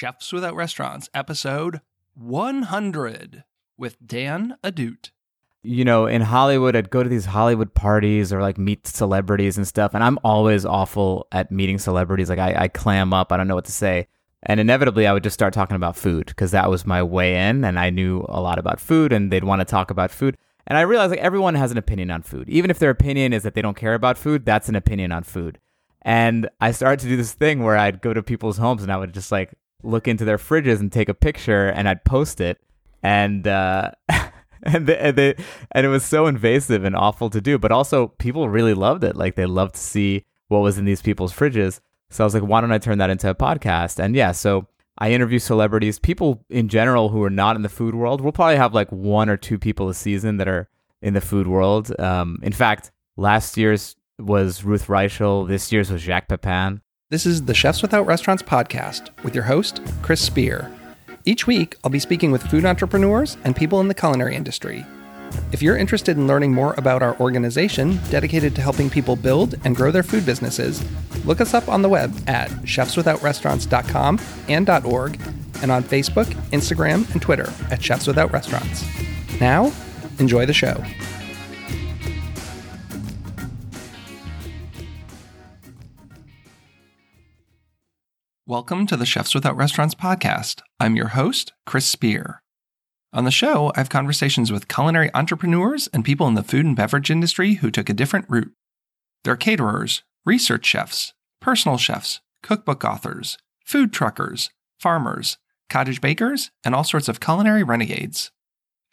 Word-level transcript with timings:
Chefs 0.00 0.32
Without 0.32 0.54
Restaurants, 0.54 1.10
episode 1.12 1.82
100 2.14 3.44
with 3.76 3.98
Dan 4.06 4.56
Ahdoot. 4.64 5.10
You 5.62 5.84
know, 5.84 6.06
in 6.06 6.22
Hollywood, 6.22 6.74
I'd 6.74 6.88
go 6.88 7.02
to 7.02 7.08
these 7.10 7.26
Hollywood 7.26 7.74
parties 7.74 8.32
or 8.32 8.40
like 8.40 8.56
meet 8.56 8.86
celebrities 8.86 9.58
and 9.58 9.68
stuff, 9.68 9.92
and 9.92 10.02
I'm 10.02 10.18
always 10.24 10.64
awful 10.64 11.26
at 11.32 11.52
meeting 11.52 11.78
celebrities. 11.78 12.30
Like, 12.30 12.38
I, 12.38 12.62
I 12.62 12.68
clam 12.68 13.12
up, 13.12 13.30
I 13.30 13.36
don't 13.36 13.46
know 13.46 13.54
what 13.54 13.66
to 13.66 13.72
say. 13.72 14.08
And 14.42 14.58
inevitably, 14.58 15.06
I 15.06 15.12
would 15.12 15.22
just 15.22 15.34
start 15.34 15.52
talking 15.52 15.76
about 15.76 15.96
food 15.96 16.28
because 16.28 16.52
that 16.52 16.70
was 16.70 16.86
my 16.86 17.02
way 17.02 17.36
in, 17.36 17.62
and 17.62 17.78
I 17.78 17.90
knew 17.90 18.24
a 18.26 18.40
lot 18.40 18.58
about 18.58 18.80
food, 18.80 19.12
and 19.12 19.30
they'd 19.30 19.44
want 19.44 19.60
to 19.60 19.66
talk 19.66 19.90
about 19.90 20.10
food. 20.10 20.38
And 20.66 20.78
I 20.78 20.80
realized 20.80 21.10
like 21.10 21.20
everyone 21.20 21.56
has 21.56 21.72
an 21.72 21.76
opinion 21.76 22.10
on 22.10 22.22
food. 22.22 22.48
Even 22.48 22.70
if 22.70 22.78
their 22.78 22.88
opinion 22.88 23.34
is 23.34 23.42
that 23.42 23.52
they 23.52 23.60
don't 23.60 23.76
care 23.76 23.92
about 23.92 24.16
food, 24.16 24.46
that's 24.46 24.70
an 24.70 24.76
opinion 24.76 25.12
on 25.12 25.24
food. 25.24 25.58
And 26.00 26.48
I 26.58 26.70
started 26.70 27.00
to 27.00 27.08
do 27.10 27.18
this 27.18 27.34
thing 27.34 27.62
where 27.62 27.76
I'd 27.76 28.00
go 28.00 28.14
to 28.14 28.22
people's 28.22 28.56
homes 28.56 28.82
and 28.82 28.90
I 28.90 28.96
would 28.96 29.12
just 29.12 29.30
like 29.30 29.52
look 29.82 30.08
into 30.08 30.24
their 30.24 30.38
fridges 30.38 30.80
and 30.80 30.92
take 30.92 31.08
a 31.08 31.14
picture 31.14 31.68
and 31.68 31.88
I'd 31.88 32.04
post 32.04 32.40
it. 32.40 32.60
And 33.02 33.46
uh, 33.46 33.92
and 34.62 34.88
and, 34.88 35.16
they, 35.16 35.34
and 35.72 35.86
it 35.86 35.88
was 35.88 36.04
so 36.04 36.26
invasive 36.26 36.84
and 36.84 36.94
awful 36.94 37.30
to 37.30 37.40
do, 37.40 37.58
but 37.58 37.72
also 37.72 38.08
people 38.08 38.48
really 38.48 38.74
loved 38.74 39.04
it. 39.04 39.16
Like 39.16 39.34
they 39.34 39.46
loved 39.46 39.74
to 39.74 39.80
see 39.80 40.24
what 40.48 40.60
was 40.60 40.78
in 40.78 40.84
these 40.84 41.02
people's 41.02 41.32
fridges. 41.32 41.80
So 42.10 42.24
I 42.24 42.26
was 42.26 42.34
like, 42.34 42.42
why 42.42 42.60
don't 42.60 42.72
I 42.72 42.78
turn 42.78 42.98
that 42.98 43.10
into 43.10 43.30
a 43.30 43.34
podcast? 43.34 44.02
And 44.02 44.16
yeah, 44.16 44.32
so 44.32 44.66
I 44.98 45.12
interview 45.12 45.38
celebrities, 45.38 45.98
people 45.98 46.44
in 46.50 46.68
general 46.68 47.08
who 47.08 47.22
are 47.22 47.30
not 47.30 47.56
in 47.56 47.62
the 47.62 47.68
food 47.68 47.94
world. 47.94 48.20
We'll 48.20 48.32
probably 48.32 48.56
have 48.56 48.74
like 48.74 48.90
one 48.90 49.30
or 49.30 49.36
two 49.36 49.58
people 49.58 49.88
a 49.88 49.94
season 49.94 50.36
that 50.38 50.48
are 50.48 50.68
in 51.00 51.14
the 51.14 51.20
food 51.20 51.46
world. 51.46 51.98
Um, 51.98 52.38
in 52.42 52.52
fact, 52.52 52.90
last 53.16 53.56
year's 53.56 53.96
was 54.18 54.64
Ruth 54.64 54.88
Reichl. 54.88 55.48
This 55.48 55.72
year's 55.72 55.90
was 55.90 56.02
Jacques 56.02 56.28
Pepin. 56.28 56.82
This 57.10 57.26
is 57.26 57.46
the 57.46 57.54
Chefs 57.54 57.82
Without 57.82 58.06
Restaurants 58.06 58.40
podcast 58.40 59.08
with 59.24 59.34
your 59.34 59.42
host, 59.42 59.80
Chris 60.00 60.20
Spear. 60.20 60.70
Each 61.24 61.44
week, 61.44 61.74
I'll 61.82 61.90
be 61.90 61.98
speaking 61.98 62.30
with 62.30 62.44
food 62.44 62.64
entrepreneurs 62.64 63.36
and 63.42 63.56
people 63.56 63.80
in 63.80 63.88
the 63.88 63.96
culinary 63.96 64.36
industry. 64.36 64.86
If 65.50 65.60
you're 65.60 65.76
interested 65.76 66.16
in 66.16 66.28
learning 66.28 66.54
more 66.54 66.72
about 66.78 67.02
our 67.02 67.18
organization 67.18 67.98
dedicated 68.10 68.54
to 68.54 68.62
helping 68.62 68.88
people 68.88 69.16
build 69.16 69.56
and 69.64 69.74
grow 69.74 69.90
their 69.90 70.04
food 70.04 70.24
businesses, 70.24 70.84
look 71.24 71.40
us 71.40 71.52
up 71.52 71.68
on 71.68 71.82
the 71.82 71.88
web 71.88 72.16
at 72.28 72.48
chefswithoutrestaurants.com 72.62 74.20
and 74.46 74.70
.org 74.70 75.20
and 75.62 75.72
on 75.72 75.82
Facebook, 75.82 76.26
Instagram, 76.52 77.10
and 77.10 77.20
Twitter 77.20 77.52
at 77.72 77.82
Chefs 77.82 78.06
Without 78.06 78.30
Restaurants. 78.30 78.84
Now, 79.40 79.72
enjoy 80.20 80.46
the 80.46 80.52
show. 80.52 80.80
Welcome 88.50 88.88
to 88.88 88.96
the 88.96 89.06
Chefs 89.06 89.32
Without 89.32 89.56
Restaurants 89.56 89.94
podcast. 89.94 90.60
I'm 90.80 90.96
your 90.96 91.10
host, 91.10 91.52
Chris 91.66 91.86
Spear. 91.86 92.42
On 93.12 93.24
the 93.24 93.30
show, 93.30 93.70
I 93.76 93.78
have 93.78 93.90
conversations 93.90 94.50
with 94.50 94.66
culinary 94.66 95.08
entrepreneurs 95.14 95.88
and 95.92 96.04
people 96.04 96.26
in 96.26 96.34
the 96.34 96.42
food 96.42 96.66
and 96.66 96.74
beverage 96.74 97.12
industry 97.12 97.54
who 97.54 97.70
took 97.70 97.88
a 97.88 97.94
different 97.94 98.26
route. 98.28 98.50
They're 99.22 99.36
caterers, 99.36 100.02
research 100.26 100.66
chefs, 100.66 101.14
personal 101.40 101.78
chefs, 101.78 102.22
cookbook 102.42 102.84
authors, 102.84 103.38
food 103.64 103.92
truckers, 103.92 104.50
farmers, 104.80 105.38
cottage 105.68 106.00
bakers, 106.00 106.50
and 106.64 106.74
all 106.74 106.82
sorts 106.82 107.08
of 107.08 107.20
culinary 107.20 107.62
renegades. 107.62 108.32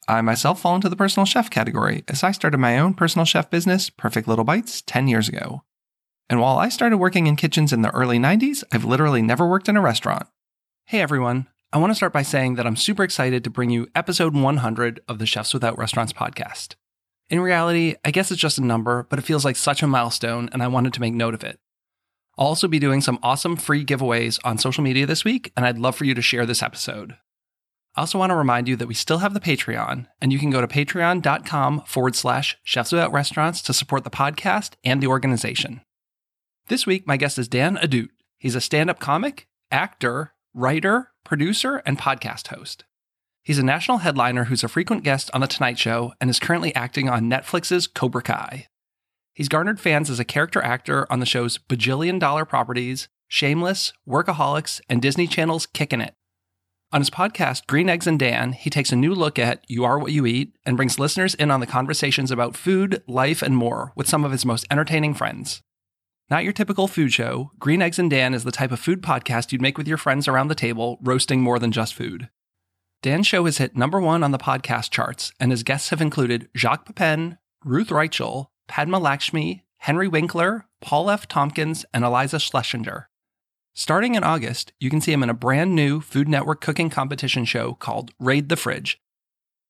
I 0.08 0.22
myself 0.22 0.62
fall 0.62 0.76
into 0.76 0.88
the 0.88 0.96
personal 0.96 1.26
chef 1.26 1.50
category 1.50 2.04
as 2.08 2.24
I 2.24 2.32
started 2.32 2.60
my 2.60 2.78
own 2.78 2.94
personal 2.94 3.26
chef 3.26 3.50
business, 3.50 3.90
Perfect 3.90 4.28
Little 4.28 4.46
Bites, 4.46 4.84
10 4.84 5.08
years 5.08 5.28
ago. 5.28 5.64
And 6.30 6.42
while 6.42 6.58
I 6.58 6.70
started 6.70 6.98
working 6.98 7.28
in 7.28 7.38
kitchens 7.38 7.72
in 7.72 7.84
the 7.84 7.92
early 7.92 8.20
90s, 8.20 8.64
I've 8.72 8.84
literally 8.84 9.22
never 9.22 9.48
worked 9.48 9.70
in 9.70 9.78
a 9.78 9.82
restaurant. 9.82 10.28
Hey 10.86 11.00
everyone, 11.00 11.48
I 11.72 11.78
want 11.78 11.92
to 11.92 11.96
start 11.96 12.12
by 12.12 12.22
saying 12.22 12.56
that 12.56 12.68
I'm 12.68 12.76
super 12.76 13.04
excited 13.04 13.44
to 13.44 13.50
bring 13.50 13.70
you 13.70 13.88
episode 13.96 14.34
100 14.36 15.00
of 15.08 15.20
the 15.20 15.26
Chefs 15.26 15.54
Without 15.54 15.78
Restaurants 15.78 16.12
podcast. 16.12 16.76
In 17.30 17.40
reality, 17.40 17.96
I 18.04 18.12
guess 18.12 18.32
it's 18.32 18.42
just 18.42 18.58
a 18.58 18.64
number, 18.64 19.08
but 19.10 19.20
it 19.20 19.26
feels 19.26 19.46
like 19.46 19.56
such 19.56 19.84
a 19.84 19.88
milestone, 19.88 20.50
and 20.52 20.64
I 20.64 20.68
wanted 20.68 20.94
to 20.94 21.02
make 21.02 21.14
note 21.14 21.34
of 21.34 21.44
it. 21.44 21.60
I'll 22.38 22.48
also 22.48 22.68
be 22.68 22.80
doing 22.80 23.02
some 23.02 23.20
awesome 23.24 23.56
free 23.56 23.86
giveaways 23.86 24.40
on 24.46 24.58
social 24.58 24.84
media 24.84 25.06
this 25.06 25.26
week, 25.26 25.52
and 25.56 25.66
I'd 25.66 25.78
love 25.78 25.96
for 25.96 26.06
you 26.06 26.14
to 26.14 26.22
share 26.22 26.46
this 26.46 26.64
episode. 26.64 27.16
I 27.96 28.02
also 28.02 28.20
want 28.20 28.30
to 28.30 28.36
remind 28.36 28.68
you 28.68 28.76
that 28.76 28.88
we 28.88 28.94
still 28.94 29.18
have 29.18 29.34
the 29.34 29.40
Patreon, 29.40 30.08
and 30.22 30.32
you 30.32 30.40
can 30.40 30.52
go 30.52 30.62
to 30.62 30.68
patreon.com 30.68 31.82
forward 31.86 32.16
slash 32.16 32.58
chefs 32.64 32.92
without 32.92 33.12
restaurants 33.12 33.62
to 33.64 33.74
support 33.74 34.04
the 34.04 34.10
podcast 34.10 34.76
and 34.84 35.02
the 35.02 35.08
organization. 35.08 35.82
This 36.68 36.86
week, 36.86 37.08
my 37.08 37.16
guest 37.16 37.40
is 37.40 37.48
Dan 37.48 37.78
Ahdoot. 37.78 38.10
He's 38.40 38.56
a 38.56 38.60
stand 38.60 38.90
up 38.90 39.00
comic, 39.00 39.48
actor, 39.72 40.34
writer, 40.54 41.12
producer, 41.24 41.82
and 41.86 41.98
podcast 41.98 42.48
host. 42.48 42.84
He's 43.42 43.58
a 43.58 43.64
national 43.64 44.00
headliner 44.00 44.46
who's 44.46 44.66
a 44.66 44.68
frequent 44.68 45.06
guest 45.06 45.32
on 45.34 45.40
The 45.40 45.48
Tonight 45.48 45.80
Show 45.80 46.12
and 46.20 46.30
is 46.30 46.42
currently 46.42 46.76
acting 46.76 47.08
on 47.08 47.30
Netflix's 47.30 47.88
Cobra 47.88 48.22
Kai. 48.22 48.68
He's 49.34 49.48
garnered 49.48 49.80
fans 49.80 50.10
as 50.10 50.20
a 50.20 50.26
character 50.26 50.62
actor 50.62 51.10
on 51.10 51.22
the 51.22 51.26
show's 51.26 51.58
bajillion 51.58 52.20
dollar 52.20 52.44
properties, 52.44 53.08
Shameless, 53.30 53.94
Workaholics, 54.06 54.82
and 54.90 55.02
Disney 55.02 55.26
Channel's 55.26 55.68
Kickin' 55.68 56.02
It. 56.02 56.16
On 56.92 57.00
his 57.00 57.10
podcast, 57.10 57.66
Green 57.68 57.88
Eggs 57.88 58.08
and 58.08 58.20
Dan, 58.20 58.52
he 58.52 58.70
takes 58.70 58.92
a 58.92 58.98
new 58.98 59.16
look 59.16 59.40
at 59.40 59.64
You 59.70 59.86
Are 59.86 59.98
What 59.98 60.12
You 60.12 60.26
Eat 60.26 60.58
and 60.66 60.76
brings 60.76 61.00
listeners 61.00 61.34
in 61.34 61.50
on 61.50 61.62
the 61.62 61.66
conversations 61.66 62.30
about 62.30 62.58
food, 62.58 63.04
life, 63.08 63.42
and 63.42 63.56
more 63.56 63.94
with 63.96 64.10
some 64.10 64.26
of 64.26 64.34
his 64.34 64.46
most 64.46 64.66
entertaining 64.70 65.14
friends. 65.14 65.62
Not 66.30 66.44
your 66.44 66.52
typical 66.52 66.90
food 66.90 67.14
show, 67.14 67.52
Green 67.58 67.82
Eggs 67.82 67.98
and 67.98 68.10
Dan 68.10 68.34
is 68.34 68.44
the 68.44 68.52
type 68.52 68.74
of 68.74 68.82
food 68.82 69.02
podcast 69.02 69.54
you'd 69.54 69.62
make 69.62 69.78
with 69.78 69.88
your 69.88 69.98
friends 69.98 70.28
around 70.28 70.50
the 70.50 70.56
table, 70.56 70.98
roasting 71.02 71.42
more 71.42 71.58
than 71.58 71.72
just 71.72 71.94
food. 71.94 72.30
Dan's 73.02 73.26
show 73.26 73.46
has 73.46 73.60
hit 73.60 73.78
number 73.78 74.02
one 74.02 74.24
on 74.26 74.32
the 74.32 74.38
podcast 74.38 74.90
charts, 74.90 75.32
and 75.40 75.52
his 75.52 75.64
guests 75.64 75.90
have 75.90 76.02
included 76.02 76.50
Jacques 76.54 76.86
Pepin, 76.86 77.38
Ruth 77.64 77.88
Reichl, 77.88 78.48
Padma 78.68 79.00
Lakshmi, 79.00 79.64
Henry 79.78 80.10
Winkler, 80.10 80.66
Paul 80.82 81.10
F. 81.10 81.30
Tompkins, 81.30 81.86
and 81.94 82.04
Eliza 82.04 82.42
Schlesinger. 82.42 83.08
Starting 83.74 84.16
in 84.16 84.26
August, 84.26 84.74
you 84.82 84.90
can 84.90 85.00
see 85.00 85.14
him 85.14 85.24
in 85.24 85.30
a 85.30 85.34
brand 85.34 85.76
new 85.76 86.02
Food 86.02 86.28
Network 86.28 86.60
cooking 86.60 86.90
competition 86.90 87.46
show 87.46 87.74
called 87.74 88.12
Raid 88.20 88.50
the 88.50 88.58
Fridge. 88.58 89.00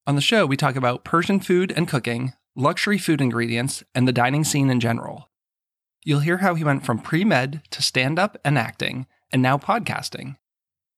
On 0.08 0.16
the 0.16 0.22
show, 0.22 0.48
we 0.48 0.58
talk 0.58 0.76
about 0.76 1.04
Persian 1.04 1.40
food 1.40 1.72
and 1.76 1.88
cooking, 1.88 2.34
luxury 2.56 2.98
food 2.98 3.22
ingredients, 3.22 3.84
and 3.94 4.08
the 4.08 4.12
dining 4.12 4.44
scene 4.44 4.72
in 4.72 4.80
general. 4.80 5.30
You'll 6.08 6.22
hear 6.22 6.38
how 6.38 6.56
he 6.56 6.64
went 6.64 6.86
from 6.86 7.00
pre 7.00 7.26
med 7.26 7.64
to 7.70 7.82
stand 7.82 8.18
up 8.18 8.38
and 8.46 8.58
acting, 8.58 9.08
and 9.30 9.42
now 9.42 9.58
podcasting. 9.58 10.38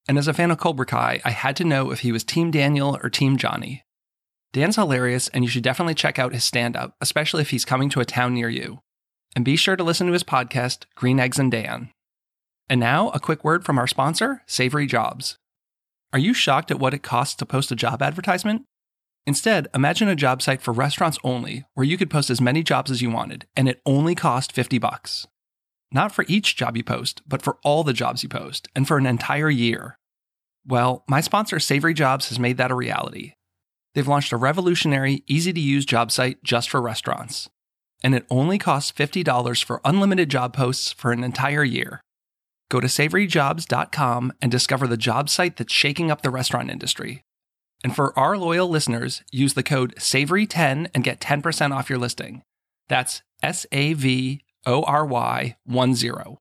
And 0.08 0.20
as 0.20 0.28
a 0.28 0.36
fan 0.36 0.52
of 0.52 0.60
Cobra 0.60 0.86
Kai, 0.86 1.20
I 1.26 1.32
had 1.32 1.56
to 1.56 1.64
know 1.64 1.90
if 1.90 2.02
he 2.02 2.12
was 2.12 2.24
Team 2.24 2.52
Daniel 2.52 2.96
or 3.02 3.10
Team 3.10 3.36
Johnny. 3.36 3.82
Dan's 4.54 4.76
hilarious, 4.76 5.28
and 5.30 5.44
you 5.44 5.50
should 5.50 5.64
definitely 5.64 5.96
check 5.96 6.20
out 6.20 6.36
his 6.36 6.44
stand 6.44 6.78
up, 6.78 6.94
especially 7.02 7.42
if 7.42 7.50
he's 7.50 7.66
coming 7.66 7.90
to 7.90 8.02
a 8.02 8.06
town 8.06 8.36
near 8.36 8.50
you. 8.50 8.82
And 9.36 9.44
be 9.44 9.56
sure 9.56 9.76
to 9.76 9.84
listen 9.84 10.06
to 10.06 10.14
his 10.14 10.24
podcast, 10.24 10.86
Green 10.94 11.20
Eggs 11.20 11.40
and 11.40 11.52
Dan. 11.52 11.90
And 12.70 12.80
now, 12.80 13.10
a 13.10 13.20
quick 13.20 13.44
word 13.44 13.66
from 13.66 13.80
our 13.80 13.88
sponsor, 13.88 14.44
Savory 14.46 14.86
Jobs. 14.86 15.38
Are 16.14 16.20
you 16.20 16.36
shocked 16.36 16.70
at 16.70 16.80
what 16.80 16.94
it 16.94 17.02
costs 17.02 17.34
to 17.38 17.48
post 17.48 17.72
a 17.72 17.76
job 17.76 18.04
advertisement? 18.04 18.62
Instead, 19.30 19.68
imagine 19.76 20.08
a 20.08 20.16
job 20.16 20.42
site 20.42 20.60
for 20.60 20.74
restaurants 20.74 21.20
only 21.24 21.64
where 21.76 21.86
you 21.86 22.00
could 22.00 22.10
post 22.10 22.32
as 22.32 22.42
many 22.42 22.64
jobs 22.64 22.90
as 22.90 23.00
you 23.00 23.12
wanted 23.12 23.46
and 23.56 23.70
it 23.70 23.80
only 23.86 24.16
cost 24.16 24.52
50 24.52 24.80
bucks. 24.80 25.28
Not 25.92 26.12
for 26.12 26.26
each 26.28 26.56
job 26.56 26.76
you 26.76 26.84
post, 26.84 27.22
but 27.28 27.44
for 27.44 27.60
all 27.64 27.84
the 27.84 27.94
jobs 27.94 28.24
you 28.24 28.30
post 28.30 28.70
and 28.76 28.88
for 28.88 28.98
an 28.98 29.06
entire 29.06 29.52
year. 29.52 30.00
Well, 30.66 31.04
my 31.08 31.22
sponsor 31.22 31.60
Savory 31.60 31.94
Jobs 31.94 32.30
has 32.30 32.40
made 32.40 32.58
that 32.58 32.72
a 32.72 32.76
reality. 32.76 33.34
They've 33.94 34.08
launched 34.08 34.32
a 34.32 34.36
revolutionary, 34.36 35.24
easy 35.28 35.54
to 35.54 35.60
use 35.62 35.86
job 35.86 36.12
site 36.12 36.44
just 36.44 36.68
for 36.68 36.82
restaurants. 36.82 37.48
And 38.04 38.16
it 38.16 38.26
only 38.32 38.58
costs 38.58 38.92
$50 38.92 39.64
for 39.64 39.80
unlimited 39.86 40.30
job 40.30 40.56
posts 40.56 40.92
for 40.92 41.12
an 41.12 41.24
entire 41.24 41.64
year. 41.64 42.02
Go 42.72 42.80
to 42.80 42.88
savoryjobs.com 42.88 44.34
and 44.42 44.52
discover 44.52 44.88
the 44.88 44.98
job 44.98 45.30
site 45.30 45.58
that's 45.58 45.72
shaking 45.72 46.10
up 46.10 46.24
the 46.24 46.32
restaurant 46.32 46.72
industry. 46.72 47.22
And 47.84 47.96
for 47.96 48.18
our 48.18 48.38
loyal 48.38 48.68
listeners, 48.68 49.24
use 49.32 49.54
the 49.54 49.64
code 49.64 49.96
SAVORY10 49.96 50.90
and 50.94 51.04
get 51.04 51.22
10% 51.22 51.76
off 51.76 51.90
your 51.90 52.00
listing. 52.00 52.44
That's 52.88 53.22
S 53.42 53.66
A 53.72 53.94
V 53.94 54.42
O 54.66 54.84
R 54.84 55.06
Y 55.06 55.56
10. 55.68 56.38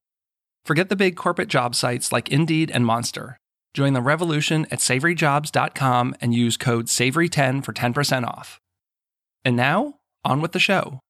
Forget 0.65 0.89
the 0.89 0.97
big 0.97 1.17
corporate 1.17 1.49
job 1.49 1.75
sites 1.75 2.13
like 2.13 2.29
Indeed 2.31 2.71
and 2.71 2.85
Monster. 2.85 3.39
Join 3.75 3.93
the 3.93 4.03
revolution 4.03 4.67
at 4.71 4.81
savoryjobs.com 4.81 6.17
and 6.21 6.35
use 6.35 6.57
code 6.57 6.87
SAVORY10 6.87 7.65
for 7.65 7.73
10% 7.73 8.27
off. 8.27 8.61
And 9.45 9.57
now, 9.57 9.95
on 10.25 10.41
with 10.41 10.53
the 10.53 10.59
show. 10.59 11.01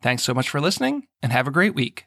Thanks 0.00 0.22
so 0.22 0.34
much 0.34 0.48
for 0.48 0.60
listening 0.60 1.06
and 1.22 1.32
have 1.32 1.46
a 1.46 1.52
great 1.52 1.74
week. 1.74 2.06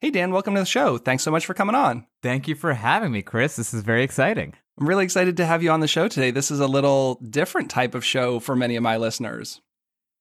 Hey, 0.00 0.10
Dan, 0.10 0.32
welcome 0.32 0.54
to 0.54 0.60
the 0.60 0.66
show. 0.66 0.98
Thanks 0.98 1.22
so 1.22 1.30
much 1.30 1.46
for 1.46 1.54
coming 1.54 1.76
on. 1.76 2.06
Thank 2.22 2.48
you 2.48 2.54
for 2.54 2.74
having 2.74 3.12
me, 3.12 3.22
Chris. 3.22 3.56
This 3.56 3.72
is 3.72 3.82
very 3.82 4.02
exciting. 4.02 4.54
I'm 4.78 4.88
really 4.88 5.04
excited 5.04 5.36
to 5.36 5.46
have 5.46 5.62
you 5.62 5.70
on 5.70 5.80
the 5.80 5.88
show 5.88 6.08
today. 6.08 6.30
This 6.30 6.50
is 6.50 6.60
a 6.60 6.66
little 6.66 7.16
different 7.16 7.70
type 7.70 7.94
of 7.94 8.04
show 8.04 8.40
for 8.40 8.56
many 8.56 8.76
of 8.76 8.82
my 8.82 8.96
listeners. 8.96 9.60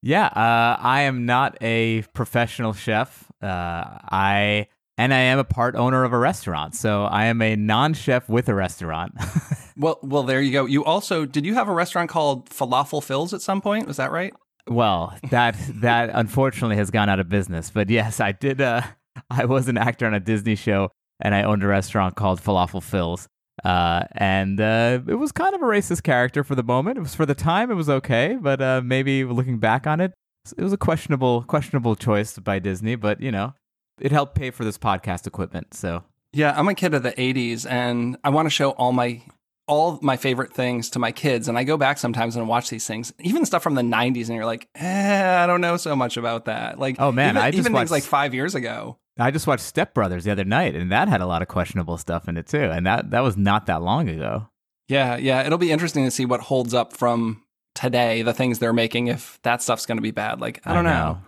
Yeah, 0.01 0.25
uh, 0.25 0.77
I 0.79 1.01
am 1.01 1.25
not 1.25 1.57
a 1.61 2.01
professional 2.13 2.73
chef. 2.73 3.31
Uh, 3.41 3.45
I 3.47 4.67
and 4.97 5.13
I 5.13 5.19
am 5.19 5.39
a 5.39 5.43
part 5.43 5.75
owner 5.75 6.03
of 6.03 6.13
a 6.13 6.17
restaurant. 6.17 6.75
So 6.75 7.05
I 7.05 7.25
am 7.25 7.41
a 7.41 7.55
non 7.55 7.93
chef 7.93 8.27
with 8.27 8.49
a 8.49 8.55
restaurant. 8.55 9.13
well, 9.77 9.99
well, 10.03 10.23
there 10.23 10.41
you 10.41 10.51
go. 10.51 10.65
You 10.65 10.83
also 10.83 11.25
did 11.25 11.45
you 11.45 11.53
have 11.53 11.69
a 11.69 11.73
restaurant 11.73 12.09
called 12.09 12.49
Falafel 12.49 13.03
Phil's 13.03 13.33
at 13.33 13.41
some 13.41 13.61
point? 13.61 13.87
Was 13.87 13.97
that 13.97 14.11
right? 14.11 14.33
Well, 14.67 15.15
that 15.29 15.55
that 15.81 16.11
unfortunately 16.13 16.75
has 16.75 16.91
gone 16.91 17.09
out 17.09 17.19
of 17.19 17.29
business. 17.29 17.71
But 17.71 17.89
yes, 17.89 18.19
I 18.19 18.31
did. 18.31 18.61
Uh, 18.61 18.81
I 19.29 19.45
was 19.45 19.67
an 19.67 19.77
actor 19.77 20.05
on 20.05 20.13
a 20.13 20.19
Disney 20.19 20.55
show, 20.55 20.89
and 21.19 21.33
I 21.35 21.43
owned 21.43 21.63
a 21.63 21.67
restaurant 21.67 22.15
called 22.15 22.41
Falafel 22.41 22.83
Phil's. 22.83 23.27
Uh, 23.63 24.03
and 24.13 24.59
uh, 24.59 24.99
it 25.07 25.15
was 25.15 25.31
kind 25.31 25.53
of 25.53 25.61
a 25.61 25.65
racist 25.65 26.03
character 26.03 26.43
for 26.43 26.55
the 26.55 26.63
moment. 26.63 26.97
It 26.97 27.01
was 27.01 27.15
for 27.15 27.25
the 27.25 27.35
time, 27.35 27.69
it 27.69 27.75
was 27.75 27.89
okay, 27.89 28.37
but 28.39 28.61
uh, 28.61 28.81
maybe 28.83 29.23
looking 29.23 29.59
back 29.59 29.85
on 29.85 29.99
it, 29.99 30.13
it 30.57 30.63
was 30.63 30.73
a 30.73 30.77
questionable 30.77 31.43
questionable 31.43 31.95
choice 31.95 32.37
by 32.39 32.59
Disney. 32.59 32.95
But 32.95 33.21
you 33.21 33.31
know, 33.31 33.53
it 33.99 34.11
helped 34.11 34.35
pay 34.35 34.51
for 34.51 34.63
this 34.63 34.77
podcast 34.77 35.27
equipment. 35.27 35.73
So 35.73 36.03
yeah, 36.33 36.53
I'm 36.57 36.67
a 36.67 36.75
kid 36.75 36.93
of 36.93 37.03
the 37.03 37.11
'80s, 37.11 37.69
and 37.69 38.17
I 38.23 38.29
want 38.29 38.47
to 38.47 38.49
show 38.49 38.71
all 38.71 38.91
my 38.91 39.21
all 39.67 39.99
my 40.01 40.17
favorite 40.17 40.53
things 40.53 40.89
to 40.91 40.99
my 40.99 41.11
kids. 41.11 41.47
And 41.47 41.57
I 41.57 41.63
go 41.63 41.77
back 41.77 41.97
sometimes 41.97 42.35
and 42.35 42.47
watch 42.47 42.69
these 42.69 42.87
things, 42.87 43.13
even 43.19 43.45
stuff 43.45 43.61
from 43.61 43.75
the 43.75 43.83
'90s, 43.83 44.27
and 44.27 44.35
you're 44.35 44.45
like, 44.45 44.67
eh, 44.75 45.43
I 45.43 45.45
don't 45.45 45.61
know 45.61 45.77
so 45.77 45.95
much 45.95 46.17
about 46.17 46.45
that. 46.45 46.79
Like, 46.79 46.95
oh 46.99 47.11
man, 47.11 47.31
even, 47.31 47.41
I 47.43 47.51
just 47.51 47.59
even 47.59 47.73
watched, 47.73 47.81
things 47.81 47.91
like 47.91 48.03
five 48.03 48.33
years 48.33 48.55
ago. 48.55 48.97
I 49.19 49.31
just 49.31 49.47
watched 49.47 49.63
Step 49.63 49.93
Brothers 49.93 50.23
the 50.23 50.31
other 50.31 50.45
night, 50.45 50.75
and 50.75 50.91
that 50.91 51.07
had 51.09 51.21
a 51.21 51.25
lot 51.25 51.41
of 51.41 51.47
questionable 51.47 51.97
stuff 51.97 52.27
in 52.27 52.37
it 52.37 52.47
too. 52.47 52.63
And 52.71 52.85
that 52.85 53.11
that 53.11 53.21
was 53.21 53.37
not 53.37 53.65
that 53.65 53.81
long 53.81 54.09
ago. 54.09 54.47
Yeah, 54.87 55.17
yeah, 55.17 55.45
it'll 55.45 55.57
be 55.57 55.71
interesting 55.71 56.05
to 56.05 56.11
see 56.11 56.25
what 56.25 56.41
holds 56.41 56.73
up 56.73 56.93
from 56.93 57.43
today, 57.75 58.21
the 58.21 58.33
things 58.33 58.59
they're 58.59 58.73
making, 58.73 59.07
if 59.07 59.39
that 59.43 59.61
stuff's 59.61 59.85
going 59.85 59.97
to 59.97 60.01
be 60.01 60.11
bad. 60.11 60.41
Like, 60.41 60.61
I 60.65 60.73
don't 60.73 60.85
I 60.87 60.91
know. 60.91 61.13
know. 61.13 61.21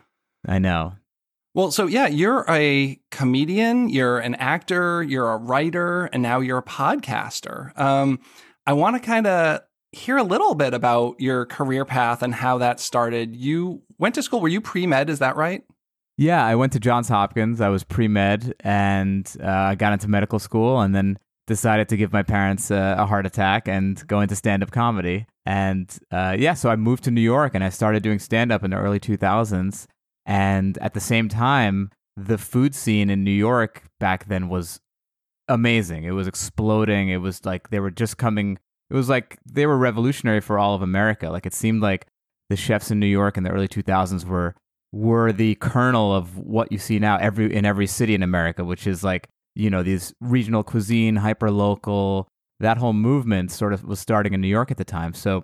I 0.45 0.59
know. 0.59 0.93
Well, 1.55 1.71
so 1.71 1.85
yeah, 1.85 2.07
you're 2.07 2.45
a 2.49 2.99
comedian, 3.11 3.89
you're 3.89 4.19
an 4.19 4.35
actor, 4.35 5.03
you're 5.03 5.31
a 5.31 5.37
writer, 5.37 6.05
and 6.05 6.23
now 6.23 6.39
you're 6.39 6.57
a 6.57 6.63
podcaster. 6.63 7.77
Um, 7.79 8.19
I 8.65 8.73
want 8.73 8.95
to 8.95 8.99
kind 8.99 9.27
of 9.27 9.61
hear 9.91 10.17
a 10.17 10.23
little 10.23 10.55
bit 10.55 10.73
about 10.73 11.19
your 11.19 11.45
career 11.45 11.85
path 11.85 12.23
and 12.23 12.33
how 12.33 12.57
that 12.57 12.79
started. 12.79 13.35
You 13.35 13.83
went 13.99 14.15
to 14.15 14.23
school, 14.23 14.41
were 14.41 14.47
you 14.47 14.61
pre 14.61 14.87
med? 14.87 15.09
Is 15.09 15.19
that 15.19 15.35
right? 15.35 15.63
Yeah, 16.17 16.45
I 16.45 16.55
went 16.55 16.73
to 16.73 16.79
Johns 16.79 17.09
Hopkins. 17.09 17.59
I 17.59 17.69
was 17.69 17.83
pre 17.83 18.07
med 18.07 18.53
and 18.59 19.31
uh, 19.41 19.75
got 19.75 19.93
into 19.93 20.07
medical 20.07 20.39
school 20.39 20.79
and 20.81 20.93
then 20.93 21.17
decided 21.47 21.89
to 21.89 21.97
give 21.97 22.13
my 22.13 22.23
parents 22.23 22.71
uh, 22.71 22.95
a 22.97 23.05
heart 23.05 23.25
attack 23.25 23.67
and 23.67 24.05
go 24.07 24.21
into 24.21 24.35
stand 24.35 24.63
up 24.63 24.71
comedy. 24.71 25.25
And 25.45 25.93
uh, 26.11 26.35
yeah, 26.37 26.53
so 26.53 26.69
I 26.69 26.75
moved 26.75 27.03
to 27.05 27.11
New 27.11 27.21
York 27.21 27.53
and 27.55 27.63
I 27.63 27.69
started 27.69 28.03
doing 28.03 28.19
stand 28.19 28.51
up 28.51 28.63
in 28.63 28.71
the 28.71 28.77
early 28.77 28.99
2000s. 28.99 29.87
And 30.25 30.77
at 30.77 30.93
the 30.93 31.01
same 31.01 31.27
time, 31.27 31.89
the 32.15 32.37
food 32.37 32.75
scene 32.75 33.09
in 33.09 33.23
New 33.23 33.31
York 33.31 33.83
back 33.99 34.27
then 34.27 34.47
was 34.47 34.79
amazing. 35.47 36.03
It 36.03 36.11
was 36.11 36.27
exploding. 36.27 37.09
It 37.09 37.17
was 37.17 37.43
like 37.43 37.69
they 37.71 37.79
were 37.79 37.91
just 37.91 38.17
coming, 38.17 38.59
it 38.89 38.93
was 38.93 39.09
like 39.09 39.39
they 39.45 39.65
were 39.65 39.77
revolutionary 39.77 40.39
for 40.41 40.59
all 40.59 40.75
of 40.75 40.81
America. 40.81 41.29
Like 41.29 41.45
it 41.45 41.53
seemed 41.53 41.81
like 41.81 42.05
the 42.49 42.55
chefs 42.55 42.91
in 42.91 42.99
New 42.99 43.07
York 43.07 43.35
in 43.35 43.43
the 43.43 43.49
early 43.49 43.67
2000s 43.67 44.25
were 44.25 44.55
were 44.93 45.31
the 45.31 45.55
kernel 45.55 46.15
of 46.15 46.37
what 46.37 46.71
you 46.71 46.77
see 46.77 46.99
now 46.99 47.17
every 47.17 47.53
in 47.53 47.65
every 47.65 47.87
city 47.87 48.13
in 48.13 48.23
America, 48.23 48.63
which 48.63 48.87
is 48.87 49.03
like 49.03 49.27
you 49.55 49.69
know 49.69 49.83
these 49.83 50.13
regional 50.21 50.63
cuisine, 50.63 51.17
hyper 51.17 51.51
local. 51.51 52.27
That 52.59 52.77
whole 52.77 52.93
movement 52.93 53.51
sort 53.51 53.73
of 53.73 53.83
was 53.83 53.99
starting 53.99 54.33
in 54.33 54.39
New 54.39 54.47
York 54.47 54.71
at 54.71 54.77
the 54.77 54.85
time. 54.85 55.13
So 55.13 55.43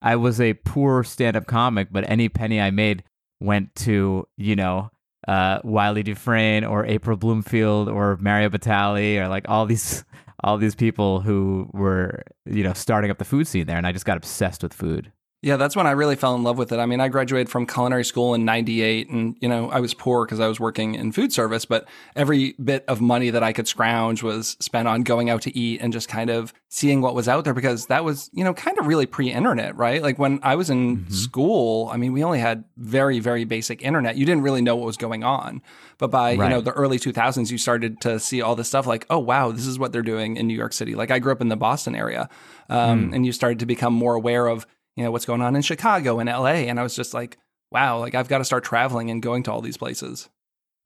I 0.00 0.16
was 0.16 0.40
a 0.40 0.54
poor 0.54 1.02
stand 1.02 1.36
up 1.36 1.46
comic, 1.46 1.88
but 1.90 2.08
any 2.08 2.28
penny 2.28 2.60
I 2.60 2.70
made 2.70 3.02
went 3.40 3.74
to 3.74 4.26
you 4.38 4.56
know 4.56 4.90
uh, 5.26 5.58
Wylie 5.64 6.04
Dufresne 6.04 6.64
or 6.64 6.86
April 6.86 7.16
Bloomfield 7.16 7.88
or 7.88 8.16
Mario 8.20 8.48
Batali 8.48 9.18
or 9.18 9.28
like 9.28 9.48
all 9.48 9.66
these 9.66 10.04
all 10.44 10.56
these 10.56 10.76
people 10.76 11.20
who 11.20 11.68
were 11.72 12.22
you 12.46 12.62
know 12.62 12.72
starting 12.74 13.10
up 13.10 13.18
the 13.18 13.24
food 13.24 13.48
scene 13.48 13.66
there, 13.66 13.76
and 13.76 13.88
I 13.88 13.92
just 13.92 14.06
got 14.06 14.16
obsessed 14.16 14.62
with 14.62 14.72
food. 14.72 15.10
Yeah, 15.44 15.58
that's 15.58 15.76
when 15.76 15.86
I 15.86 15.90
really 15.90 16.16
fell 16.16 16.34
in 16.34 16.42
love 16.42 16.56
with 16.56 16.72
it. 16.72 16.78
I 16.78 16.86
mean, 16.86 17.00
I 17.00 17.08
graduated 17.08 17.50
from 17.50 17.66
culinary 17.66 18.06
school 18.06 18.32
in 18.32 18.46
98 18.46 19.10
and, 19.10 19.36
you 19.40 19.48
know, 19.48 19.68
I 19.68 19.78
was 19.78 19.92
poor 19.92 20.24
because 20.24 20.40
I 20.40 20.48
was 20.48 20.58
working 20.58 20.94
in 20.94 21.12
food 21.12 21.34
service, 21.34 21.66
but 21.66 21.86
every 22.16 22.52
bit 22.52 22.82
of 22.88 23.02
money 23.02 23.28
that 23.28 23.42
I 23.42 23.52
could 23.52 23.68
scrounge 23.68 24.22
was 24.22 24.56
spent 24.60 24.88
on 24.88 25.02
going 25.02 25.28
out 25.28 25.42
to 25.42 25.54
eat 25.54 25.82
and 25.82 25.92
just 25.92 26.08
kind 26.08 26.30
of 26.30 26.54
seeing 26.70 27.02
what 27.02 27.14
was 27.14 27.28
out 27.28 27.44
there 27.44 27.52
because 27.52 27.86
that 27.86 28.04
was, 28.04 28.30
you 28.32 28.42
know, 28.42 28.54
kind 28.54 28.78
of 28.78 28.86
really 28.86 29.04
pre-internet, 29.04 29.76
right? 29.76 30.02
Like 30.02 30.18
when 30.18 30.40
I 30.42 30.54
was 30.54 30.70
in 30.70 30.96
mm-hmm. 30.96 31.12
school, 31.12 31.90
I 31.92 31.98
mean, 31.98 32.14
we 32.14 32.24
only 32.24 32.38
had 32.38 32.64
very, 32.78 33.20
very 33.20 33.44
basic 33.44 33.82
internet. 33.82 34.16
You 34.16 34.24
didn't 34.24 34.44
really 34.44 34.62
know 34.62 34.76
what 34.76 34.86
was 34.86 34.96
going 34.96 35.24
on. 35.24 35.60
But 35.98 36.10
by, 36.10 36.36
right. 36.36 36.48
you 36.48 36.50
know, 36.56 36.62
the 36.62 36.72
early 36.72 36.98
2000s, 36.98 37.50
you 37.50 37.58
started 37.58 38.00
to 38.00 38.18
see 38.18 38.40
all 38.40 38.56
this 38.56 38.68
stuff 38.68 38.86
like, 38.86 39.04
oh, 39.10 39.18
wow, 39.18 39.52
this 39.52 39.66
is 39.66 39.78
what 39.78 39.92
they're 39.92 40.02
doing 40.02 40.38
in 40.38 40.46
New 40.46 40.56
York 40.56 40.72
City. 40.72 40.94
Like 40.94 41.10
I 41.10 41.18
grew 41.18 41.32
up 41.32 41.42
in 41.42 41.48
the 41.48 41.56
Boston 41.56 41.94
area 41.94 42.30
um, 42.70 43.10
mm. 43.10 43.14
and 43.14 43.26
you 43.26 43.32
started 43.32 43.58
to 43.58 43.66
become 43.66 43.92
more 43.92 44.14
aware 44.14 44.46
of, 44.46 44.66
you 44.96 45.04
know, 45.04 45.10
what's 45.10 45.26
going 45.26 45.42
on 45.42 45.56
in 45.56 45.62
Chicago 45.62 46.18
and 46.18 46.28
LA. 46.28 46.66
And 46.66 46.78
I 46.78 46.82
was 46.82 46.94
just 46.94 47.14
like, 47.14 47.38
wow, 47.70 47.98
like 47.98 48.14
I've 48.14 48.28
got 48.28 48.38
to 48.38 48.44
start 48.44 48.64
traveling 48.64 49.10
and 49.10 49.22
going 49.22 49.42
to 49.44 49.52
all 49.52 49.60
these 49.60 49.76
places. 49.76 50.28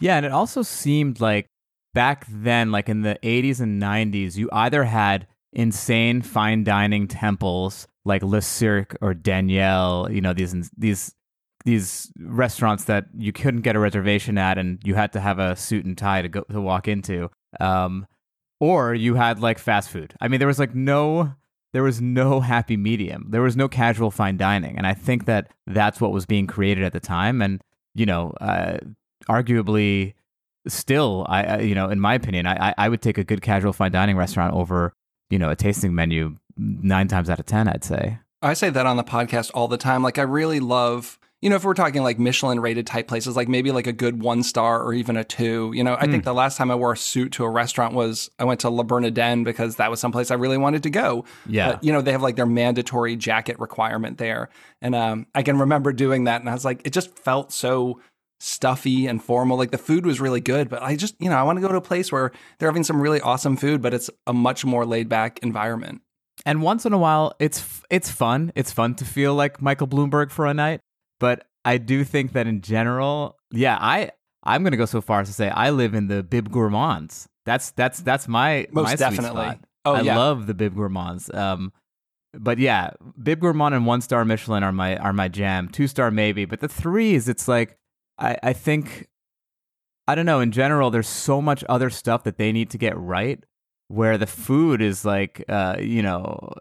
Yeah. 0.01 0.17
And 0.17 0.25
it 0.25 0.33
also 0.33 0.63
seemed 0.63 1.21
like 1.21 1.47
back 1.95 2.27
then, 2.29 2.71
like 2.71 2.89
in 2.89 3.03
the 3.03 3.19
80s 3.23 3.61
and 3.61 3.83
90s, 3.83 4.37
you 4.37 4.49
either 4.53 4.85
had 4.85 5.27
insane 5.53 6.23
fine 6.23 6.65
dining 6.65 7.09
temples 7.09 7.87
like 8.05 8.23
Le 8.23 8.41
Cirque 8.41 8.97
or 9.01 9.13
Daniel, 9.13 10.09
you 10.11 10.21
know, 10.21 10.33
these, 10.33 10.71
these, 10.77 11.15
these 11.65 12.11
restaurants 12.19 12.85
that 12.85 13.07
you 13.17 13.33
couldn't 13.33 13.63
get 13.63 13.77
a 13.77 13.79
reservation 13.79 14.39
at 14.39 14.57
and 14.57 14.79
you 14.85 14.95
had 14.95 15.13
to 15.13 15.21
have 15.21 15.39
a 15.39 15.57
suit 15.57 15.85
and 15.85 15.99
tie 15.99 16.23
to 16.23 16.29
go 16.29 16.43
to 16.43 16.61
walk 16.61 16.89
into. 16.89 17.31
Um, 17.61 18.07
or 18.61 18.95
you 18.95 19.15
had 19.15 19.41
like 19.41 19.59
fast 19.59 19.91
food. 19.91 20.15
I 20.21 20.29
mean, 20.29 20.39
there 20.39 20.49
was 20.49 20.59
like 20.59 20.75
no 20.75 21.35
there 21.73 21.83
was 21.83 22.01
no 22.01 22.41
happy 22.41 22.77
medium. 22.77 23.27
There 23.31 23.43
was 23.43 23.57
no 23.57 23.69
casual 23.69 24.11
fine 24.11 24.37
dining, 24.37 24.77
and 24.77 24.87
I 24.87 24.95
think 24.95 25.27
that 25.27 25.51
that's 25.67 26.01
what 26.01 26.13
was 26.13 26.27
being 26.27 26.47
created 26.47 26.85
at 26.85 26.93
the 26.93 27.01
time. 27.01 27.43
And 27.43 27.61
you 27.95 28.07
know, 28.07 28.33
uh, 28.41 28.79
arguably, 29.29 30.15
still, 30.67 31.27
I, 31.29 31.43
I, 31.43 31.59
you 31.61 31.75
know, 31.75 31.89
in 31.91 32.01
my 32.01 32.15
opinion, 32.15 32.47
I 32.47 32.75
I 32.77 32.89
would 32.89 33.03
take 33.03 33.19
a 33.19 33.25
good 33.25 33.43
casual 33.43 33.73
fine 33.73 33.93
dining 33.93 34.17
restaurant 34.17 34.55
over 34.55 34.93
you 35.31 35.39
know 35.39 35.51
a 35.51 35.57
tasting 35.57 35.95
menu 35.95 36.37
nine 36.57 37.09
times 37.09 37.29
out 37.29 37.41
of 37.41 37.47
ten. 37.47 37.69
I'd 37.69 37.85
say. 37.85 38.19
I 38.41 38.55
say 38.55 38.71
that 38.71 38.87
on 38.87 38.97
the 38.97 39.05
podcast 39.05 39.51
all 39.53 39.67
the 39.69 39.77
time. 39.77 40.03
Like 40.03 40.19
I 40.19 40.23
really 40.23 40.61
love 40.61 41.19
you 41.41 41.49
know, 41.49 41.57
if 41.57 41.63
we're 41.63 41.75
talking 41.75 42.03
like 42.03 42.19
Michelin 42.19 42.59
rated 42.59 42.87
type 42.87 43.07
places, 43.07 43.37
like 43.37 43.47
maybe 43.49 43.71
like 43.71 43.87
a 43.87 43.93
good 43.93 44.21
one 44.21 44.43
star 44.43 44.83
or 44.83 44.93
even 44.93 45.17
a 45.17 45.23
two, 45.23 45.71
you 45.73 45.85
know, 45.85 45.95
I 45.95 46.07
mm. 46.07 46.11
think 46.11 46.25
the 46.25 46.35
last 46.35 46.57
time 46.57 46.71
I 46.71 46.75
wore 46.75 46.93
a 46.93 46.97
suit 46.97 47.33
to 47.33 47.45
a 47.45 47.51
restaurant 47.51 47.95
was 47.95 48.29
I 48.41 48.45
went 48.45 48.61
to 48.61 48.71
Le 48.71 48.83
Bernardin 48.83 49.45
because 49.45 49.77
that 49.77 49.89
was 49.89 50.01
someplace 50.01 50.33
I 50.33 50.35
really 50.35 50.59
wanted 50.59 50.83
to 50.83 50.91
go. 50.91 51.25
Yeah. 51.47 51.73
But, 51.73 51.85
you 51.85 51.93
know, 51.93 52.03
they 52.03 52.11
have 52.11 52.23
like 52.23 52.35
their 52.35 52.47
mandatory 52.47 53.15
jacket 53.15 53.61
requirement 53.61 54.19
there. 54.19 54.49
And 54.83 54.97
um, 54.97 55.27
I 55.33 55.45
can 55.45 55.59
remember 55.59 55.93
doing 55.93 56.25
that. 56.25 56.41
And 56.41 56.51
I 56.51 56.55
was 56.55 56.65
like, 56.65 56.85
it 56.85 56.93
just 56.93 57.17
felt 57.17 57.53
so 57.53 58.01
stuffy 58.41 59.07
and 59.07 59.23
formal. 59.23 59.57
Like 59.57 59.71
the 59.71 59.79
food 59.79 60.07
was 60.07 60.21
really 60.21 60.41
good, 60.41 60.69
but 60.69 60.83
I 60.83 60.97
just, 60.97 61.15
you 61.21 61.31
know, 61.31 61.37
I 61.37 61.45
want 61.45 61.59
to 61.59 61.61
go 61.61 61.69
to 61.69 61.77
a 61.77 61.81
place 61.81 62.11
where 62.11 62.33
they're 62.59 62.69
having 62.69 62.85
some 62.85 63.01
really 63.01 63.21
awesome 63.21 63.57
food, 63.57 63.81
but 63.81 63.95
it's 63.95 64.11
a 64.27 64.33
much 64.33 64.65
more 64.65 64.85
laid 64.85 65.09
back 65.09 65.39
environment. 65.45 66.03
And 66.45 66.63
once 66.63 66.85
in 66.87 66.93
a 66.93 66.99
while, 66.99 67.35
it's 67.39 67.83
it's 67.91 68.11
fun. 68.11 68.53
It's 68.55 68.73
fun 68.73 68.95
to 68.97 69.05
feel 69.05 69.35
like 69.35 69.61
Michael 69.61 69.89
Bloomberg 69.89 70.31
for 70.31 70.47
a 70.47 70.55
night. 70.55 70.81
But 71.21 71.47
I 71.65 71.79
do 71.79 72.05
think 72.05 72.33
that 72.33 72.47
in 72.47 72.61
general, 72.61 73.37
yeah, 73.51 73.79
I 73.81 74.11
I'm 74.43 74.63
gonna 74.63 74.77
go 74.77 74.87
so 74.87 75.01
far 75.01 75.21
as 75.21 75.29
to 75.29 75.35
say 75.35 75.51
I 75.51 75.71
live 75.71 75.95
in 75.95 76.09
the 76.09 76.23
Bib 76.23 76.51
Gourmands. 76.51 77.27
That's 77.45 77.71
that's 77.73 78.01
that's 78.01 78.29
my 78.29 78.67
most 78.71 78.85
my 78.85 78.97
definitely. 78.97 79.43
Spot. 79.43 79.61
Oh 79.85 79.95
I 79.95 80.01
yeah, 80.03 80.17
love 80.17 80.47
the 80.47 80.55
Bib 80.55 80.75
Gourmands. 80.75 81.33
Um, 81.35 81.73
but 82.35 82.59
yeah, 82.59 82.91
Bib 83.23 83.41
Gourmand 83.41 83.75
and 83.75 83.87
one 83.87 84.01
star 84.01 84.25
Michelin 84.25 84.63
are 84.63 84.73
my 84.73 84.97
are 84.97 85.13
my 85.13 85.29
jam. 85.29 85.69
Two 85.69 85.87
star 85.87 86.11
maybe, 86.11 86.45
but 86.45 86.61
the 86.61 86.69
threes, 86.69 87.29
it's 87.29 87.49
like 87.49 87.77
I 88.19 88.37
I 88.43 88.53
think 88.53 89.09
I 90.07 90.15
don't 90.15 90.27
know. 90.27 90.41
In 90.41 90.53
general, 90.53 90.91
there's 90.91 91.09
so 91.09 91.43
much 91.43 91.65
other 91.69 91.91
stuff 91.91 92.25
that 92.25 92.39
they 92.39 92.53
need 92.53 92.71
to 92.71 92.79
get 92.79 92.97
right. 92.97 93.43
Where 93.91 94.19
the 94.19 94.27
food 94.27 94.83
is 94.83 95.07
like, 95.07 95.43
uh, 95.49 95.77
you 95.81 96.03
know, 96.03 96.53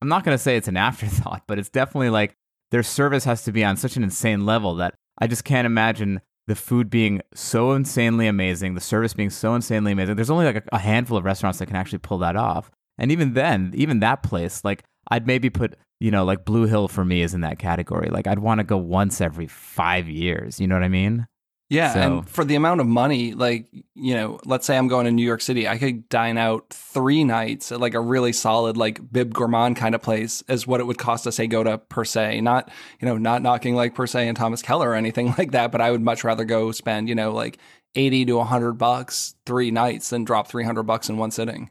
I'm 0.00 0.08
not 0.08 0.24
gonna 0.24 0.38
say 0.38 0.56
it's 0.56 0.68
an 0.68 0.76
afterthought, 0.88 1.42
but 1.46 1.58
it's 1.58 1.68
definitely 1.68 2.10
like 2.10 2.36
their 2.72 2.82
service 2.82 3.24
has 3.24 3.44
to 3.44 3.52
be 3.52 3.62
on 3.62 3.76
such 3.76 3.96
an 3.96 4.02
insane 4.02 4.44
level 4.46 4.74
that 4.76 4.94
I 5.18 5.26
just 5.26 5.44
can't 5.44 5.66
imagine 5.66 6.22
the 6.46 6.56
food 6.56 6.90
being 6.90 7.20
so 7.34 7.72
insanely 7.72 8.26
amazing, 8.26 8.74
the 8.74 8.80
service 8.80 9.12
being 9.12 9.30
so 9.30 9.54
insanely 9.54 9.92
amazing. 9.92 10.16
There's 10.16 10.30
only 10.30 10.46
like 10.46 10.64
a, 10.72 10.78
handful 10.78 11.18
of 11.18 11.24
restaurants 11.24 11.58
that 11.58 11.66
can 11.66 11.76
actually 11.76 11.98
pull 11.98 12.18
that 12.18 12.34
off. 12.34 12.70
And 12.98 13.12
even 13.12 13.34
then, 13.34 13.72
even 13.76 14.00
that 14.00 14.22
place, 14.22 14.64
like 14.64 14.82
I'd 15.10 15.26
maybe 15.26 15.50
put, 15.50 15.76
you 16.00 16.10
know, 16.10 16.24
like 16.24 16.46
Blue 16.46 16.64
Hill 16.64 16.88
for 16.88 17.04
me 17.04 17.20
is 17.20 17.34
in 17.34 17.42
that 17.42 17.58
category. 17.58 18.08
Like 18.08 18.26
I'd 18.26 18.38
want 18.38 18.58
to 18.58 18.64
go 18.64 18.78
once 18.78 19.20
every 19.20 19.46
five 19.46 20.08
years. 20.08 20.58
You 20.58 20.66
know 20.66 20.74
what 20.74 20.82
I 20.82 20.88
mean? 20.88 21.26
Yeah, 21.72 21.94
So- 21.94 22.00
and 22.00 22.28
for 22.28 22.44
the 22.44 22.54
amount 22.54 22.80
of 22.82 22.86
money, 22.86 23.32
like 23.32 23.66
you 23.94 24.14
know, 24.14 24.38
let's 24.44 24.66
say 24.66 24.76
I'm 24.76 24.88
going 24.88 25.06
to 25.06 25.10
New 25.10 25.24
York 25.24 25.40
City, 25.40 25.66
I 25.66 25.78
could 25.78 26.08
dine 26.08 26.36
out 26.36 26.68
three 26.70 27.24
nights 27.24 27.72
at 27.72 27.80
like 27.80 27.94
a 27.94 28.00
really 28.00 28.32
solid 28.32 28.76
like 28.76 29.00
Bib 29.10 29.32
Gourmand 29.32 29.76
kind 29.76 29.94
of 29.94 30.02
place, 30.02 30.42
as 30.48 30.66
what 30.66 30.80
it 30.80 30.84
would 30.86 30.98
cost 30.98 31.24
to 31.24 31.32
say 31.32 31.46
go 31.46 31.64
to 31.64 31.78
Per 31.78 32.04
Se. 32.04 32.40
Not 32.42 32.70
you 33.00 33.06
know, 33.08 33.16
not 33.16 33.40
knocking 33.42 33.74
like 33.74 33.94
Per 33.94 34.06
Se 34.06 34.28
and 34.28 34.36
Thomas 34.36 34.60
Keller 34.60 34.90
or 34.90 34.94
anything 34.94 35.34
like 35.38 35.52
that, 35.52 35.72
but 35.72 35.80
I 35.80 35.90
would 35.90 36.02
much 36.02 36.24
rather 36.24 36.44
go 36.44 36.72
spend 36.72 37.08
you 37.08 37.14
know 37.14 37.32
like 37.32 37.58
eighty 37.94 38.24
to 38.26 38.40
hundred 38.42 38.74
bucks 38.74 39.34
three 39.46 39.70
nights 39.70 40.10
than 40.10 40.24
drop 40.24 40.48
three 40.48 40.64
hundred 40.64 40.82
bucks 40.82 41.08
in 41.08 41.16
one 41.16 41.30
sitting. 41.30 41.70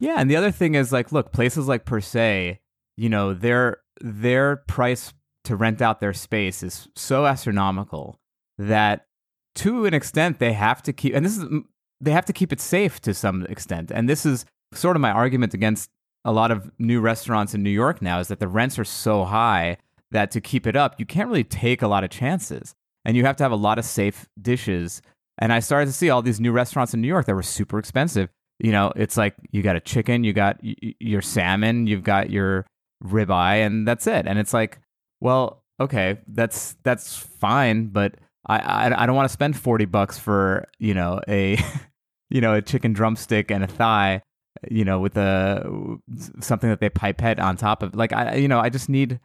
Yeah, 0.00 0.16
and 0.18 0.28
the 0.30 0.36
other 0.36 0.50
thing 0.50 0.74
is 0.74 0.92
like, 0.92 1.12
look, 1.12 1.32
places 1.32 1.68
like 1.68 1.84
Per 1.84 2.00
Se, 2.00 2.58
you 2.96 3.08
know, 3.08 3.32
their 3.32 3.78
their 4.00 4.56
price 4.56 5.12
to 5.44 5.54
rent 5.56 5.80
out 5.80 6.00
their 6.00 6.12
space 6.12 6.62
is 6.64 6.88
so 6.96 7.24
astronomical 7.26 8.18
that 8.58 9.06
to 9.56 9.86
an 9.86 9.94
extent 9.94 10.38
they 10.38 10.52
have 10.52 10.82
to 10.82 10.92
keep 10.92 11.14
and 11.14 11.24
this 11.24 11.36
is 11.36 11.44
they 12.00 12.10
have 12.10 12.26
to 12.26 12.32
keep 12.32 12.52
it 12.52 12.60
safe 12.60 13.00
to 13.00 13.14
some 13.14 13.46
extent. 13.46 13.90
And 13.90 14.08
this 14.08 14.26
is 14.26 14.44
sort 14.74 14.96
of 14.96 15.00
my 15.00 15.10
argument 15.10 15.54
against 15.54 15.88
a 16.24 16.32
lot 16.32 16.50
of 16.50 16.70
new 16.78 17.00
restaurants 17.00 17.54
in 17.54 17.62
New 17.62 17.70
York 17.70 18.02
now 18.02 18.20
is 18.20 18.28
that 18.28 18.40
the 18.40 18.48
rents 18.48 18.78
are 18.78 18.84
so 18.84 19.24
high 19.24 19.78
that 20.10 20.30
to 20.32 20.40
keep 20.40 20.66
it 20.66 20.76
up, 20.76 20.96
you 20.98 21.06
can't 21.06 21.28
really 21.28 21.44
take 21.44 21.82
a 21.82 21.88
lot 21.88 22.04
of 22.04 22.10
chances. 22.10 22.74
And 23.04 23.16
you 23.16 23.24
have 23.24 23.36
to 23.36 23.44
have 23.44 23.52
a 23.52 23.56
lot 23.56 23.78
of 23.78 23.84
safe 23.84 24.28
dishes. 24.40 25.00
And 25.38 25.52
I 25.52 25.60
started 25.60 25.86
to 25.86 25.92
see 25.92 26.10
all 26.10 26.22
these 26.22 26.40
new 26.40 26.52
restaurants 26.52 26.92
in 26.92 27.00
New 27.00 27.08
York 27.08 27.26
that 27.26 27.34
were 27.34 27.42
super 27.42 27.78
expensive 27.78 28.28
you 28.58 28.72
know, 28.72 28.92
it's 28.96 29.16
like 29.16 29.34
you 29.50 29.62
got 29.62 29.76
a 29.76 29.80
chicken, 29.80 30.24
you 30.24 30.32
got 30.32 30.58
y- 30.62 30.94
your 30.98 31.22
salmon, 31.22 31.86
you've 31.86 32.02
got 32.02 32.30
your 32.30 32.66
ribeye, 33.04 33.64
and 33.64 33.86
that's 33.86 34.06
it. 34.06 34.26
And 34.26 34.38
it's 34.38 34.54
like, 34.54 34.78
well, 35.20 35.62
okay, 35.80 36.18
that's 36.26 36.76
that's 36.82 37.16
fine, 37.16 37.88
but 37.88 38.14
I 38.46 38.58
I, 38.58 39.02
I 39.02 39.06
don't 39.06 39.16
want 39.16 39.28
to 39.28 39.32
spend 39.32 39.56
forty 39.56 39.84
bucks 39.84 40.18
for 40.18 40.66
you 40.78 40.94
know 40.94 41.20
a 41.28 41.58
you 42.30 42.40
know 42.40 42.54
a 42.54 42.62
chicken 42.62 42.92
drumstick 42.92 43.50
and 43.50 43.64
a 43.64 43.66
thigh, 43.66 44.22
you 44.70 44.84
know, 44.84 45.00
with 45.00 45.16
a 45.16 45.98
something 46.40 46.70
that 46.70 46.80
they 46.80 46.90
pipette 46.90 47.40
on 47.40 47.56
top 47.56 47.82
of. 47.82 47.94
Like 47.94 48.12
I 48.12 48.36
you 48.36 48.48
know 48.48 48.60
I 48.60 48.68
just 48.68 48.88
need 48.88 49.20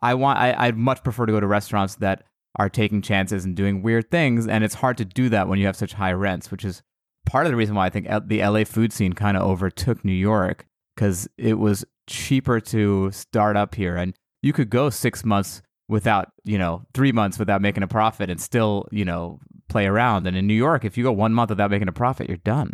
I 0.00 0.14
want 0.14 0.38
I 0.38 0.54
I'd 0.56 0.76
much 0.76 1.02
prefer 1.02 1.26
to 1.26 1.32
go 1.32 1.40
to 1.40 1.46
restaurants 1.46 1.96
that 1.96 2.24
are 2.56 2.68
taking 2.68 3.00
chances 3.00 3.44
and 3.44 3.56
doing 3.56 3.82
weird 3.82 4.10
things, 4.10 4.46
and 4.46 4.62
it's 4.64 4.74
hard 4.74 4.98
to 4.98 5.04
do 5.04 5.28
that 5.30 5.48
when 5.48 5.58
you 5.58 5.66
have 5.66 5.76
such 5.76 5.94
high 5.94 6.12
rents, 6.12 6.50
which 6.50 6.64
is 6.64 6.82
part 7.24 7.46
of 7.46 7.52
the 7.52 7.56
reason 7.56 7.74
why 7.74 7.86
I 7.86 7.90
think 7.90 8.08
the 8.26 8.42
LA 8.42 8.64
food 8.64 8.92
scene 8.92 9.12
kind 9.12 9.36
of 9.36 9.42
overtook 9.42 10.04
New 10.04 10.12
York 10.12 10.66
because 10.94 11.28
it 11.38 11.54
was 11.54 11.84
cheaper 12.06 12.60
to 12.60 13.10
start 13.10 13.56
up 13.56 13.74
here, 13.74 13.96
and 13.96 14.14
you 14.42 14.52
could 14.52 14.70
go 14.70 14.90
six 14.90 15.24
months 15.24 15.62
without, 15.92 16.32
you 16.44 16.58
know, 16.58 16.82
three 16.94 17.12
months 17.12 17.38
without 17.38 17.60
making 17.62 17.82
a 17.82 17.86
profit 17.86 18.30
and 18.30 18.40
still, 18.40 18.88
you 18.90 19.04
know, 19.04 19.38
play 19.68 19.86
around. 19.86 20.26
And 20.26 20.36
in 20.36 20.46
New 20.46 20.54
York, 20.54 20.84
if 20.84 20.96
you 20.96 21.04
go 21.04 21.12
one 21.12 21.34
month 21.34 21.50
without 21.50 21.70
making 21.70 21.88
a 21.88 21.92
profit, 21.92 22.28
you're 22.28 22.38
done. 22.38 22.72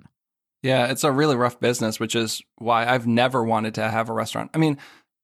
Yeah, 0.62 0.86
it's 0.86 1.04
a 1.04 1.12
really 1.12 1.36
rough 1.36 1.60
business, 1.60 2.00
which 2.00 2.14
is 2.14 2.40
why 2.56 2.86
I've 2.86 3.06
never 3.06 3.44
wanted 3.44 3.74
to 3.74 3.88
have 3.88 4.08
a 4.08 4.12
restaurant. 4.12 4.50
I 4.54 4.58
mean, 4.58 4.78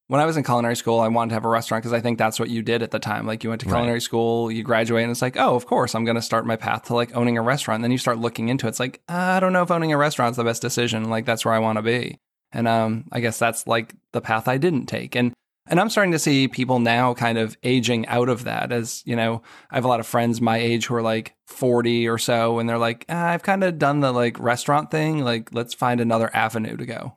when 0.09 0.21
I 0.21 0.27
was 0.27 0.37
in 0.37 0.45
culinary 0.45 0.77
school, 0.77 1.01
I 1.01 1.09
wanted 1.09 1.31
to 1.31 1.35
have 1.35 1.45
a 1.45 1.49
restaurant 1.49 1.83
because 1.83 1.93
I 1.93 2.01
think 2.01 2.19
that's 2.19 2.39
what 2.39 2.51
you 2.51 2.63
did 2.63 2.83
at 2.83 2.91
the 2.91 2.99
time. 2.99 3.27
Like 3.27 3.43
you 3.43 3.51
went 3.51 3.63
to 3.63 3.67
Right. 3.67 3.77
culinary 3.77 4.01
school, 4.01 4.51
you 4.51 4.63
graduate, 4.63 5.03
and 5.03 5.11
it's 5.11 5.23
like, 5.23 5.37
oh, 5.37 5.55
of 5.55 5.67
course, 5.67 5.95
I'm 5.95 6.05
going 6.05 6.17
to 6.17 6.23
start 6.23 6.47
my 6.47 6.57
path 6.57 6.85
to 6.85 6.95
like 6.95 7.17
owning 7.17 7.39
a 7.39 7.43
restaurant. 7.43 7.77
And 7.79 7.85
then 7.85 7.91
you 7.93 7.99
start 7.99 8.19
looking 8.19 8.49
into 8.49 8.67
it. 8.67 8.71
It's 8.71 8.81
like, 8.81 9.01
I 9.09 9.41
don't 9.41 9.53
know 9.53 9.63
if 9.63 9.71
owning 9.71 9.93
a 9.93 9.97
restaurant's 9.97 10.37
the 10.37 10.45
best 10.45 10.63
decision. 10.63 11.09
Like 11.11 11.25
that's 11.27 11.45
where 11.45 11.55
I 11.55 11.59
want 11.59 11.77
to 11.79 11.83
be. 11.83 12.19
And 12.53 12.69
um, 12.69 13.05
I 13.11 13.21
guess 13.21 13.39
that's 13.39 13.67
like 13.67 13.95
the 14.13 14.21
path 14.21 14.47
I 14.47 14.59
didn't 14.59 14.87
take. 14.87 15.17
And 15.17 15.33
and 15.67 15.81
I'm 15.81 15.89
starting 15.89 16.13
to 16.13 16.19
see 16.19 16.49
people 16.49 16.79
now 16.79 17.15
kind 17.15 17.39
of 17.39 17.57
aging 17.63 18.07
out 18.07 18.29
of 18.29 18.45
that. 18.45 18.71
As 18.73 19.03
you 19.07 19.17
know, 19.17 19.43
I 19.71 19.77
have 19.77 19.85
a 19.85 19.89
lot 19.89 20.01
of 20.01 20.07
friends 20.07 20.41
my 20.41 20.59
age 20.59 20.87
who 20.87 20.95
are 20.95 21.03
like 21.03 21.35
40 21.47 22.09
or 22.09 22.19
so, 22.19 22.59
and 22.59 22.69
they're 22.69 22.79
like, 22.79 23.05
ah, 23.09 23.29
I've 23.29 23.43
kind 23.43 23.65
of 23.65 23.79
done 23.79 24.01
the 24.01 24.13
like 24.13 24.39
restaurant 24.39 24.91
thing. 24.91 25.25
Like, 25.25 25.55
let's 25.55 25.75
find 25.75 26.01
another 26.01 26.31
avenue 26.35 26.77
to 26.77 26.87
go. 26.87 27.17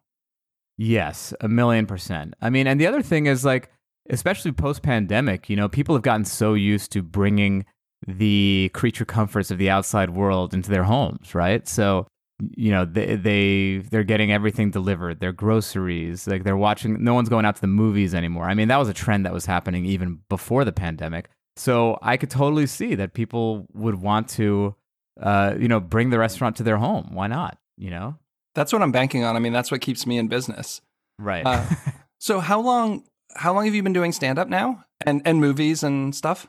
Yes, 0.77 1.33
a 1.41 1.47
million 1.47 1.85
percent. 1.85 2.35
I 2.41 2.49
mean, 2.49 2.67
and 2.67 2.79
the 2.79 2.87
other 2.87 3.01
thing 3.01 3.25
is 3.25 3.43
like, 3.43 3.69
especially 4.09 4.51
post 4.51 4.83
pandemic, 4.83 5.49
you 5.49 5.55
know, 5.55 5.67
people 5.67 5.95
have 5.95 6.03
gotten 6.03 6.25
so 6.25 6.53
used 6.53 6.91
to 6.91 7.01
bringing 7.01 7.65
the 8.05 8.69
creature 8.73 9.05
comforts 9.05 9.51
of 9.51 9.57
the 9.57 9.69
outside 9.69 10.11
world 10.11 10.53
into 10.53 10.69
their 10.69 10.83
homes, 10.83 11.33
right? 11.33 11.67
So, 11.67 12.07
you 12.55 12.71
know, 12.71 12.85
they 12.85 13.15
they 13.15 13.77
they're 13.89 14.03
getting 14.03 14.31
everything 14.31 14.71
delivered. 14.71 15.19
Their 15.19 15.31
groceries, 15.33 16.27
like 16.27 16.43
they're 16.43 16.57
watching. 16.57 17.03
No 17.03 17.13
one's 17.13 17.29
going 17.29 17.45
out 17.45 17.55
to 17.55 17.61
the 17.61 17.67
movies 17.67 18.13
anymore. 18.13 18.45
I 18.45 18.53
mean, 18.53 18.67
that 18.67 18.77
was 18.77 18.89
a 18.89 18.93
trend 18.93 19.25
that 19.25 19.33
was 19.33 19.45
happening 19.45 19.85
even 19.85 20.19
before 20.29 20.63
the 20.65 20.71
pandemic. 20.71 21.29
So 21.55 21.97
I 22.01 22.17
could 22.17 22.29
totally 22.29 22.67
see 22.67 22.93
that 22.95 23.13
people 23.13 23.65
would 23.73 23.95
want 23.95 24.29
to, 24.29 24.75
uh, 25.19 25.55
you 25.59 25.67
know, 25.67 25.79
bring 25.79 26.11
the 26.11 26.19
restaurant 26.19 26.55
to 26.57 26.63
their 26.63 26.77
home. 26.77 27.09
Why 27.13 27.25
not? 27.27 27.57
You 27.77 27.89
know, 27.89 28.15
That's 28.55 28.71
what 28.71 28.81
I'm 28.83 28.91
banking 28.91 29.23
on. 29.23 29.35
I 29.35 29.39
mean, 29.39 29.53
that's 29.53 29.71
what 29.71 29.81
keeps 29.81 30.05
me 30.05 30.17
in 30.17 30.27
business. 30.27 30.81
right? 31.19 31.45
Uh, 31.45 31.65
So 32.19 32.39
how 32.39 32.59
long 32.59 33.03
how 33.35 33.53
long 33.53 33.65
have 33.65 33.75
you 33.75 33.83
been 33.83 33.93
doing 33.93 34.11
stand 34.11 34.39
up 34.39 34.47
now? 34.47 34.83
And 35.05 35.21
and 35.25 35.39
movies 35.39 35.83
and 35.83 36.15
stuff? 36.15 36.47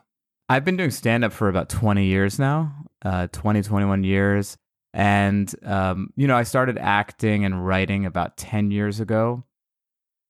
I've 0.48 0.64
been 0.64 0.78
doing 0.78 0.90
stand 0.90 1.24
up 1.24 1.32
for 1.34 1.48
about 1.50 1.68
20 1.68 2.06
years 2.06 2.38
now, 2.38 2.72
uh, 3.04 3.26
20, 3.32 3.62
21 3.62 4.02
years. 4.02 4.56
And, 4.94 5.54
um, 5.64 6.12
you 6.16 6.26
know, 6.26 6.36
I 6.36 6.42
started 6.42 6.78
acting 6.78 7.44
and 7.44 7.66
writing 7.66 8.06
about 8.06 8.36
10 8.36 8.70
years 8.70 9.00
ago. 9.00 9.44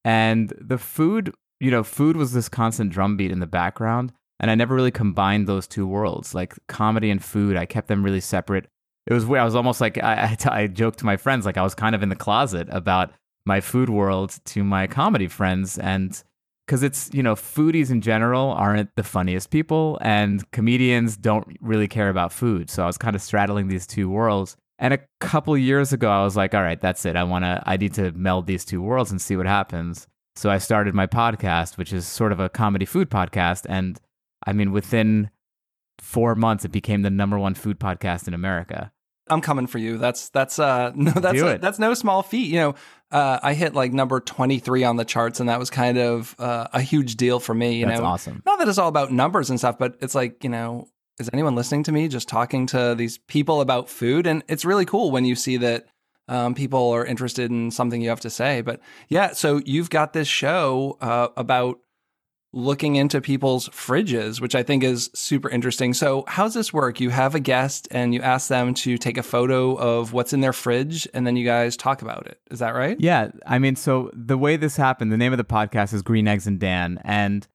And 0.04 0.52
the 0.60 0.78
food, 0.78 1.34
you 1.60 1.70
know, 1.70 1.82
food 1.82 2.16
was 2.16 2.32
this 2.32 2.48
constant 2.48 2.90
drumbeat 2.90 3.30
in 3.30 3.40
the 3.40 3.46
background. 3.46 4.12
And 4.40 4.50
I 4.50 4.54
never 4.54 4.74
really 4.74 4.90
combined 4.90 5.46
those 5.46 5.66
two 5.66 5.86
worlds, 5.86 6.34
like 6.34 6.54
comedy 6.68 7.10
and 7.10 7.22
food. 7.22 7.56
I 7.56 7.66
kept 7.66 7.88
them 7.88 8.04
really 8.04 8.20
separate. 8.20 8.66
It 9.06 9.14
was 9.14 9.26
weird. 9.26 9.40
I 9.40 9.44
was 9.44 9.56
almost 9.56 9.80
like, 9.80 9.98
I, 9.98 10.36
I, 10.44 10.66
joked 10.66 11.00
to 11.00 11.06
my 11.06 11.16
friends, 11.16 11.44
like 11.44 11.56
I 11.56 11.62
was 11.62 11.74
kind 11.74 11.94
of 11.94 12.02
in 12.02 12.08
the 12.08 12.16
closet 12.16 12.68
about 12.70 13.12
my 13.46 13.60
food 13.60 13.88
world 13.88 14.38
to 14.44 14.62
my 14.62 14.86
comedy 14.86 15.26
friends. 15.26 15.78
And 15.78 16.22
because 16.68 16.82
it's 16.82 17.08
you 17.14 17.22
know 17.22 17.34
foodies 17.34 17.90
in 17.90 18.02
general 18.02 18.50
aren't 18.52 18.94
the 18.94 19.02
funniest 19.02 19.48
people 19.50 19.98
and 20.02 20.48
comedians 20.50 21.16
don't 21.16 21.46
really 21.62 21.88
care 21.88 22.10
about 22.10 22.30
food. 22.30 22.68
So 22.68 22.82
i 22.82 22.86
was 22.86 22.98
kind 22.98 23.16
of 23.16 23.22
straddling 23.22 23.68
these 23.68 23.86
two 23.86 24.10
worlds. 24.10 24.54
And 24.78 24.92
a 24.94 24.98
couple 25.20 25.56
years 25.56 25.92
ago 25.94 26.10
i 26.10 26.22
was 26.22 26.36
like 26.36 26.54
all 26.54 26.62
right 26.62 26.78
that's 26.80 27.06
it. 27.06 27.16
I 27.16 27.24
want 27.24 27.44
to 27.46 27.62
i 27.66 27.76
need 27.78 27.94
to 27.94 28.12
meld 28.12 28.46
these 28.46 28.64
two 28.66 28.82
worlds 28.82 29.10
and 29.10 29.20
see 29.20 29.34
what 29.36 29.46
happens. 29.46 30.06
So 30.36 30.50
i 30.50 30.58
started 30.58 30.94
my 30.94 31.06
podcast 31.06 31.78
which 31.78 31.92
is 31.92 32.06
sort 32.06 32.32
of 32.32 32.38
a 32.40 32.50
comedy 32.50 32.84
food 32.84 33.08
podcast 33.10 33.64
and 33.68 33.98
i 34.46 34.52
mean 34.52 34.70
within 34.70 35.30
four 36.00 36.34
months 36.34 36.64
it 36.66 36.70
became 36.70 37.00
the 37.02 37.10
number 37.10 37.38
one 37.38 37.54
food 37.54 37.80
podcast 37.80 38.28
in 38.28 38.34
america. 38.34 38.92
I'm 39.30 39.40
coming 39.40 39.66
for 39.66 39.78
you. 39.78 39.98
That's 39.98 40.30
that's 40.30 40.58
uh 40.58 40.92
no 40.94 41.10
that's 41.12 41.40
a- 41.40 41.58
that's 41.58 41.78
no 41.78 41.94
small 41.94 42.22
feat. 42.22 42.48
You 42.48 42.60
know, 42.60 42.74
uh, 43.10 43.38
I 43.42 43.54
hit 43.54 43.74
like 43.74 43.92
number 43.92 44.20
23 44.20 44.84
on 44.84 44.96
the 44.96 45.04
charts, 45.04 45.40
and 45.40 45.48
that 45.48 45.58
was 45.58 45.70
kind 45.70 45.98
of 45.98 46.34
uh, 46.38 46.68
a 46.72 46.80
huge 46.80 47.16
deal 47.16 47.40
for 47.40 47.54
me. 47.54 47.76
You 47.80 47.86
that's 47.86 48.00
know, 48.00 48.06
awesome 48.06 48.42
not 48.44 48.58
that 48.58 48.68
it's 48.68 48.78
all 48.78 48.88
about 48.88 49.12
numbers 49.12 49.50
and 49.50 49.58
stuff, 49.58 49.78
but 49.78 49.96
it's 50.00 50.14
like 50.14 50.44
you 50.44 50.50
know, 50.50 50.88
is 51.18 51.30
anyone 51.32 51.54
listening 51.54 51.84
to 51.84 51.92
me 51.92 52.08
just 52.08 52.28
talking 52.28 52.66
to 52.66 52.94
these 52.94 53.18
people 53.18 53.60
about 53.60 53.88
food? 53.88 54.26
And 54.26 54.42
it's 54.48 54.64
really 54.64 54.84
cool 54.84 55.10
when 55.10 55.24
you 55.24 55.34
see 55.34 55.56
that 55.58 55.86
um, 56.28 56.54
people 56.54 56.90
are 56.90 57.04
interested 57.04 57.50
in 57.50 57.70
something 57.70 58.00
you 58.00 58.10
have 58.10 58.20
to 58.20 58.30
say. 58.30 58.60
But 58.60 58.80
yeah, 59.08 59.32
so 59.32 59.60
you've 59.64 59.90
got 59.90 60.12
this 60.12 60.28
show 60.28 60.98
uh, 61.00 61.28
about 61.36 61.78
looking 62.52 62.96
into 62.96 63.20
people's 63.20 63.68
fridges, 63.68 64.40
which 64.40 64.54
I 64.54 64.62
think 64.62 64.82
is 64.82 65.10
super 65.14 65.48
interesting. 65.48 65.92
So, 65.94 66.24
how's 66.26 66.54
this 66.54 66.72
work? 66.72 67.00
You 67.00 67.10
have 67.10 67.34
a 67.34 67.40
guest 67.40 67.88
and 67.90 68.14
you 68.14 68.22
ask 68.22 68.48
them 68.48 68.74
to 68.74 68.96
take 68.96 69.18
a 69.18 69.22
photo 69.22 69.74
of 69.74 70.12
what's 70.12 70.32
in 70.32 70.40
their 70.40 70.52
fridge, 70.52 71.06
and 71.12 71.26
then 71.26 71.36
you 71.36 71.44
guys 71.44 71.76
talk 71.76 72.02
about 72.02 72.26
it. 72.26 72.40
Is 72.50 72.60
that 72.60 72.74
right? 72.74 72.96
Yeah, 72.98 73.30
I 73.46 73.58
mean, 73.58 73.76
so 73.76 74.10
the 74.14 74.38
way 74.38 74.56
this 74.56 74.76
happened, 74.76 75.12
the 75.12 75.16
name 75.16 75.32
of 75.32 75.38
the 75.38 75.44
podcast 75.44 75.92
is 75.92 76.02
Green 76.02 76.26
Eggs 76.26 76.46
and 76.46 76.58
Dan, 76.58 77.00
and 77.04 77.46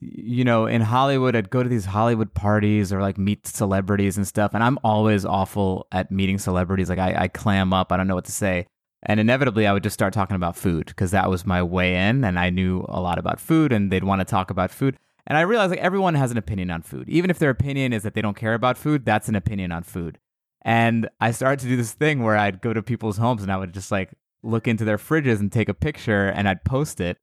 you 0.00 0.44
know, 0.44 0.66
in 0.66 0.80
Hollywood, 0.80 1.34
I'd 1.34 1.50
go 1.50 1.62
to 1.62 1.68
these 1.68 1.84
Hollywood 1.84 2.32
parties 2.32 2.92
or 2.92 3.00
like 3.00 3.18
meet 3.18 3.46
celebrities 3.46 4.16
and 4.16 4.26
stuff, 4.26 4.54
and 4.54 4.62
I'm 4.62 4.78
always 4.84 5.24
awful 5.24 5.88
at 5.90 6.10
meeting 6.10 6.38
celebrities. 6.38 6.88
Like 6.88 6.98
I, 7.00 7.22
I 7.22 7.28
clam 7.28 7.72
up, 7.72 7.90
I 7.90 7.96
don't 7.96 8.06
know 8.06 8.14
what 8.14 8.26
to 8.26 8.32
say, 8.32 8.66
and 9.02 9.20
inevitably, 9.20 9.66
I 9.66 9.72
would 9.72 9.82
just 9.82 9.94
start 9.94 10.12
talking 10.12 10.36
about 10.36 10.56
food 10.56 10.86
because 10.86 11.12
that 11.12 11.30
was 11.30 11.46
my 11.46 11.62
way 11.62 11.94
in, 11.94 12.24
and 12.24 12.38
I 12.38 12.50
knew 12.50 12.84
a 12.88 13.00
lot 13.00 13.18
about 13.18 13.40
food, 13.40 13.72
and 13.72 13.92
they'd 13.92 14.04
want 14.04 14.20
to 14.20 14.24
talk 14.24 14.50
about 14.50 14.70
food. 14.70 14.96
And 15.26 15.36
I 15.36 15.42
realized 15.42 15.70
like 15.70 15.80
everyone 15.80 16.14
has 16.14 16.30
an 16.30 16.38
opinion 16.38 16.70
on 16.70 16.82
food, 16.82 17.08
even 17.08 17.30
if 17.30 17.38
their 17.38 17.50
opinion 17.50 17.92
is 17.92 18.02
that 18.02 18.14
they 18.14 18.22
don't 18.22 18.36
care 18.36 18.54
about 18.54 18.78
food. 18.78 19.04
That's 19.04 19.28
an 19.28 19.36
opinion 19.36 19.72
on 19.72 19.82
food. 19.82 20.18
And 20.62 21.08
I 21.20 21.30
started 21.30 21.60
to 21.60 21.68
do 21.68 21.76
this 21.76 21.92
thing 21.92 22.22
where 22.22 22.36
I'd 22.36 22.60
go 22.62 22.72
to 22.72 22.82
people's 22.82 23.18
homes 23.18 23.42
and 23.42 23.52
I 23.52 23.58
would 23.58 23.74
just 23.74 23.92
like 23.92 24.10
look 24.42 24.66
into 24.66 24.84
their 24.84 24.96
fridges 24.96 25.38
and 25.38 25.52
take 25.52 25.68
a 25.68 25.74
picture 25.74 26.28
and 26.28 26.48
I'd 26.48 26.64
post 26.64 27.00
it. 27.00 27.18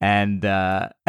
And 0.00 0.44
uh, 0.44 0.88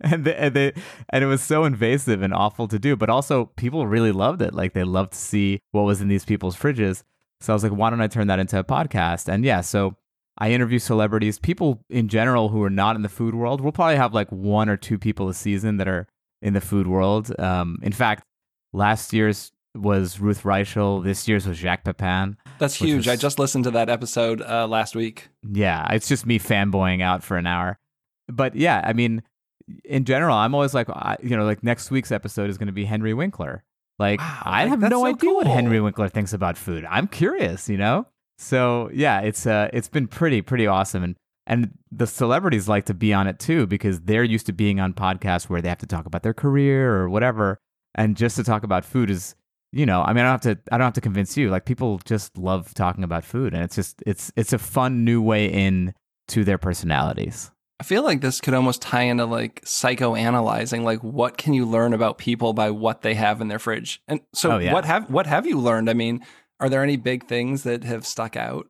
and 0.00 0.24
they, 0.24 0.34
and 0.34 0.54
they 0.54 0.72
and 1.10 1.24
it 1.24 1.28
was 1.28 1.42
so 1.42 1.64
invasive 1.64 2.22
and 2.22 2.34
awful 2.34 2.66
to 2.68 2.78
do, 2.78 2.96
but 2.96 3.08
also 3.08 3.46
people 3.56 3.86
really 3.86 4.12
loved 4.12 4.42
it. 4.42 4.52
Like 4.52 4.72
they 4.72 4.84
loved 4.84 5.12
to 5.12 5.18
see 5.18 5.60
what 5.70 5.82
was 5.82 6.00
in 6.00 6.08
these 6.08 6.24
people's 6.24 6.56
fridges. 6.56 7.04
So 7.44 7.52
I 7.52 7.54
was 7.54 7.62
like, 7.62 7.72
why 7.72 7.90
don't 7.90 8.00
I 8.00 8.06
turn 8.06 8.26
that 8.28 8.38
into 8.38 8.58
a 8.58 8.64
podcast? 8.64 9.28
And 9.28 9.44
yeah, 9.44 9.60
so 9.60 9.96
I 10.38 10.50
interview 10.52 10.78
celebrities, 10.78 11.38
people 11.38 11.84
in 11.90 12.08
general 12.08 12.48
who 12.48 12.62
are 12.62 12.70
not 12.70 12.96
in 12.96 13.02
the 13.02 13.08
food 13.08 13.34
world. 13.34 13.60
We'll 13.60 13.72
probably 13.72 13.96
have 13.96 14.14
like 14.14 14.30
one 14.30 14.68
or 14.68 14.76
two 14.76 14.98
people 14.98 15.28
a 15.28 15.34
season 15.34 15.76
that 15.76 15.86
are 15.88 16.06
in 16.42 16.54
the 16.54 16.60
food 16.60 16.86
world. 16.86 17.38
Um, 17.38 17.78
in 17.82 17.92
fact, 17.92 18.24
last 18.72 19.12
year's 19.12 19.52
was 19.76 20.20
Ruth 20.20 20.42
Reichl. 20.44 21.04
This 21.04 21.26
year's 21.28 21.46
was 21.46 21.58
Jacques 21.58 21.84
Pepin. 21.84 22.36
That's 22.58 22.74
huge. 22.74 23.06
was- 23.06 23.08
I 23.08 23.16
just 23.16 23.38
listened 23.38 23.64
to 23.64 23.70
that 23.72 23.88
episode 23.88 24.40
uh, 24.40 24.66
last 24.66 24.94
week. 24.96 25.28
Yeah, 25.48 25.92
it's 25.92 26.08
just 26.08 26.26
me 26.26 26.38
fanboying 26.38 27.02
out 27.02 27.22
for 27.22 27.36
an 27.36 27.46
hour. 27.46 27.78
But 28.28 28.54
yeah, 28.56 28.80
I 28.84 28.92
mean, 28.94 29.22
in 29.84 30.04
general, 30.04 30.36
I'm 30.36 30.54
always 30.54 30.74
like, 30.74 30.88
I, 30.88 31.16
you 31.22 31.36
know, 31.36 31.44
like 31.44 31.62
next 31.62 31.90
week's 31.90 32.10
episode 32.12 32.48
is 32.50 32.56
going 32.58 32.68
to 32.68 32.72
be 32.72 32.84
Henry 32.86 33.12
Winkler. 33.14 33.64
Like, 33.98 34.20
Wow, 34.20 34.42
I 34.44 34.66
have 34.66 34.80
no 34.80 35.02
so 35.02 35.06
idea 35.06 35.32
what. 35.32 35.46
Henry 35.46 35.80
Winkler 35.80 36.08
thinks 36.08 36.32
about 36.32 36.56
food. 36.56 36.84
I'm 36.90 37.06
curious, 37.06 37.68
you 37.68 37.76
know. 37.76 38.06
So 38.38 38.90
yeah, 38.92 39.20
it's 39.20 39.46
uh, 39.46 39.70
it's 39.72 39.88
been 39.88 40.08
pretty 40.08 40.42
pretty 40.42 40.66
awesome, 40.66 41.04
and 41.04 41.16
and 41.46 41.70
the 41.92 42.06
celebrities 42.06 42.68
like 42.68 42.86
to 42.86 42.94
be 42.94 43.12
on 43.12 43.26
it 43.28 43.38
too 43.38 43.66
because 43.66 44.00
they're 44.00 44.24
used 44.24 44.46
to 44.46 44.52
being 44.52 44.80
on 44.80 44.92
podcasts 44.94 45.48
where 45.48 45.62
they 45.62 45.68
have 45.68 45.78
to 45.78 45.86
talk 45.86 46.06
about 46.06 46.22
their 46.24 46.34
career 46.34 46.96
or 46.96 47.08
whatever, 47.08 47.58
and 47.94 48.16
just 48.16 48.36
to 48.36 48.44
talk 48.44 48.64
about 48.64 48.84
food 48.84 49.10
is. 49.10 49.34
You 49.76 49.86
know, 49.86 50.02
I 50.02 50.12
mean, 50.12 50.24
I 50.24 50.28
don't 50.28 50.44
have 50.44 50.56
to. 50.56 50.72
I 50.72 50.78
don't 50.78 50.84
have 50.84 50.92
to 50.92 51.00
convince 51.00 51.36
you. 51.36 51.50
Like, 51.50 51.64
people 51.64 52.00
just 52.04 52.38
love 52.38 52.72
talking 52.74 53.02
about 53.02 53.24
food, 53.24 53.54
and 53.54 53.64
it's 53.64 53.74
just 53.74 54.04
it's 54.06 54.30
it's 54.36 54.52
a 54.52 54.58
fun 54.58 55.04
new 55.04 55.20
way 55.20 55.46
in 55.46 55.94
to 56.28 56.44
their 56.44 56.58
personalities. 56.58 57.50
I 57.80 57.82
feel 57.84 58.02
like 58.04 58.20
this 58.20 58.40
could 58.40 58.54
almost 58.54 58.82
tie 58.82 59.02
into 59.02 59.24
like 59.26 59.60
psychoanalyzing, 59.62 60.82
like 60.84 61.02
what 61.02 61.36
can 61.36 61.54
you 61.54 61.66
learn 61.66 61.92
about 61.92 62.18
people 62.18 62.52
by 62.52 62.70
what 62.70 63.02
they 63.02 63.14
have 63.14 63.40
in 63.40 63.48
their 63.48 63.58
fridge? 63.58 64.00
And 64.06 64.20
so, 64.32 64.52
Oh, 64.52 64.58
yeah. 64.58 64.72
what 64.72 64.84
have 64.84 65.10
what 65.10 65.26
have 65.26 65.46
you 65.46 65.58
learned? 65.58 65.90
I 65.90 65.94
mean, 65.94 66.24
are 66.60 66.68
there 66.68 66.82
any 66.82 66.96
big 66.96 67.26
things 67.26 67.64
that 67.64 67.84
have 67.84 68.06
stuck 68.06 68.36
out? 68.36 68.68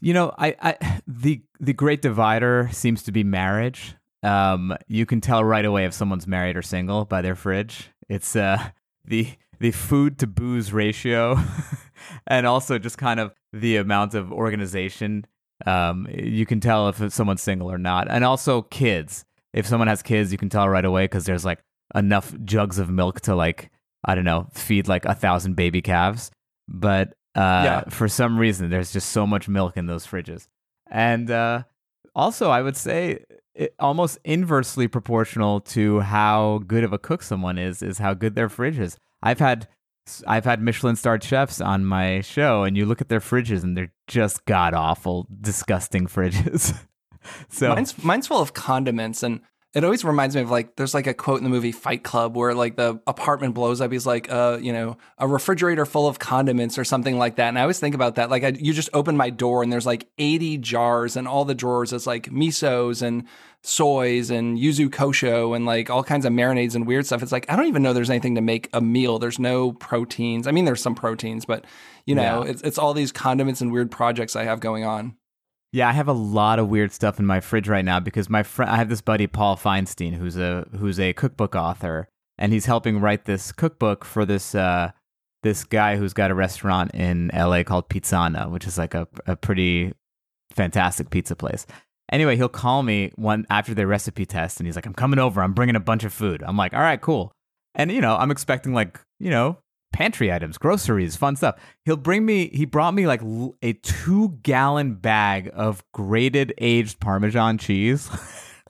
You 0.00 0.12
know, 0.14 0.32
I, 0.38 0.56
I 0.60 1.00
the 1.06 1.42
the 1.60 1.72
great 1.72 2.02
divider 2.02 2.68
seems 2.72 3.02
to 3.04 3.12
be 3.12 3.24
marriage. 3.24 3.94
Um, 4.22 4.76
you 4.86 5.04
can 5.06 5.20
tell 5.20 5.42
right 5.42 5.64
away 5.64 5.84
if 5.84 5.94
someone's 5.94 6.26
married 6.26 6.56
or 6.56 6.62
single 6.62 7.04
by 7.04 7.22
their 7.22 7.34
fridge. 7.34 7.90
It's 8.08 8.36
uh 8.36 8.58
the 9.04 9.28
the 9.58 9.70
food 9.70 10.18
to 10.18 10.26
booze 10.26 10.72
ratio, 10.72 11.38
and 12.26 12.46
also 12.46 12.78
just 12.78 12.98
kind 12.98 13.20
of 13.20 13.32
the 13.52 13.76
amount 13.76 14.14
of 14.14 14.32
organization. 14.32 15.24
Um, 15.66 16.06
you 16.12 16.46
can 16.46 16.60
tell 16.60 16.88
if 16.88 17.12
someone's 17.12 17.42
single 17.42 17.70
or 17.70 17.78
not, 17.78 18.08
and 18.10 18.24
also 18.24 18.62
kids. 18.62 19.24
If 19.52 19.66
someone 19.66 19.88
has 19.88 20.02
kids, 20.02 20.32
you 20.32 20.38
can 20.38 20.48
tell 20.48 20.68
right 20.68 20.84
away 20.84 21.04
because 21.04 21.24
there's 21.24 21.44
like 21.44 21.60
enough 21.94 22.34
jugs 22.44 22.78
of 22.78 22.88
milk 22.90 23.20
to 23.22 23.34
like 23.34 23.70
I 24.04 24.14
don't 24.14 24.24
know 24.24 24.48
feed 24.52 24.88
like 24.88 25.04
a 25.04 25.14
thousand 25.14 25.54
baby 25.56 25.82
calves. 25.82 26.30
But 26.68 27.08
uh, 27.36 27.40
Yeah. 27.64 27.84
for 27.90 28.08
some 28.08 28.38
reason, 28.38 28.70
there's 28.70 28.92
just 28.92 29.10
so 29.10 29.26
much 29.26 29.48
milk 29.48 29.76
in 29.76 29.86
those 29.86 30.06
fridges, 30.06 30.48
and 30.90 31.30
uh, 31.30 31.62
also 32.14 32.50
I 32.50 32.62
would 32.62 32.76
say 32.76 33.24
it, 33.54 33.74
almost 33.78 34.18
inversely 34.24 34.88
proportional 34.88 35.60
to 35.60 36.00
how 36.00 36.62
good 36.66 36.84
of 36.84 36.92
a 36.92 36.98
cook 36.98 37.22
someone 37.22 37.58
is 37.58 37.82
is 37.82 37.98
how 37.98 38.14
good 38.14 38.34
their 38.34 38.48
fridge 38.48 38.78
is. 38.78 38.96
I've 39.22 39.38
had 39.40 39.68
I've 40.26 40.44
had 40.44 40.60
Michelin 40.60 40.96
starred 40.96 41.22
chefs 41.22 41.60
on 41.60 41.84
my 41.84 42.20
show, 42.20 42.64
and 42.64 42.76
you 42.76 42.86
look 42.86 43.00
at 43.00 43.08
their 43.08 43.20
fridges, 43.20 43.62
and 43.62 43.76
they're 43.76 43.92
just 44.06 44.44
god 44.46 44.74
awful, 44.74 45.26
disgusting 45.40 46.06
fridges. 46.06 46.76
so 47.48 47.68
Mine's 47.68 48.02
mine's 48.02 48.26
full 48.26 48.40
of 48.40 48.52
condiments, 48.52 49.22
and 49.22 49.40
it 49.74 49.84
always 49.84 50.04
reminds 50.04 50.34
me 50.34 50.42
of 50.42 50.50
like 50.50 50.76
there's 50.76 50.92
like 50.92 51.06
a 51.06 51.14
quote 51.14 51.38
in 51.38 51.44
the 51.44 51.50
movie 51.50 51.72
Fight 51.72 52.02
Club 52.02 52.36
where 52.36 52.54
like 52.54 52.76
the 52.76 53.00
apartment 53.06 53.54
blows 53.54 53.80
up. 53.80 53.90
He's 53.90 54.04
like, 54.04 54.30
uh, 54.30 54.58
you 54.60 54.72
know, 54.72 54.98
a 55.16 55.26
refrigerator 55.26 55.86
full 55.86 56.06
of 56.06 56.18
condiments 56.18 56.78
or 56.78 56.84
something 56.84 57.16
like 57.16 57.36
that. 57.36 57.48
And 57.48 57.58
I 57.58 57.62
always 57.62 57.78
think 57.78 57.94
about 57.94 58.16
that. 58.16 58.28
Like, 58.28 58.44
I, 58.44 58.48
you 58.48 58.74
just 58.74 58.90
open 58.92 59.16
my 59.16 59.30
door 59.30 59.62
and 59.62 59.72
there's 59.72 59.86
like 59.86 60.08
80 60.18 60.58
jars, 60.58 61.16
and 61.16 61.26
all 61.26 61.44
the 61.44 61.54
drawers 61.54 61.92
is 61.92 62.06
like 62.06 62.26
misos 62.26 63.00
and 63.02 63.26
soys 63.64 64.30
and 64.30 64.58
yuzu 64.58 64.88
kosho 64.88 65.54
and 65.54 65.64
like 65.66 65.88
all 65.88 66.02
kinds 66.02 66.24
of 66.26 66.32
marinades 66.32 66.74
and 66.74 66.86
weird 66.86 67.06
stuff. 67.06 67.22
It's 67.22 67.32
like 67.32 67.46
I 67.50 67.56
don't 67.56 67.66
even 67.66 67.82
know 67.82 67.92
there's 67.92 68.10
anything 68.10 68.34
to 68.34 68.40
make 68.40 68.68
a 68.72 68.80
meal. 68.80 69.18
There's 69.18 69.38
no 69.38 69.72
proteins. 69.72 70.46
I 70.46 70.50
mean, 70.50 70.64
there's 70.64 70.82
some 70.82 70.94
proteins, 70.94 71.44
but 71.44 71.64
you 72.06 72.14
know, 72.14 72.44
Yeah. 72.44 72.50
it's 72.50 72.62
it's 72.62 72.78
all 72.78 72.92
these 72.94 73.12
condiments 73.12 73.60
and 73.60 73.72
weird 73.72 73.90
projects 73.90 74.34
I 74.36 74.44
have 74.44 74.60
going 74.60 74.84
on. 74.84 75.14
Yeah, 75.74 75.88
I 75.88 75.92
have 75.92 76.08
a 76.08 76.12
lot 76.12 76.58
of 76.58 76.68
weird 76.68 76.92
stuff 76.92 77.18
in 77.18 77.24
my 77.24 77.40
fridge 77.40 77.66
right 77.68 77.84
now 77.84 77.98
because 77.98 78.28
my 78.28 78.42
friend, 78.42 78.70
I 78.70 78.76
have 78.76 78.90
this 78.90 79.00
buddy 79.00 79.26
Paul 79.26 79.56
Feinstein, 79.56 80.14
who's 80.14 80.36
a 80.36 80.66
who's 80.78 80.98
a 81.00 81.12
cookbook 81.14 81.54
author, 81.54 82.08
and 82.38 82.52
he's 82.52 82.66
helping 82.66 83.00
write 83.00 83.24
this 83.24 83.52
cookbook 83.52 84.04
for 84.04 84.26
this 84.26 84.54
uh, 84.54 84.90
this 85.44 85.64
guy 85.64 85.96
who's 85.96 86.12
got 86.12 86.30
a 86.30 86.34
restaurant 86.34 86.90
in 86.94 87.30
L.A. 87.30 87.64
called 87.64 87.88
Pizzana, 87.88 88.50
which 88.50 88.66
is 88.66 88.76
like 88.76 88.92
a 88.94 89.06
a 89.26 89.34
pretty 89.36 89.92
fantastic 90.50 91.08
pizza 91.10 91.34
place. 91.36 91.64
Anyway, 92.10 92.36
he'll 92.36 92.48
call 92.48 92.82
me 92.82 93.12
one 93.16 93.46
after 93.48 93.74
their 93.74 93.86
recipe 93.86 94.26
test, 94.26 94.58
and 94.58 94.66
he's 94.66 94.76
like, 94.76 94.86
"I'm 94.86 94.94
coming 94.94 95.18
over. 95.18 95.42
I'm 95.42 95.54
bringing 95.54 95.76
a 95.76 95.80
bunch 95.80 96.04
of 96.04 96.12
food." 96.12 96.42
I'm 96.42 96.56
like, 96.56 96.74
"All 96.74 96.80
right, 96.80 97.00
cool." 97.00 97.32
And 97.74 97.90
you 97.90 98.00
know, 98.00 98.16
I'm 98.16 98.30
expecting 98.30 98.74
like 98.74 99.00
you 99.18 99.30
know 99.30 99.58
pantry 99.92 100.32
items, 100.32 100.58
groceries, 100.58 101.16
fun 101.16 101.36
stuff. 101.36 101.56
He'll 101.84 101.96
bring 101.96 102.26
me. 102.26 102.48
He 102.52 102.64
brought 102.64 102.94
me 102.94 103.06
like 103.06 103.22
a 103.62 103.74
two 103.74 104.38
gallon 104.42 104.94
bag 104.94 105.50
of 105.54 105.84
grated 105.92 106.54
aged 106.58 107.00
Parmesan 107.00 107.58
cheese, 107.58 108.10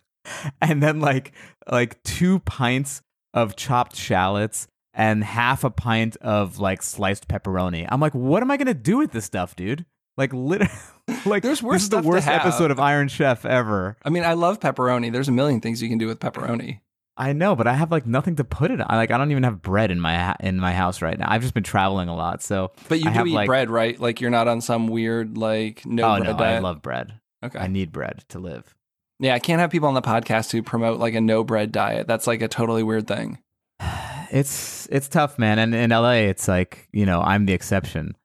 and 0.61 0.83
then 0.83 1.01
like 1.01 1.33
like 1.71 2.03
two 2.03 2.40
pints 2.40 3.03
of 3.35 3.57
chopped 3.57 3.97
shallots 3.97 4.66
and 4.95 5.25
half 5.25 5.64
a 5.64 5.71
pint 5.71 6.16
of 6.16 6.59
like 6.59 6.83
sliced 6.83 7.29
pepperoni. 7.29 7.87
I'm 7.88 8.01
like, 8.01 8.14
what 8.14 8.42
am 8.42 8.51
I 8.51 8.57
gonna 8.57 8.75
do 8.75 8.99
with 8.99 9.12
this 9.12 9.25
stuff, 9.25 9.57
dude? 9.57 9.87
Like, 10.16 10.33
literally, 10.33 10.72
like 11.27 11.42
There's 11.42 11.62
worse 11.62 11.75
this 11.75 11.83
is 11.85 11.88
the 11.90 12.03
worst 12.03 12.29
episode 12.29 12.70
of 12.70 12.79
Iron 12.79 13.09
Chef 13.09 13.44
ever. 13.46 13.96
I 14.05 14.11
mean, 14.11 14.25
I 14.25 14.35
love 14.35 14.61
pepperoni. 14.61 15.11
There's 15.12 15.29
a 15.29 15.33
million 15.33 15.61
things 15.61 15.83
you 15.83 15.88
can 15.88 15.98
do 15.98 16.07
with 16.07 16.20
pepperoni. 16.20 16.81
I 17.16 17.33
know, 17.35 17.55
but 17.55 17.66
I 17.66 17.75
have 17.75 17.90
like 17.90 18.07
nothing 18.07 18.37
to 18.37 18.44
put 18.44 18.70
it 18.70 18.81
on. 18.81 18.87
Like, 18.90 19.11
I 19.11 19.18
don't 19.18 19.31
even 19.31 19.42
have 19.42 19.61
bread 19.62 19.90
in 19.90 20.01
my 20.01 20.16
ha- 20.16 20.37
in 20.40 20.59
my 20.59 20.72
house 20.72 21.03
right 21.03 21.18
now. 21.18 21.27
I've 21.31 21.42
just 21.42 21.53
been 21.55 21.62
traveling 21.62 22.09
a 22.09 22.14
lot, 22.16 22.42
so 22.42 22.72
But 22.88 23.01
you 23.01 23.11
I 23.11 23.12
do 23.12 23.18
have, 23.18 23.27
eat 23.27 23.35
like- 23.35 23.46
bread, 23.46 23.68
right? 23.70 23.98
Like 24.01 24.20
you're 24.20 24.31
not 24.31 24.48
on 24.48 24.61
some 24.62 24.88
weird 24.88 25.37
like 25.37 25.85
no 25.85 26.03
oh 26.14 26.18
bread 26.20 26.37
no, 26.38 26.44
I 26.44 26.59
love 26.61 26.81
bread. 26.83 27.12
okay. 27.44 27.59
I 27.59 27.66
need 27.66 27.92
bread 27.92 28.25
to 28.31 28.38
live. 28.38 28.75
yeah, 29.20 29.35
I 29.35 29.38
can't 29.40 29.61
have 29.61 29.70
people 29.70 29.88
on 29.88 29.94
the 29.94 30.01
podcast 30.03 30.53
who 30.53 30.62
promote 30.62 31.01
like 31.01 31.12
a 31.14 31.20
no 31.20 31.44
bread 31.44 31.70
diet. 31.70 32.07
That's 32.07 32.27
like 32.27 32.40
a 32.40 32.48
totally 32.48 32.83
weird 32.83 33.07
thing. 33.07 33.38
It's 34.31 34.88
it's 34.90 35.09
tough, 35.09 35.38
man. 35.38 35.59
And 35.59 35.75
in 35.75 35.90
LA, 35.90 36.12
it's 36.31 36.48
like 36.48 36.88
you 36.92 37.05
know 37.05 37.20
I'm 37.20 37.44
the 37.44 37.53
exception. 37.53 38.16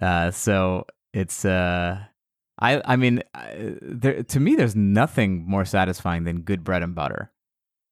Uh, 0.00 0.30
so 0.30 0.84
it's 1.14 1.44
uh, 1.44 2.00
I 2.58 2.82
I 2.84 2.96
mean, 2.96 3.22
I, 3.32 3.76
there 3.80 4.22
to 4.22 4.40
me, 4.40 4.56
there's 4.56 4.76
nothing 4.76 5.48
more 5.48 5.64
satisfying 5.64 6.24
than 6.24 6.40
good 6.40 6.64
bread 6.64 6.82
and 6.82 6.94
butter. 6.94 7.32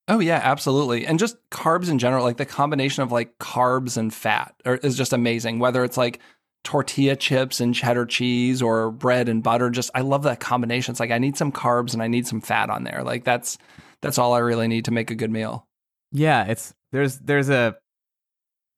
Oh 0.08 0.18
yeah, 0.18 0.40
absolutely. 0.42 1.06
And 1.06 1.18
just 1.18 1.36
carbs 1.50 1.88
in 1.88 2.00
general, 2.00 2.24
like 2.24 2.36
the 2.36 2.44
combination 2.44 3.04
of 3.04 3.12
like 3.12 3.38
carbs 3.38 3.96
and 3.96 4.12
fat 4.12 4.54
are, 4.66 4.76
is 4.76 4.96
just 4.96 5.12
amazing. 5.12 5.60
Whether 5.60 5.84
it's 5.84 5.96
like 5.96 6.18
tortilla 6.64 7.14
chips 7.14 7.60
and 7.60 7.74
cheddar 7.74 8.06
cheese 8.06 8.60
or 8.60 8.90
bread 8.90 9.28
and 9.28 9.42
butter, 9.42 9.70
just 9.70 9.90
I 9.94 10.00
love 10.00 10.24
that 10.24 10.40
combination. 10.40 10.90
It's 10.92 11.00
like 11.00 11.12
I 11.12 11.18
need 11.18 11.36
some 11.36 11.52
carbs 11.52 11.94
and 11.94 12.02
I 12.02 12.08
need 12.08 12.26
some 12.26 12.40
fat 12.40 12.68
on 12.68 12.82
there. 12.82 13.04
Like 13.04 13.22
that's 13.22 13.56
that's 14.00 14.18
all 14.18 14.34
I 14.34 14.40
really 14.40 14.66
need 14.66 14.86
to 14.86 14.90
make 14.90 15.12
a 15.12 15.14
good 15.14 15.30
meal. 15.30 15.68
Yeah, 16.10 16.44
it's 16.46 16.74
there's 16.90 17.20
there's 17.20 17.48
a 17.48 17.76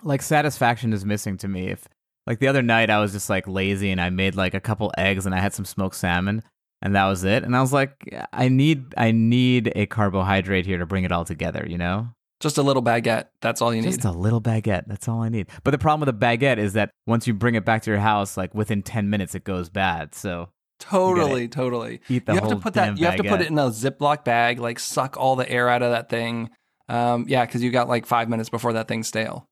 like 0.02 0.20
satisfaction 0.20 0.92
is 0.92 1.06
missing 1.06 1.38
to 1.38 1.48
me. 1.48 1.68
If 1.68 1.88
like 2.26 2.38
the 2.38 2.48
other 2.48 2.62
night 2.62 2.90
I 2.90 3.00
was 3.00 3.12
just 3.12 3.28
like 3.30 3.46
lazy 3.46 3.90
and 3.90 4.00
I 4.00 4.10
made 4.10 4.34
like 4.34 4.54
a 4.54 4.60
couple 4.60 4.92
eggs 4.96 5.26
and 5.26 5.34
I 5.34 5.40
had 5.40 5.52
some 5.54 5.64
smoked 5.64 5.96
salmon 5.96 6.42
and 6.82 6.94
that 6.94 7.06
was 7.06 7.24
it. 7.24 7.44
And 7.44 7.56
I 7.56 7.60
was 7.60 7.72
like, 7.72 7.92
I 8.32 8.48
need 8.48 8.94
I 8.96 9.10
need 9.10 9.72
a 9.74 9.86
carbohydrate 9.86 10.66
here 10.66 10.78
to 10.78 10.86
bring 10.86 11.04
it 11.04 11.12
all 11.12 11.24
together, 11.24 11.66
you 11.68 11.78
know? 11.78 12.08
Just 12.40 12.58
a 12.58 12.62
little 12.62 12.82
baguette. 12.82 13.26
That's 13.40 13.62
all 13.62 13.74
you 13.74 13.80
need. 13.80 13.88
Just 13.92 14.04
a 14.04 14.10
little 14.10 14.40
baguette. 14.40 14.84
That's 14.86 15.08
all 15.08 15.22
I 15.22 15.30
need. 15.30 15.48
But 15.62 15.70
the 15.70 15.78
problem 15.78 16.00
with 16.00 16.14
a 16.14 16.18
baguette 16.18 16.58
is 16.58 16.74
that 16.74 16.90
once 17.06 17.26
you 17.26 17.32
bring 17.32 17.54
it 17.54 17.64
back 17.64 17.82
to 17.82 17.90
your 17.90 18.00
house, 18.00 18.36
like 18.36 18.54
within 18.54 18.82
ten 18.82 19.08
minutes 19.08 19.34
it 19.34 19.44
goes 19.44 19.68
bad. 19.70 20.14
So 20.14 20.50
Totally, 20.80 21.48
totally. 21.48 22.00
eat 22.08 22.26
the 22.26 22.32
you 22.32 22.40
have 22.40 22.44
whole 22.44 22.56
to 22.56 22.60
put 22.60 22.74
that. 22.74 22.98
You 22.98 23.06
have 23.06 23.16
to 23.16 23.24
put 23.24 23.40
it 23.40 23.48
in 23.48 23.58
a 23.58 23.68
Ziploc 23.68 24.24
bag, 24.24 24.58
like 24.58 24.78
suck 24.78 25.16
all 25.16 25.36
the 25.36 25.48
air 25.48 25.68
out 25.68 25.82
of 25.82 25.92
that 25.92 26.10
thing. 26.10 26.50
Um, 26.88 27.24
yeah, 27.28 27.46
because 27.46 27.62
you 27.62 27.70
got 27.70 27.88
like 27.88 28.04
five 28.04 28.28
minutes 28.28 28.50
before 28.50 28.74
that 28.74 28.88
thing's 28.88 29.08
stale. 29.08 29.46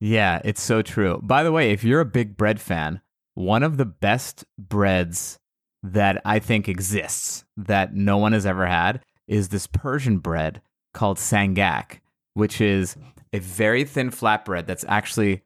Yeah, 0.00 0.40
it's 0.44 0.62
so 0.62 0.82
true. 0.82 1.20
By 1.22 1.42
the 1.42 1.52
way, 1.52 1.70
if 1.70 1.82
you're 1.84 2.00
a 2.00 2.04
big 2.06 2.36
bread 2.36 2.60
fan, 2.60 3.00
one 3.34 3.62
of 3.62 3.76
the 3.76 3.84
best 3.86 4.44
breads 4.58 5.38
that 5.82 6.20
I 6.24 6.38
think 6.38 6.68
exists 6.68 7.44
that 7.56 7.94
no 7.94 8.18
one 8.18 8.32
has 8.32 8.46
ever 8.46 8.66
had 8.66 9.02
is 9.28 9.48
this 9.48 9.66
Persian 9.66 10.18
bread 10.18 10.60
called 10.94 11.18
sangak, 11.18 12.00
which 12.34 12.60
is 12.60 12.96
a 13.32 13.38
very 13.38 13.84
thin 13.84 14.10
flatbread 14.10 14.66
that's 14.66 14.84
actually 14.88 15.42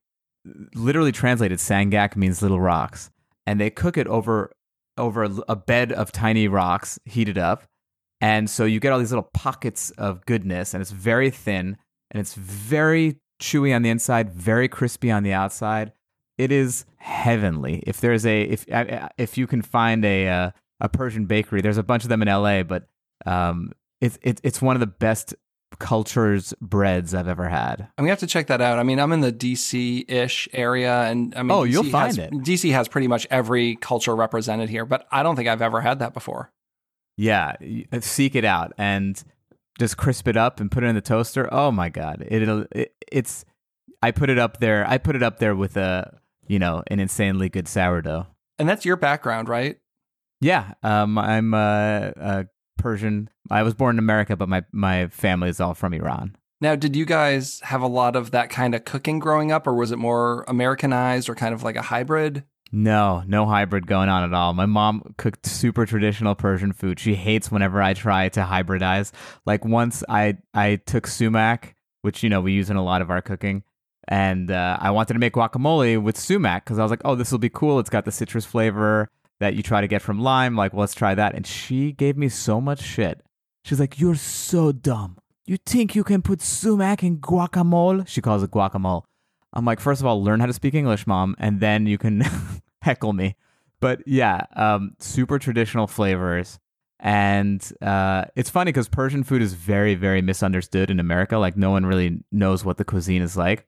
literally 0.74 1.12
translated 1.12 1.58
sangak 1.58 2.16
means 2.16 2.40
little 2.42 2.60
rocks 2.60 3.10
and 3.46 3.60
they 3.60 3.68
cook 3.68 3.98
it 3.98 4.06
over 4.06 4.50
over 4.96 5.24
a- 5.24 5.42
a 5.50 5.56
bed 5.56 5.92
of 5.92 6.10
tiny 6.12 6.48
rocks 6.48 6.98
heated 7.04 7.36
up 7.36 7.64
and 8.22 8.48
so 8.48 8.64
you 8.64 8.80
get 8.80 8.90
all 8.92 8.98
these 8.98 9.12
little 9.12 9.28
pockets 9.34 9.90
of 9.92 10.24
goodness 10.24 10.72
and 10.72 10.80
it's 10.80 10.90
very 10.92 11.28
thin 11.28 11.76
and 12.10 12.20
it's 12.20 12.34
very 12.34 13.18
chewy 13.40 13.74
on 13.74 13.82
the 13.82 13.88
inside 13.90 14.30
very 14.32 14.68
crispy 14.68 15.10
on 15.10 15.22
the 15.22 15.32
outside 15.32 15.92
it 16.38 16.52
is 16.52 16.84
heavenly 16.96 17.82
if 17.86 18.00
there's 18.00 18.24
a 18.26 18.42
if 18.42 18.64
if 19.18 19.36
you 19.38 19.46
can 19.46 19.62
find 19.62 20.04
a 20.04 20.28
uh, 20.28 20.50
a 20.80 20.88
Persian 20.88 21.26
bakery 21.26 21.60
there's 21.60 21.78
a 21.78 21.82
bunch 21.82 22.02
of 22.04 22.08
them 22.10 22.22
in 22.22 22.28
LA 22.28 22.62
but 22.62 22.88
um 23.26 23.72
it's 24.00 24.18
it's 24.22 24.40
it's 24.44 24.62
one 24.62 24.76
of 24.76 24.80
the 24.80 24.86
best 24.86 25.34
culture's 25.78 26.52
breads 26.60 27.14
I've 27.14 27.28
ever 27.28 27.48
had. 27.48 27.82
I'm 27.96 28.04
gonna 28.04 28.10
have 28.10 28.18
to 28.20 28.26
check 28.26 28.48
that 28.48 28.60
out. 28.60 28.78
I 28.78 28.82
mean, 28.82 28.98
I'm 28.98 29.12
in 29.12 29.20
the 29.20 29.32
DC-ish 29.32 30.48
area, 30.52 31.02
and 31.04 31.32
I 31.36 31.42
mean, 31.42 31.50
Oh, 31.52 31.62
you'll 31.62 31.84
find 31.84 32.16
has- 32.16 32.18
it. 32.18 32.32
DC 32.32 32.72
has 32.72 32.88
pretty 32.88 33.06
much 33.06 33.26
every 33.30 33.76
culture 33.76 34.14
represented 34.16 34.68
here, 34.68 34.84
but 34.84 35.06
I 35.12 35.22
don't 35.22 35.36
think 35.36 35.48
I've 35.48 35.62
ever 35.62 35.80
had 35.80 36.00
that 36.00 36.12
before. 36.12 36.50
Yeah, 37.16 37.54
seek 38.00 38.34
it 38.34 38.44
out 38.44 38.72
and 38.78 39.22
just 39.80 39.96
crisp 39.96 40.28
it 40.28 40.36
up 40.36 40.60
and 40.60 40.70
put 40.70 40.84
it 40.84 40.86
in 40.86 40.94
the 40.94 41.00
toaster. 41.00 41.48
Oh 41.52 41.72
my 41.72 41.88
god, 41.88 42.24
it'll 42.28 42.66
it, 42.70 42.94
it's. 43.10 43.44
I 44.02 44.12
put 44.12 44.30
it 44.30 44.38
up 44.38 44.60
there. 44.60 44.88
I 44.88 44.98
put 44.98 45.16
it 45.16 45.22
up 45.22 45.40
there 45.40 45.56
with 45.56 45.76
a 45.76 46.20
you 46.46 46.60
know 46.60 46.84
an 46.86 47.00
insanely 47.00 47.48
good 47.48 47.66
sourdough. 47.66 48.28
And 48.58 48.68
that's 48.68 48.84
your 48.84 48.96
background, 48.96 49.48
right? 49.48 49.78
Yeah, 50.40 50.74
um, 50.82 51.18
I'm 51.18 51.54
uh, 51.54 51.56
uh, 51.58 52.44
Persian. 52.78 53.30
I 53.50 53.62
was 53.62 53.74
born 53.74 53.96
in 53.96 53.98
America, 53.98 54.36
but 54.36 54.48
my 54.48 54.62
my 54.70 55.08
family 55.08 55.48
is 55.48 55.60
all 55.60 55.74
from 55.74 55.94
Iran. 55.94 56.36
Now, 56.60 56.76
did 56.76 56.94
you 56.94 57.06
guys 57.06 57.60
have 57.64 57.80
a 57.80 57.86
lot 57.86 58.16
of 58.16 58.32
that 58.32 58.50
kind 58.50 58.74
of 58.74 58.84
cooking 58.84 59.18
growing 59.18 59.50
up, 59.50 59.66
or 59.66 59.74
was 59.74 59.92
it 59.92 59.98
more 59.98 60.44
Americanized 60.46 61.28
or 61.28 61.34
kind 61.34 61.54
of 61.54 61.62
like 61.62 61.76
a 61.76 61.82
hybrid? 61.82 62.44
No, 62.72 63.24
no 63.26 63.46
hybrid 63.46 63.86
going 63.86 64.08
on 64.08 64.22
at 64.22 64.32
all. 64.32 64.52
My 64.52 64.66
mom 64.66 65.14
cooked 65.16 65.44
super 65.44 65.86
traditional 65.86 66.34
Persian 66.34 66.72
food. 66.72 67.00
She 67.00 67.16
hates 67.16 67.50
whenever 67.50 67.82
I 67.82 67.94
try 67.94 68.28
to 68.30 68.42
hybridize. 68.42 69.10
Like 69.44 69.64
once 69.64 70.04
I 70.08 70.38
I 70.54 70.76
took 70.76 71.06
sumac, 71.06 71.74
which 72.02 72.22
you 72.22 72.30
know 72.30 72.40
we 72.40 72.52
use 72.52 72.70
in 72.70 72.76
a 72.76 72.84
lot 72.84 73.02
of 73.02 73.10
our 73.10 73.22
cooking, 73.22 73.64
and 74.06 74.50
uh, 74.50 74.78
I 74.80 74.92
wanted 74.92 75.14
to 75.14 75.18
make 75.18 75.34
guacamole 75.34 76.00
with 76.00 76.16
sumac 76.16 76.64
because 76.64 76.78
I 76.78 76.82
was 76.82 76.90
like, 76.90 77.02
oh, 77.04 77.16
this 77.16 77.32
will 77.32 77.38
be 77.38 77.48
cool. 77.48 77.80
It's 77.80 77.90
got 77.90 78.04
the 78.04 78.12
citrus 78.12 78.44
flavor 78.44 79.08
that 79.40 79.54
you 79.54 79.62
try 79.62 79.80
to 79.80 79.88
get 79.88 80.02
from 80.02 80.20
lime. 80.20 80.54
Like, 80.54 80.72
well, 80.72 80.80
let's 80.80 80.94
try 80.94 81.14
that. 81.14 81.34
And 81.34 81.46
she 81.46 81.92
gave 81.92 82.16
me 82.16 82.28
so 82.28 82.60
much 82.60 82.82
shit. 82.82 83.20
She's 83.64 83.80
like, 83.80 83.98
you're 83.98 84.14
so 84.14 84.70
dumb. 84.72 85.18
You 85.46 85.56
think 85.56 85.96
you 85.96 86.04
can 86.04 86.22
put 86.22 86.40
sumac 86.40 87.02
in 87.02 87.18
guacamole? 87.18 88.06
She 88.06 88.20
calls 88.20 88.42
it 88.42 88.50
guacamole. 88.50 89.02
I'm 89.52 89.64
like, 89.64 89.80
first 89.80 90.00
of 90.00 90.06
all, 90.06 90.22
learn 90.22 90.40
how 90.40 90.46
to 90.46 90.52
speak 90.52 90.74
English, 90.74 91.06
mom, 91.06 91.34
and 91.38 91.60
then 91.60 91.86
you 91.86 91.98
can 91.98 92.24
heckle 92.82 93.12
me. 93.12 93.36
But 93.80 94.06
yeah, 94.06 94.44
um, 94.54 94.94
super 94.98 95.38
traditional 95.38 95.86
flavors. 95.86 96.58
And 96.98 97.66
uh, 97.80 98.26
it's 98.36 98.50
funny 98.50 98.72
because 98.72 98.88
Persian 98.88 99.24
food 99.24 99.40
is 99.40 99.54
very, 99.54 99.94
very 99.94 100.20
misunderstood 100.20 100.90
in 100.90 101.00
America. 101.00 101.38
Like, 101.38 101.56
no 101.56 101.70
one 101.70 101.86
really 101.86 102.22
knows 102.30 102.64
what 102.64 102.76
the 102.76 102.84
cuisine 102.84 103.22
is 103.22 103.36
like. 103.36 103.66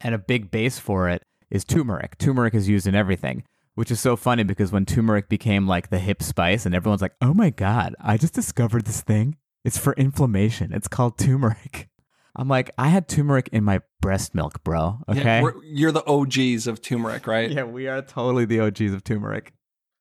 And 0.00 0.14
a 0.14 0.18
big 0.18 0.50
base 0.50 0.78
for 0.78 1.08
it 1.08 1.24
is 1.50 1.64
turmeric. 1.64 2.18
Turmeric 2.18 2.54
is 2.54 2.68
used 2.68 2.86
in 2.86 2.94
everything, 2.94 3.44
which 3.74 3.90
is 3.90 4.00
so 4.00 4.16
funny 4.16 4.44
because 4.44 4.72
when 4.72 4.86
turmeric 4.86 5.28
became 5.28 5.68
like 5.68 5.90
the 5.90 5.98
hip 5.98 6.22
spice, 6.22 6.64
and 6.64 6.74
everyone's 6.74 7.02
like, 7.02 7.14
oh 7.20 7.34
my 7.34 7.50
God, 7.50 7.94
I 8.00 8.16
just 8.16 8.34
discovered 8.34 8.86
this 8.86 9.02
thing. 9.02 9.36
It's 9.62 9.78
for 9.78 9.92
inflammation. 9.94 10.72
It's 10.72 10.88
called 10.88 11.18
turmeric. 11.18 11.88
I'm 12.36 12.48
like, 12.48 12.70
I 12.78 12.88
had 12.88 13.08
turmeric 13.08 13.48
in 13.52 13.64
my 13.64 13.80
breast 14.00 14.34
milk, 14.34 14.62
bro. 14.64 14.98
Yeah, 15.08 15.14
Okay. 15.20 15.42
we're- 15.42 15.60
you're 15.64 15.92
the 15.92 16.04
OGs 16.06 16.66
of 16.66 16.82
turmeric, 16.82 17.26
right? 17.26 17.50
Yeah, 17.50 17.64
we 17.64 17.86
are 17.88 18.02
totally 18.02 18.44
the 18.44 18.60
OGs 18.60 18.92
of 18.92 19.04
turmeric. 19.04 19.52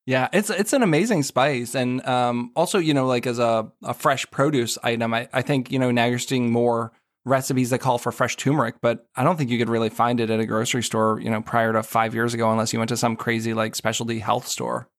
Yeah, 0.06 0.28
it's 0.34 0.50
it's 0.50 0.74
an 0.74 0.84
amazing 0.84 1.24
spice, 1.24 1.76
and 1.76 2.06
um, 2.06 2.52
also 2.58 2.78
you 2.78 2.94
know 2.94 3.06
like 3.08 3.26
as 3.26 3.40
a, 3.40 3.72
a 3.84 3.94
fresh 3.94 4.30
produce 4.32 4.78
item, 4.84 5.14
I, 5.14 5.30
I 5.32 5.42
think 5.42 5.72
you 5.72 5.80
know 5.80 5.92
now 5.92 6.06
you're 6.06 6.20
seeing 6.20 6.52
more 6.52 6.92
recipes 7.26 7.70
that 7.70 7.80
call 7.80 7.98
for 7.98 8.12
fresh 8.12 8.36
turmeric, 8.36 8.76
but 8.82 9.08
I 9.16 9.24
don't 9.24 9.38
think 9.38 9.50
you 9.50 9.58
could 9.58 9.70
really 9.70 9.90
find 9.90 10.20
it 10.20 10.30
at 10.30 10.42
a 10.42 10.46
grocery 10.46 10.84
store, 10.84 11.22
you 11.22 11.30
know, 11.30 11.42
prior 11.42 11.72
to 11.72 11.82
five 11.84 12.14
years 12.14 12.34
ago, 12.34 12.52
unless 12.52 12.74
you 12.74 12.80
went 12.80 12.90
to 12.90 12.98
some 12.98 13.16
crazy 13.16 13.54
like 13.54 13.76
specialty 13.76 14.20
health 14.20 14.46
store. 14.46 14.90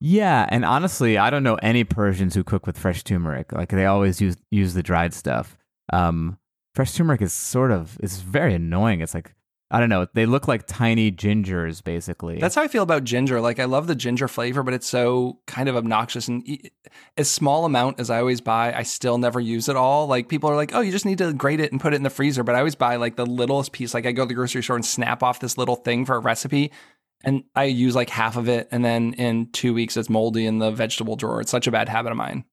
Yeah, 0.00 0.46
and 0.48 0.64
honestly, 0.64 1.18
I 1.18 1.30
don't 1.30 1.44
know 1.44 1.54
any 1.62 1.84
Persians 1.84 2.34
who 2.34 2.42
cook 2.42 2.66
with 2.66 2.76
fresh 2.78 3.04
turmeric. 3.04 3.52
Like 3.52 3.68
they 3.68 3.86
always 3.86 4.20
use 4.20 4.36
use 4.50 4.74
the 4.74 4.82
dried 4.82 5.14
stuff. 5.14 5.56
Um, 5.92 6.36
fresh 6.78 6.92
turmeric 6.92 7.20
is 7.20 7.32
sort 7.32 7.72
of 7.72 7.98
it's 8.00 8.18
very 8.18 8.54
annoying. 8.54 9.00
It's 9.00 9.12
like 9.12 9.34
I 9.68 9.80
don't 9.80 9.88
know. 9.88 10.06
They 10.14 10.26
look 10.26 10.46
like 10.46 10.64
tiny 10.64 11.10
gingers, 11.10 11.82
basically. 11.82 12.38
That's 12.38 12.54
how 12.54 12.62
I 12.62 12.68
feel 12.68 12.84
about 12.84 13.02
ginger. 13.02 13.40
Like 13.40 13.58
I 13.58 13.64
love 13.64 13.88
the 13.88 13.96
ginger 13.96 14.28
flavor, 14.28 14.62
but 14.62 14.74
it's 14.74 14.86
so 14.86 15.40
kind 15.48 15.68
of 15.68 15.74
obnoxious. 15.74 16.28
And 16.28 16.48
e- 16.48 16.70
as 17.16 17.28
small 17.28 17.64
amount 17.64 17.98
as 17.98 18.10
I 18.10 18.20
always 18.20 18.40
buy, 18.40 18.72
I 18.72 18.84
still 18.84 19.18
never 19.18 19.40
use 19.40 19.68
it 19.68 19.74
all. 19.74 20.06
Like 20.06 20.28
people 20.28 20.48
are 20.50 20.54
like, 20.54 20.72
"Oh, 20.72 20.80
you 20.80 20.92
just 20.92 21.04
need 21.04 21.18
to 21.18 21.32
grate 21.32 21.58
it 21.58 21.72
and 21.72 21.80
put 21.80 21.94
it 21.94 21.96
in 21.96 22.04
the 22.04 22.10
freezer." 22.10 22.44
But 22.44 22.54
I 22.54 22.58
always 22.58 22.76
buy 22.76 22.94
like 22.94 23.16
the 23.16 23.26
littlest 23.26 23.72
piece. 23.72 23.92
Like 23.92 24.06
I 24.06 24.12
go 24.12 24.22
to 24.22 24.28
the 24.28 24.34
grocery 24.34 24.62
store 24.62 24.76
and 24.76 24.86
snap 24.86 25.24
off 25.24 25.40
this 25.40 25.58
little 25.58 25.74
thing 25.74 26.04
for 26.04 26.14
a 26.14 26.20
recipe, 26.20 26.70
and 27.24 27.42
I 27.56 27.64
use 27.64 27.96
like 27.96 28.10
half 28.10 28.36
of 28.36 28.48
it, 28.48 28.68
and 28.70 28.84
then 28.84 29.14
in 29.14 29.50
two 29.50 29.74
weeks 29.74 29.96
it's 29.96 30.08
moldy 30.08 30.46
in 30.46 30.60
the 30.60 30.70
vegetable 30.70 31.16
drawer. 31.16 31.40
It's 31.40 31.50
such 31.50 31.66
a 31.66 31.72
bad 31.72 31.88
habit 31.88 32.12
of 32.12 32.16
mine. 32.18 32.44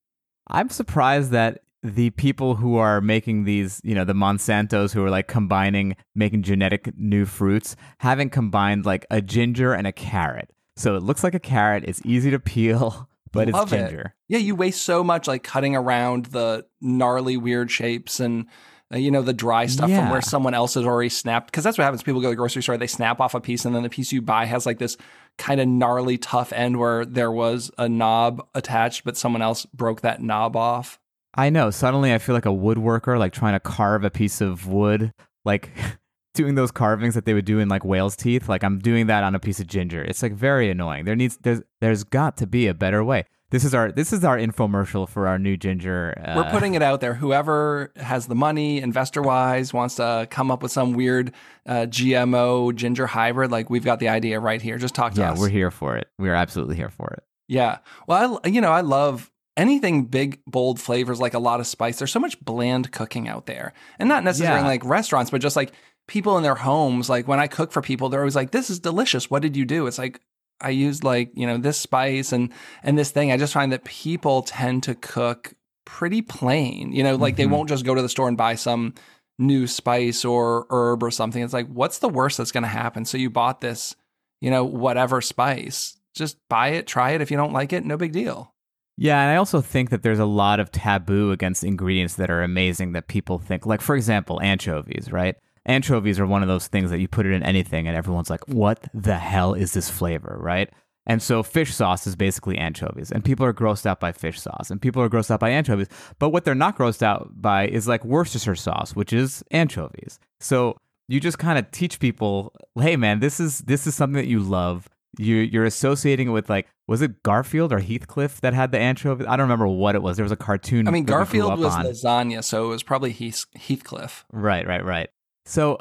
I'm 0.48 0.70
surprised 0.70 1.30
that 1.30 1.62
the 1.86 2.10
people 2.12 2.56
who 2.56 2.78
are 2.78 3.00
making 3.02 3.44
these, 3.44 3.80
you 3.84 3.94
know, 3.94 4.04
the 4.06 4.14
Monsantos 4.14 4.94
who 4.94 5.04
are 5.06 5.10
like 5.10 5.28
combining, 5.28 5.96
making 6.16 6.44
genetic 6.44 6.98
new 6.98 7.26
fruits, 7.26 7.76
haven't 8.00 8.32
combined 8.32 8.86
like 8.86 9.06
a 9.12 9.22
ginger 9.22 9.74
and 9.74 9.86
a 9.86 9.92
carrot. 9.92 10.50
So 10.76 10.96
it 10.96 11.04
looks 11.04 11.24
like 11.24 11.36
a 11.36 11.40
carrot. 11.40 11.84
It's 11.86 12.02
easy 12.04 12.32
to 12.32 12.40
peel, 12.40 13.08
but 13.32 13.48
Love 13.50 13.72
it's 13.72 13.74
it. 13.74 13.88
ginger. 13.88 14.16
Yeah, 14.28 14.40
you 14.40 14.56
waste 14.56 14.82
so 14.82 15.04
much 15.04 15.28
like 15.28 15.44
cutting 15.44 15.76
around 15.76 16.28
the 16.28 16.66
gnarly, 16.82 17.38
weird 17.38 17.70
shapes 17.70 18.20
and 18.20 18.48
uh, 18.94 18.98
you 18.98 19.10
know 19.10 19.22
the 19.22 19.34
dry 19.34 19.66
stuff 19.66 19.90
from 19.90 20.10
where 20.10 20.22
someone 20.22 20.54
else 20.54 20.76
has 20.76 20.86
already 20.86 21.10
snapped. 21.10 21.48
Because 21.48 21.64
that's 21.64 21.78
what 21.78 21.84
happens. 21.84 22.04
People 22.04 22.22
go 22.22 22.28
to 22.28 22.32
the 22.32 22.36
grocery 22.36 22.64
store, 22.64 22.78
they 22.78 22.88
snap 22.88 23.20
off 23.20 23.34
a 23.34 23.42
piece, 23.42 23.66
and 23.66 23.76
then 23.76 23.84
the 23.84 23.90
piece 23.90 24.12
you 24.12 24.22
buy 24.22 24.46
has 24.46 24.66
like 24.66 24.80
this 24.80 24.98
kind 25.38 25.60
of 25.60 25.68
gnarly, 25.68 26.18
tough 26.18 26.54
end 26.54 26.78
where 26.78 27.06
there 27.06 27.32
was 27.32 27.72
a 27.78 27.90
knob 27.90 28.46
attached, 28.54 29.04
but 29.04 29.18
someone 29.18 29.42
else 29.42 29.66
broke 29.68 30.02
that 30.02 30.22
knob 30.22 30.56
off. 30.56 31.00
I 31.36 31.50
know. 31.50 31.70
Suddenly, 31.70 32.14
I 32.14 32.18
feel 32.18 32.34
like 32.34 32.46
a 32.46 32.50
woodworker, 32.50 33.20
like 33.20 33.34
trying 33.34 33.54
to 33.54 33.60
carve 33.60 34.04
a 34.04 34.10
piece 34.10 34.42
of 34.42 34.68
wood, 34.68 35.14
like 35.44 35.70
doing 36.34 36.56
those 36.56 36.72
carvings 36.72 37.14
that 37.16 37.26
they 37.26 37.34
would 37.34 37.46
do 37.46 37.60
in 37.60 37.70
like 37.70 37.84
whale's 37.84 38.16
teeth. 38.16 38.48
Like 38.48 38.64
I'm 38.64 38.80
doing 38.80 39.08
that 39.08 39.24
on 39.24 39.36
a 39.36 39.40
piece 39.40 39.60
of 39.60 39.68
ginger. 39.68 40.02
It's 40.02 40.24
like 40.24 40.34
very 40.34 40.70
annoying. 40.70 41.06
There 41.06 41.16
needs 41.16 41.38
there's 41.38 41.62
there's 41.82 42.04
got 42.04 42.38
to 42.38 42.48
be 42.48 42.68
a 42.68 42.74
better 42.74 43.04
way. 43.04 43.26
This 43.52 43.64
is 43.64 43.76
our 43.76 43.92
this 43.92 44.12
is 44.12 44.24
our 44.24 44.38
infomercial 44.38 45.08
for 45.08 45.28
our 45.28 45.38
new 45.38 45.56
ginger. 45.56 46.20
Uh, 46.26 46.34
We're 46.36 46.52
putting 46.52 46.74
it 46.74 46.82
out 46.82 47.00
there. 47.00 47.14
Whoever 47.14 47.94
has 47.96 48.28
the 48.28 48.36
money, 48.36 48.80
investor 48.80 49.22
wise, 49.22 49.72
wants 49.72 49.96
to 49.96 50.28
come 50.30 50.50
up 50.50 50.64
with 50.64 50.72
some 50.72 50.94
weird 50.94 51.32
uh, 51.66 51.86
GMO 51.88 52.74
ginger 52.76 53.08
hybrid, 53.08 53.52
like 53.52 53.70
we've 53.70 53.86
got 53.86 54.00
the 54.00 54.10
idea 54.10 54.40
right 54.40 54.62
here. 54.62 54.78
Just 54.78 54.96
talk 54.96 55.14
to 55.14 55.22
yeah, 55.22 55.32
us. 55.34 55.40
we're 55.40 55.50
here 55.50 55.72
for 55.72 55.96
it. 55.96 56.08
We're 56.18 56.34
absolutely 56.34 56.76
here 56.76 56.90
for 56.90 57.14
it. 57.14 57.24
Yeah. 57.48 57.78
Well, 58.08 58.40
I, 58.44 58.48
you 58.48 58.62
know, 58.62 58.72
I 58.72 58.82
love 58.82 59.32
anything 59.58 60.06
big, 60.06 60.42
bold 60.46 60.80
flavors, 60.80 61.20
like 61.20 61.34
a 61.34 61.40
lot 61.40 61.60
of 61.60 61.68
spice. 61.68 61.98
There's 61.98 62.12
so 62.12 62.20
much 62.20 62.40
bland 62.44 62.92
cooking 62.92 63.28
out 63.28 63.46
there. 63.46 63.74
And 64.00 64.10
not 64.10 64.24
necessarily 64.24 64.62
Yeah. 64.62 64.68
like 64.68 64.84
restaurants, 64.86 65.32
but 65.32 65.42
just 65.42 65.56
like 65.56 65.72
people 66.08 66.38
in 66.38 66.44
their 66.44 66.56
homes. 66.56 67.10
Like 67.10 67.28
when 67.28 67.40
I 67.40 67.48
cook 67.48 67.72
for 67.72 67.82
people, 67.82 68.10
they're 68.10 68.20
always 68.22 68.36
like, 68.36 68.52
this 68.52 68.70
is 68.70 68.80
delicious. 68.80 69.30
What 69.32 69.42
did 69.42 69.56
you 69.56 69.66
do? 69.66 69.88
It's 69.88 69.98
like, 69.98 70.20
I 70.62 70.70
used 70.70 71.04
like, 71.04 71.32
you 71.36 71.48
know, 71.48 71.58
this 71.58 71.78
spice 71.78 72.32
and, 72.32 72.52
and 72.84 72.98
this 72.98 73.12
thing. 73.12 73.32
I 73.32 73.38
just 73.38 73.54
find 73.54 73.72
that 73.72 73.84
people 73.86 74.42
tend 74.42 74.84
to 74.84 74.96
cook 74.96 75.54
pretty 75.86 76.22
plain, 76.22 76.92
you 76.92 77.04
know, 77.04 77.16
like 77.16 77.36
they 77.36 77.46
Mhm. 77.46 77.52
won't 77.52 77.70
just 77.70 77.86
go 77.86 77.94
to 77.96 78.02
the 78.02 78.10
store 78.10 78.28
and 78.28 78.38
buy 78.38 78.56
some 78.56 78.94
new 79.38 79.68
spice 79.68 80.24
or 80.26 80.66
herb 80.70 81.04
or 81.04 81.12
something. 81.12 81.44
It's 81.44 81.54
like, 81.54 81.68
what's 81.68 82.00
the 82.00 82.10
worst 82.10 82.38
that's 82.38 82.52
going 82.54 82.64
to 82.64 82.70
happen? 82.70 83.04
So 83.06 83.18
you 83.18 83.30
bought 83.30 83.60
this, 83.62 83.96
you 84.42 84.50
know, 84.50 84.64
whatever 84.64 85.22
spice, 85.22 85.98
just 86.16 86.38
buy 86.50 86.70
it, 86.70 86.88
try 86.88 87.12
it. 87.12 87.22
If 87.22 87.30
you 87.32 87.38
don't 87.38 87.52
like 87.54 87.74
it, 87.74 87.84
no 87.86 87.98
big 87.98 88.14
deal. 88.14 88.54
Yeah, 88.98 89.22
and 89.22 89.32
I 89.32 89.36
also 89.36 89.60
think 89.62 89.90
that 89.90 90.04
there's 90.04 90.20
a 90.20 90.26
lot 90.26 90.60
of 90.60 90.72
taboo 90.72 91.32
against 91.32 91.64
ingredients 91.64 92.16
that 92.16 92.30
are 92.30 92.44
amazing 92.44 92.94
that 92.94 93.08
people 93.08 93.40
think. 93.40 93.66
Like, 93.66 93.82
for 93.82 93.96
example, 93.96 94.42
anchovies, 94.42 95.12
right? 95.12 95.36
Anchovies 95.66 96.20
are 96.20 96.26
one 96.26 96.42
of 96.42 96.48
those 96.48 96.68
things 96.68 96.92
that 96.92 97.00
you 97.00 97.08
put 97.08 97.26
it 97.26 97.34
in 97.34 97.44
anything 97.44 97.88
and 97.88 97.98
everyone's 97.98 98.30
like, 98.30 98.48
what 98.48 98.88
the 98.94 99.18
hell 99.18 99.54
is 99.54 99.74
this 99.74 99.90
flavor, 99.90 100.38
right? 100.40 100.70
And 101.08 101.22
so 101.22 101.44
fish 101.44 101.74
sauce 101.74 102.08
is 102.08 102.16
basically 102.16 102.58
anchovies, 102.58 103.12
and 103.12 103.24
people 103.24 103.46
are 103.46 103.54
grossed 103.54 103.86
out 103.86 104.00
by 104.00 104.12
fish 104.12 104.42
sauce, 104.42 104.72
and 104.72 104.82
people 104.82 105.02
are 105.04 105.10
grossed 105.10 105.30
out 105.30 105.40
by 105.40 105.52
anchovies. 105.52 105.88
But 106.18 106.30
what 106.30 106.46
they're 106.46 106.56
not 106.56 106.78
grossed 106.78 107.04
out 107.04 107.30
by 107.40 107.68
is 107.68 107.88
like 107.88 108.04
Worcestershire 108.04 108.56
sauce, 108.56 108.96
which 108.96 109.14
is 109.14 109.44
anchovies. 109.52 110.20
So 110.40 110.78
you 111.08 111.20
just 111.20 111.38
kind 111.38 111.60
of 111.60 111.70
teach 111.70 112.00
people, 112.00 112.54
hey 112.80 112.96
man, 112.96 113.20
this 113.20 113.40
is 113.40 113.60
this 113.60 113.86
is 113.86 113.94
something 113.94 114.16
that 114.16 114.28
you 114.28 114.40
love. 114.40 114.90
You 115.18 115.38
you're 115.38 115.66
associating 115.66 116.28
it 116.28 116.32
with 116.32 116.50
like 116.50 116.68
was 116.88 117.02
it 117.02 117.24
Garfield 117.24 117.74
or 117.74 117.80
Heathcliff 117.80 118.42
that 118.42 118.54
had 118.54 118.72
the 118.72 118.80
anchovy? 118.80 119.26
I 119.26 119.36
don't 119.36 119.46
remember 119.46 119.68
what 119.68 119.96
it 119.96 120.02
was. 120.02 120.18
There 120.18 120.24
was 120.24 120.32
a 120.32 120.38
cartoon. 120.38 120.88
I 120.88 120.92
mean, 120.92 121.06
that 121.06 121.12
we 121.12 121.40
grew 121.40 121.42
Garfield 121.48 121.60
was 121.60 121.74
on. 121.74 121.86
lasagna, 121.86 122.44
so 122.44 122.66
it 122.66 122.70
was 122.70 122.84
probably 122.84 123.12
Heath- 123.12 123.46
Heathcliff. 123.56 124.26
Right, 124.32 124.68
right, 124.68 124.84
right. 124.84 125.10
So, 125.46 125.80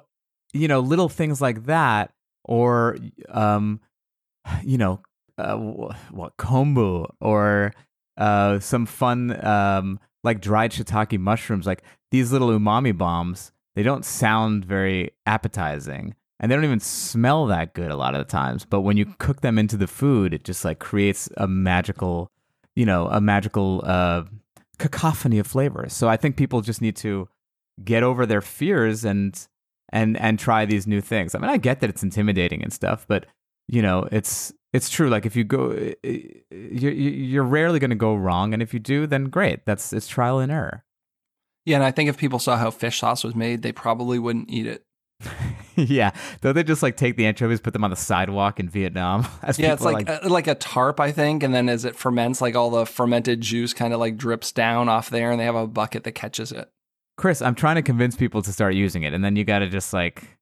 you 0.53 0.69
know, 0.69 0.81
little 0.81 1.09
things 1.09 1.41
like 1.41 1.67
that, 1.67 2.13
or, 2.45 2.97
um, 3.29 3.81
you 4.63 4.79
know, 4.79 5.01
uh, 5.37 5.57
what 5.57 6.37
kombu, 6.39 7.11
or 7.21 7.73
uh, 8.17 8.61
some 8.61 8.87
fun, 8.87 9.45
um, 9.45 9.99
like 10.23 10.41
dried 10.41 10.71
shiitake 10.73 11.19
mushrooms, 11.19 11.67
like 11.67 11.83
these 12.11 12.33
little 12.33 12.49
umami 12.51 12.97
bombs. 12.97 13.53
They 13.75 13.83
don't 13.83 14.05
sound 14.05 14.65
very 14.65 15.11
appetizing, 15.27 16.15
and 16.45 16.51
they 16.51 16.57
don't 16.57 16.65
even 16.65 16.79
smell 16.79 17.47
that 17.47 17.73
good 17.73 17.91
a 17.91 17.97
lot 17.97 18.15
of 18.15 18.19
the 18.19 18.31
times. 18.31 18.67
But 18.67 18.83
when 18.83 18.99
you 18.99 19.07
cook 19.17 19.41
them 19.41 19.59
into 19.59 19.79
the 19.79 19.87
food, 19.87 20.35
it 20.35 20.45
just 20.45 20.63
like 20.63 20.79
creates 20.79 21.27
a 21.39 21.49
magical, 21.49 22.31
you 22.77 22.85
know, 22.85 23.07
a 23.07 23.19
magical 23.19 23.81
uh, 23.83 24.25
cacophony 24.79 25.39
of 25.39 25.47
flavors. 25.47 25.95
So 25.95 26.07
I 26.07 26.19
think 26.19 26.37
people 26.37 26.61
just 26.61 26.83
need 26.83 26.97
to 26.97 27.31
get 27.83 28.03
over 28.03 28.27
their 28.27 28.43
fears 28.43 29.07
and 29.07 29.35
and 29.89 30.19
and 30.19 30.39
try 30.39 30.67
these 30.67 30.87
new 30.87 31.01
things. 31.01 31.35
I 31.35 31.39
mean, 31.39 31.49
I 31.49 31.57
get 31.57 31.81
that 31.81 31.89
it's 31.89 32.03
intimidating 32.03 32.63
and 32.63 32.75
stuff, 32.75 33.07
but 33.09 33.25
you 33.67 33.81
know, 33.81 34.07
it's 34.13 34.53
it's 34.75 34.91
true. 34.91 35.09
Like 35.09 35.25
if 35.25 35.37
you 35.37 35.45
go, 35.45 35.73
you're 36.03 36.93
you're 36.93 37.43
rarely 37.43 37.79
going 37.79 37.89
to 37.89 37.97
go 37.97 38.15
wrong, 38.15 38.53
and 38.53 38.61
if 38.61 38.75
you 38.75 38.81
do, 38.81 39.07
then 39.07 39.31
great. 39.31 39.65
That's 39.65 39.95
it's 39.95 40.09
trial 40.09 40.41
and 40.41 40.53
error. 40.53 40.85
Yeah, 41.65 41.77
and 41.77 41.85
I 41.85 41.91
think 41.91 42.11
if 42.11 42.19
people 42.19 42.39
saw 42.39 42.59
how 42.59 42.71
fish 42.71 42.99
sauce 42.99 43.25
was 43.25 43.35
made, 43.35 43.63
they 43.63 43.73
probably 43.73 44.19
wouldn't 44.19 44.51
eat 44.51 44.67
it. 44.67 44.85
yeah, 45.77 46.11
don't 46.41 46.55
they 46.55 46.63
just 46.63 46.83
like 46.83 46.97
take 46.97 47.17
the 47.17 47.27
anchovies, 47.27 47.61
put 47.61 47.73
them 47.73 47.85
on 47.85 47.91
the 47.91 47.97
sidewalk 47.97 48.61
in 48.61 48.69
Vietnam? 48.69 49.27
yeah, 49.57 49.73
it's 49.73 49.83
like 49.83 50.09
like, 50.09 50.25
a, 50.25 50.29
like 50.29 50.47
a 50.47 50.55
tarp, 50.55 51.01
I 51.01 51.13
think, 51.13 51.43
and 51.43 51.55
then 51.55 51.69
as 51.69 51.85
it 51.85 51.97
ferments, 51.97 52.41
like 52.41 52.55
all 52.55 52.71
the 52.71 52.87
fermented 52.87 53.41
juice 53.41 53.73
kind 53.73 53.93
of 53.93 54.01
like 54.01 54.17
drips 54.17 54.53
down 54.53 54.89
off 54.89 55.11
there, 55.11 55.31
and 55.31 55.41
they 55.41 55.45
have 55.45 55.55
a 55.55 55.67
bucket 55.67 56.05
that 56.05 56.13
catches 56.13 56.53
it. 56.53 56.71
Chris, 57.17 57.41
I'm 57.41 57.55
trying 57.55 57.77
to 57.77 57.83
convince 57.83 58.17
people 58.17 58.43
to 58.43 58.53
start 58.53 58.75
using 58.75 59.03
it, 59.03 59.13
and 59.13 59.25
then 59.25 59.37
you 59.37 59.45
got 59.45 59.61
to 59.61 59.69
just 59.69 59.93
like 59.93 60.39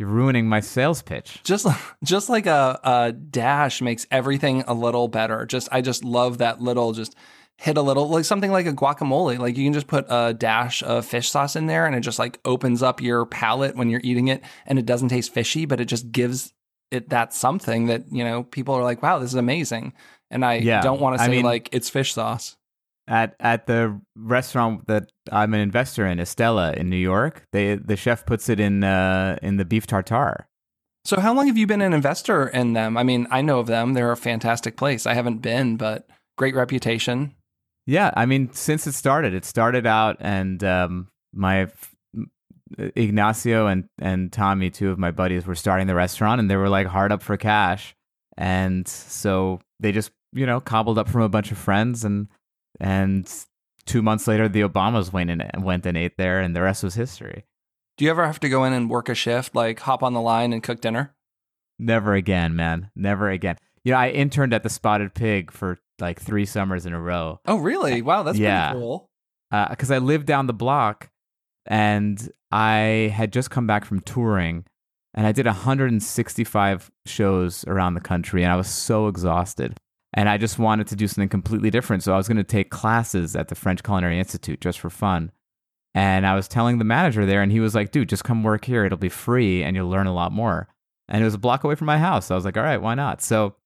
you're 0.00 0.08
ruining 0.08 0.48
my 0.48 0.60
sales 0.60 1.02
pitch. 1.02 1.40
Just 1.44 1.66
just 2.04 2.28
like 2.28 2.46
a, 2.46 2.80
a 2.82 3.12
dash 3.12 3.82
makes 3.82 4.06
everything 4.10 4.64
a 4.66 4.74
little 4.74 5.08
better. 5.08 5.44
Just 5.44 5.68
I 5.70 5.82
just 5.82 6.04
love 6.04 6.38
that 6.38 6.60
little 6.60 6.92
just 6.92 7.14
hit 7.60 7.76
a 7.76 7.82
little 7.82 8.08
like 8.08 8.24
something 8.24 8.50
like 8.50 8.64
a 8.64 8.72
guacamole. 8.72 9.38
Like 9.38 9.58
you 9.58 9.64
can 9.64 9.74
just 9.74 9.86
put 9.86 10.06
a 10.08 10.32
dash 10.32 10.82
of 10.82 11.04
fish 11.04 11.28
sauce 11.28 11.56
in 11.56 11.66
there 11.66 11.84
and 11.84 11.94
it 11.94 12.00
just 12.00 12.18
like 12.18 12.40
opens 12.46 12.82
up 12.82 13.02
your 13.02 13.26
palate 13.26 13.76
when 13.76 13.90
you're 13.90 14.00
eating 14.02 14.28
it 14.28 14.42
and 14.64 14.78
it 14.78 14.86
doesn't 14.86 15.10
taste 15.10 15.34
fishy, 15.34 15.66
but 15.66 15.78
it 15.78 15.84
just 15.84 16.10
gives 16.10 16.54
it 16.90 17.10
that 17.10 17.34
something 17.34 17.86
that, 17.88 18.10
you 18.10 18.24
know, 18.24 18.44
people 18.44 18.74
are 18.74 18.82
like, 18.82 19.02
wow, 19.02 19.18
this 19.18 19.28
is 19.28 19.34
amazing. 19.34 19.92
And 20.30 20.42
I 20.42 20.54
yeah, 20.54 20.80
don't 20.80 21.02
want 21.02 21.18
to 21.18 21.18
say 21.18 21.26
I 21.26 21.28
mean, 21.28 21.44
like 21.44 21.68
it's 21.70 21.90
fish 21.90 22.14
sauce. 22.14 22.56
At 23.06 23.36
at 23.40 23.66
the 23.66 24.00
restaurant 24.16 24.86
that 24.86 25.10
I'm 25.30 25.52
an 25.52 25.60
investor 25.60 26.06
in, 26.06 26.16
Estela 26.16 26.74
in 26.74 26.88
New 26.88 26.96
York, 26.96 27.44
they 27.52 27.74
the 27.74 27.96
chef 27.96 28.24
puts 28.24 28.48
it 28.48 28.58
in 28.58 28.84
uh, 28.84 29.36
in 29.42 29.58
the 29.58 29.66
beef 29.66 29.86
tartare. 29.86 30.48
So 31.04 31.20
how 31.20 31.34
long 31.34 31.46
have 31.46 31.58
you 31.58 31.66
been 31.66 31.82
an 31.82 31.92
investor 31.92 32.48
in 32.48 32.72
them? 32.72 32.96
I 32.96 33.02
mean, 33.02 33.26
I 33.30 33.42
know 33.42 33.58
of 33.58 33.66
them. 33.66 33.92
They're 33.92 34.12
a 34.12 34.16
fantastic 34.16 34.78
place. 34.78 35.04
I 35.06 35.12
haven't 35.12 35.38
been, 35.38 35.76
but 35.76 36.08
great 36.38 36.54
reputation. 36.54 37.34
Yeah, 37.90 38.12
I 38.16 38.24
mean, 38.24 38.52
since 38.52 38.86
it 38.86 38.92
started, 38.92 39.34
it 39.34 39.44
started 39.44 39.84
out, 39.84 40.16
and 40.20 40.62
um, 40.62 41.08
my 41.32 41.66
Ignacio 42.78 43.66
and 43.66 43.88
and 44.00 44.32
Tommy, 44.32 44.70
two 44.70 44.92
of 44.92 44.98
my 45.00 45.10
buddies, 45.10 45.44
were 45.44 45.56
starting 45.56 45.88
the 45.88 45.96
restaurant, 45.96 46.38
and 46.38 46.48
they 46.48 46.54
were 46.54 46.68
like 46.68 46.86
hard 46.86 47.10
up 47.10 47.20
for 47.20 47.36
cash, 47.36 47.96
and 48.36 48.86
so 48.86 49.58
they 49.80 49.90
just 49.90 50.12
you 50.32 50.46
know 50.46 50.60
cobbled 50.60 50.98
up 50.98 51.08
from 51.08 51.22
a 51.22 51.28
bunch 51.28 51.50
of 51.50 51.58
friends, 51.58 52.04
and 52.04 52.28
and 52.78 53.28
two 53.86 54.02
months 54.02 54.28
later, 54.28 54.48
the 54.48 54.60
Obamas 54.60 55.12
went 55.12 55.28
and 55.30 55.64
went 55.64 55.84
and 55.84 55.98
ate 55.98 56.16
there, 56.16 56.38
and 56.38 56.54
the 56.54 56.62
rest 56.62 56.84
was 56.84 56.94
history. 56.94 57.44
Do 57.98 58.04
you 58.04 58.12
ever 58.12 58.24
have 58.24 58.38
to 58.38 58.48
go 58.48 58.62
in 58.62 58.72
and 58.72 58.88
work 58.88 59.08
a 59.08 59.16
shift, 59.16 59.56
like 59.56 59.80
hop 59.80 60.04
on 60.04 60.12
the 60.12 60.20
line 60.20 60.52
and 60.52 60.62
cook 60.62 60.80
dinner? 60.80 61.12
Never 61.76 62.14
again, 62.14 62.54
man. 62.54 62.92
Never 62.94 63.30
again. 63.30 63.56
You 63.82 63.90
know, 63.94 63.98
I 63.98 64.10
interned 64.10 64.54
at 64.54 64.62
the 64.62 64.70
Spotted 64.70 65.12
Pig 65.12 65.50
for 65.50 65.80
like 66.00 66.20
three 66.20 66.46
summers 66.46 66.86
in 66.86 66.92
a 66.92 67.00
row. 67.00 67.40
Oh, 67.46 67.56
really? 67.56 68.02
Wow, 68.02 68.22
that's 68.22 68.38
yeah. 68.38 68.70
pretty 68.70 68.80
cool. 68.80 69.10
Because 69.50 69.90
uh, 69.90 69.94
I 69.94 69.98
lived 69.98 70.26
down 70.26 70.46
the 70.46 70.52
block, 70.52 71.10
and 71.66 72.30
I 72.52 73.12
had 73.14 73.32
just 73.32 73.50
come 73.50 73.66
back 73.66 73.84
from 73.84 74.00
touring, 74.00 74.64
and 75.14 75.26
I 75.26 75.32
did 75.32 75.46
165 75.46 76.90
shows 77.06 77.64
around 77.66 77.94
the 77.94 78.00
country, 78.00 78.42
and 78.42 78.52
I 78.52 78.56
was 78.56 78.68
so 78.68 79.08
exhausted. 79.08 79.76
And 80.12 80.28
I 80.28 80.38
just 80.38 80.58
wanted 80.58 80.88
to 80.88 80.96
do 80.96 81.06
something 81.06 81.28
completely 81.28 81.70
different. 81.70 82.02
So 82.02 82.12
I 82.12 82.16
was 82.16 82.26
going 82.26 82.36
to 82.36 82.44
take 82.44 82.70
classes 82.70 83.36
at 83.36 83.46
the 83.46 83.54
French 83.54 83.84
Culinary 83.84 84.18
Institute 84.18 84.60
just 84.60 84.80
for 84.80 84.90
fun. 84.90 85.30
And 85.94 86.26
I 86.26 86.34
was 86.34 86.48
telling 86.48 86.78
the 86.78 86.84
manager 86.84 87.26
there, 87.26 87.42
and 87.42 87.50
he 87.50 87.60
was 87.60 87.74
like, 87.74 87.92
dude, 87.92 88.08
just 88.08 88.24
come 88.24 88.42
work 88.42 88.64
here. 88.64 88.84
It'll 88.84 88.98
be 88.98 89.08
free 89.08 89.62
and 89.62 89.76
you'll 89.76 89.88
learn 89.88 90.06
a 90.06 90.14
lot 90.14 90.32
more. 90.32 90.68
And 91.08 91.20
it 91.20 91.24
was 91.24 91.34
a 91.34 91.38
block 91.38 91.64
away 91.64 91.74
from 91.74 91.86
my 91.86 91.98
house. 91.98 92.26
So 92.26 92.34
I 92.34 92.36
was 92.36 92.44
like, 92.44 92.56
all 92.56 92.62
right, 92.62 92.80
why 92.80 92.94
not? 92.94 93.22
So 93.22 93.56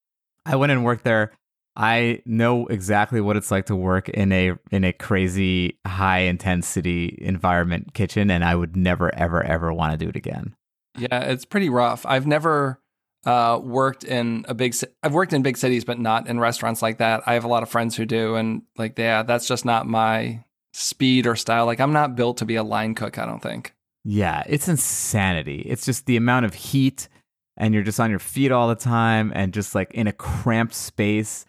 I 0.46 0.56
went 0.56 0.72
and 0.72 0.84
worked 0.84 1.04
there. 1.04 1.32
I 1.76 2.22
know 2.24 2.66
exactly 2.66 3.20
what 3.20 3.36
it's 3.36 3.50
like 3.50 3.66
to 3.66 3.76
work 3.76 4.08
in 4.08 4.30
a 4.32 4.52
in 4.70 4.84
a 4.84 4.92
crazy 4.92 5.78
high 5.86 6.20
intensity 6.20 7.18
environment 7.20 7.94
kitchen 7.94 8.30
and 8.30 8.44
I 8.44 8.54
would 8.54 8.76
never 8.76 9.12
ever 9.14 9.42
ever 9.42 9.72
want 9.72 9.92
to 9.92 10.04
do 10.04 10.08
it 10.08 10.16
again. 10.16 10.54
Yeah, 10.96 11.20
it's 11.20 11.44
pretty 11.44 11.68
rough. 11.68 12.06
I've 12.06 12.26
never 12.26 12.78
uh, 13.26 13.58
worked 13.60 14.04
in 14.04 14.44
a 14.48 14.54
big 14.54 14.76
I've 15.02 15.14
worked 15.14 15.32
in 15.32 15.42
big 15.42 15.56
cities 15.56 15.84
but 15.84 15.98
not 15.98 16.28
in 16.28 16.38
restaurants 16.38 16.80
like 16.80 16.98
that. 16.98 17.24
I 17.26 17.34
have 17.34 17.44
a 17.44 17.48
lot 17.48 17.64
of 17.64 17.68
friends 17.68 17.96
who 17.96 18.06
do 18.06 18.36
and 18.36 18.62
like 18.76 18.96
yeah, 18.96 19.24
that's 19.24 19.48
just 19.48 19.64
not 19.64 19.86
my 19.86 20.44
speed 20.72 21.26
or 21.26 21.34
style. 21.34 21.66
Like 21.66 21.80
I'm 21.80 21.92
not 21.92 22.14
built 22.14 22.36
to 22.38 22.44
be 22.44 22.54
a 22.54 22.62
line 22.62 22.94
cook, 22.94 23.18
I 23.18 23.26
don't 23.26 23.42
think. 23.42 23.74
Yeah, 24.04 24.44
it's 24.46 24.68
insanity. 24.68 25.62
It's 25.62 25.84
just 25.84 26.06
the 26.06 26.16
amount 26.16 26.46
of 26.46 26.54
heat 26.54 27.08
and 27.56 27.74
you're 27.74 27.82
just 27.82 27.98
on 27.98 28.10
your 28.10 28.18
feet 28.20 28.52
all 28.52 28.68
the 28.68 28.74
time 28.76 29.32
and 29.34 29.52
just 29.52 29.74
like 29.74 29.92
in 29.92 30.06
a 30.06 30.12
cramped 30.12 30.74
space 30.74 31.46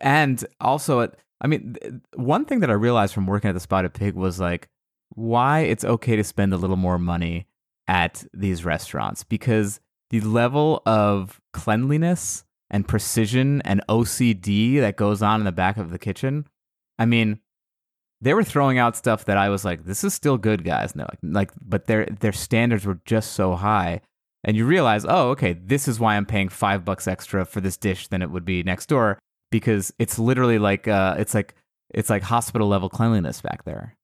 and 0.00 0.44
also, 0.60 1.10
I 1.40 1.46
mean, 1.46 1.76
one 2.14 2.44
thing 2.44 2.60
that 2.60 2.70
I 2.70 2.74
realized 2.74 3.14
from 3.14 3.26
working 3.26 3.48
at 3.48 3.54
the 3.54 3.60
Spotted 3.60 3.94
Pig 3.94 4.14
was 4.14 4.40
like 4.40 4.68
why 5.10 5.60
it's 5.60 5.84
okay 5.84 6.16
to 6.16 6.24
spend 6.24 6.52
a 6.52 6.56
little 6.56 6.76
more 6.76 6.98
money 6.98 7.46
at 7.88 8.24
these 8.34 8.64
restaurants 8.64 9.22
because 9.22 9.80
the 10.10 10.20
level 10.20 10.82
of 10.86 11.40
cleanliness 11.52 12.44
and 12.70 12.86
precision 12.86 13.62
and 13.62 13.82
OCD 13.88 14.80
that 14.80 14.96
goes 14.96 15.22
on 15.22 15.40
in 15.40 15.44
the 15.44 15.52
back 15.52 15.76
of 15.76 15.90
the 15.90 15.98
kitchen. 15.98 16.46
I 16.98 17.06
mean, 17.06 17.40
they 18.20 18.34
were 18.34 18.44
throwing 18.44 18.78
out 18.78 18.96
stuff 18.96 19.24
that 19.26 19.36
I 19.36 19.48
was 19.48 19.64
like, 19.64 19.84
this 19.84 20.02
is 20.02 20.14
still 20.14 20.38
good, 20.38 20.64
guys. 20.64 20.96
No, 20.96 21.04
like, 21.04 21.18
like, 21.22 21.50
but 21.60 21.86
their 21.86 22.06
their 22.06 22.32
standards 22.32 22.86
were 22.86 23.00
just 23.04 23.32
so 23.32 23.54
high, 23.54 24.00
and 24.42 24.56
you 24.56 24.64
realize, 24.64 25.04
oh, 25.06 25.30
okay, 25.30 25.52
this 25.52 25.86
is 25.86 26.00
why 26.00 26.16
I'm 26.16 26.26
paying 26.26 26.48
five 26.48 26.84
bucks 26.84 27.06
extra 27.06 27.44
for 27.44 27.60
this 27.60 27.76
dish 27.76 28.08
than 28.08 28.22
it 28.22 28.30
would 28.30 28.44
be 28.44 28.62
next 28.62 28.86
door 28.86 29.18
because 29.50 29.92
it's 29.98 30.18
literally 30.18 30.58
like 30.58 30.88
uh, 30.88 31.16
it's 31.18 31.34
like 31.34 31.54
it's 31.90 32.10
like 32.10 32.22
hospital 32.22 32.68
level 32.68 32.88
cleanliness 32.88 33.40
back 33.40 33.64
there. 33.64 33.96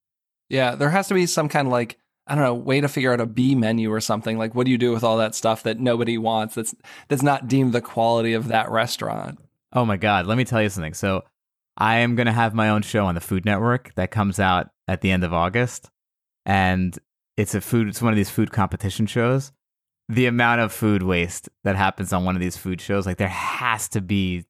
Yeah, 0.49 0.75
there 0.75 0.89
has 0.89 1.07
to 1.07 1.13
be 1.13 1.25
some 1.25 1.49
kind 1.49 1.67
of 1.67 1.71
like 1.71 1.97
I 2.27 2.35
don't 2.35 2.43
know 2.43 2.53
way 2.53 2.79
to 2.81 2.87
figure 2.87 3.11
out 3.11 3.19
a 3.19 3.25
B 3.25 3.55
menu 3.55 3.91
or 3.91 3.99
something. 3.99 4.37
Like, 4.37 4.55
what 4.55 4.65
do 4.65 4.71
you 4.71 4.77
do 4.77 4.91
with 4.91 5.03
all 5.03 5.17
that 5.17 5.35
stuff 5.35 5.63
that 5.63 5.79
nobody 5.79 6.17
wants? 6.17 6.55
That's 6.55 6.75
that's 7.07 7.23
not 7.23 7.47
deemed 7.47 7.73
the 7.73 7.81
quality 7.81 8.33
of 8.33 8.47
that 8.47 8.69
restaurant. 8.71 9.39
Oh 9.73 9.85
my 9.85 9.97
god, 9.97 10.25
let 10.25 10.37
me 10.37 10.45
tell 10.45 10.61
you 10.61 10.69
something. 10.69 10.93
So 10.93 11.23
I 11.77 11.97
am 11.97 12.15
going 12.15 12.27
to 12.27 12.31
have 12.31 12.53
my 12.53 12.69
own 12.69 12.83
show 12.83 13.05
on 13.05 13.15
the 13.15 13.21
Food 13.21 13.45
Network 13.45 13.93
that 13.95 14.11
comes 14.11 14.39
out 14.39 14.69
at 14.87 15.01
the 15.01 15.11
end 15.11 15.23
of 15.23 15.33
August, 15.33 15.89
and 16.45 16.97
it's 17.35 17.55
a 17.55 17.61
food. 17.61 17.87
It's 17.87 18.01
one 18.01 18.13
of 18.13 18.17
these 18.17 18.29
food 18.29 18.51
competition 18.51 19.05
shows. 19.05 19.51
The 20.09 20.25
amount 20.27 20.61
of 20.61 20.71
food 20.71 21.01
waste 21.01 21.49
that 21.63 21.75
happens 21.75 22.13
on 22.13 22.25
one 22.25 22.35
of 22.35 22.41
these 22.41 22.57
food 22.57 22.79
shows, 22.79 23.05
like 23.05 23.17
there 23.17 23.27
has 23.27 23.87
to 23.89 24.01
be 24.01 24.45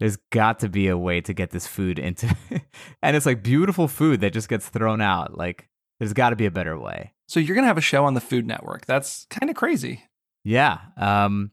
there's 0.00 0.16
got 0.30 0.58
to 0.60 0.68
be 0.68 0.88
a 0.88 0.98
way 0.98 1.20
to 1.20 1.32
get 1.32 1.50
this 1.50 1.66
food 1.66 1.98
into 1.98 2.34
and 3.02 3.16
it's 3.16 3.26
like 3.26 3.42
beautiful 3.42 3.86
food 3.86 4.20
that 4.22 4.32
just 4.32 4.48
gets 4.48 4.68
thrown 4.68 5.00
out 5.00 5.36
like 5.36 5.68
there's 6.00 6.14
got 6.14 6.30
to 6.30 6.36
be 6.36 6.46
a 6.46 6.50
better 6.50 6.78
way. 6.78 7.12
So 7.28 7.38
you're 7.38 7.54
gonna 7.54 7.68
have 7.68 7.78
a 7.78 7.82
show 7.82 8.06
on 8.06 8.14
the 8.14 8.20
food 8.20 8.46
network. 8.46 8.86
That's 8.86 9.26
kind 9.26 9.50
of 9.50 9.56
crazy. 9.56 10.02
Yeah 10.42 10.78
um 10.96 11.52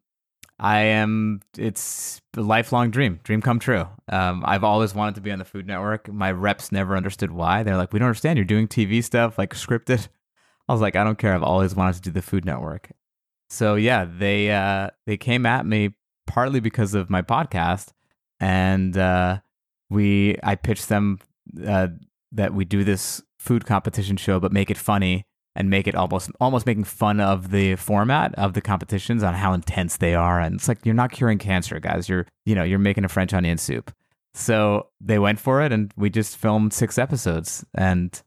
i 0.60 0.80
am 0.80 1.42
it's 1.56 2.20
a 2.36 2.42
lifelong 2.42 2.90
dream 2.90 3.20
dream 3.24 3.42
come 3.42 3.60
true. 3.60 3.86
Um 4.10 4.44
i've 4.46 4.64
always 4.64 4.96
wanted 4.96 5.16
to 5.16 5.22
be 5.22 5.32
on 5.32 5.40
the 5.40 5.46
food 5.46 5.68
network. 5.68 6.12
My 6.12 6.32
reps 6.32 6.72
never 6.72 6.96
understood 6.96 7.32
why. 7.32 7.62
They're 7.64 7.78
like 7.78 7.94
we 7.94 8.00
don't 8.00 8.08
understand 8.08 8.38
you're 8.38 8.46
doing 8.46 8.68
tv 8.68 9.04
stuff 9.04 9.38
like 9.38 9.54
scripted. 9.54 10.08
I 10.70 10.74
was 10.74 10.82
like 10.82 10.96
i 10.96 11.04
don't 11.04 11.18
care 11.18 11.34
i've 11.34 11.44
always 11.44 11.76
wanted 11.76 11.96
to 11.96 12.02
do 12.02 12.12
the 12.12 12.22
food 12.22 12.46
network. 12.46 12.90
So 13.50 13.76
yeah 13.76 14.06
they 14.06 14.50
uh 14.52 14.90
they 15.06 15.18
came 15.18 15.46
at 15.46 15.66
me 15.66 15.96
partly 16.26 16.62
because 16.62 16.94
of 16.94 17.10
my 17.10 17.22
podcast 17.22 17.92
and 18.40 18.98
uh, 18.98 19.40
we 19.90 20.38
I 20.44 20.56
pitched 20.56 20.90
them 20.90 21.20
uh, 21.66 21.88
that 22.32 22.54
we 22.54 22.66
do 22.66 22.84
this 22.84 23.22
food 23.40 23.66
competition 23.66 24.18
show, 24.18 24.40
but 24.40 24.52
make 24.52 24.70
it 24.70 24.78
funny 24.78 25.26
and 25.56 25.70
make 25.70 25.88
it 25.88 25.96
almost 25.96 26.30
almost 26.40 26.66
making 26.66 26.84
fun 26.84 27.20
of 27.20 27.52
the 27.52 27.76
format 27.76 28.34
of 28.36 28.54
the 28.54 28.62
competitions 28.62 29.24
on 29.24 29.34
how 29.34 29.54
intense 29.54 29.98
they 29.98 30.14
are. 30.14 30.40
And 30.40 30.56
it's 30.56 30.68
like 30.68 30.86
you're 30.86 30.96
not 30.96 31.12
curing 31.12 31.40
cancer, 31.40 31.80
guys. 31.80 32.08
You're 32.08 32.28
you 32.46 32.56
know 32.56 32.64
you're 32.64 32.80
making 32.80 33.06
a 33.06 33.10
French 33.10 33.34
onion 33.34 33.58
soup. 33.58 33.92
So 34.34 34.90
they 35.02 35.18
went 35.18 35.40
for 35.40 35.64
it, 35.64 35.72
and 35.72 35.92
we 35.98 36.12
just 36.12 36.38
filmed 36.38 36.72
six 36.72 37.00
episodes, 37.00 37.66
and 37.74 38.22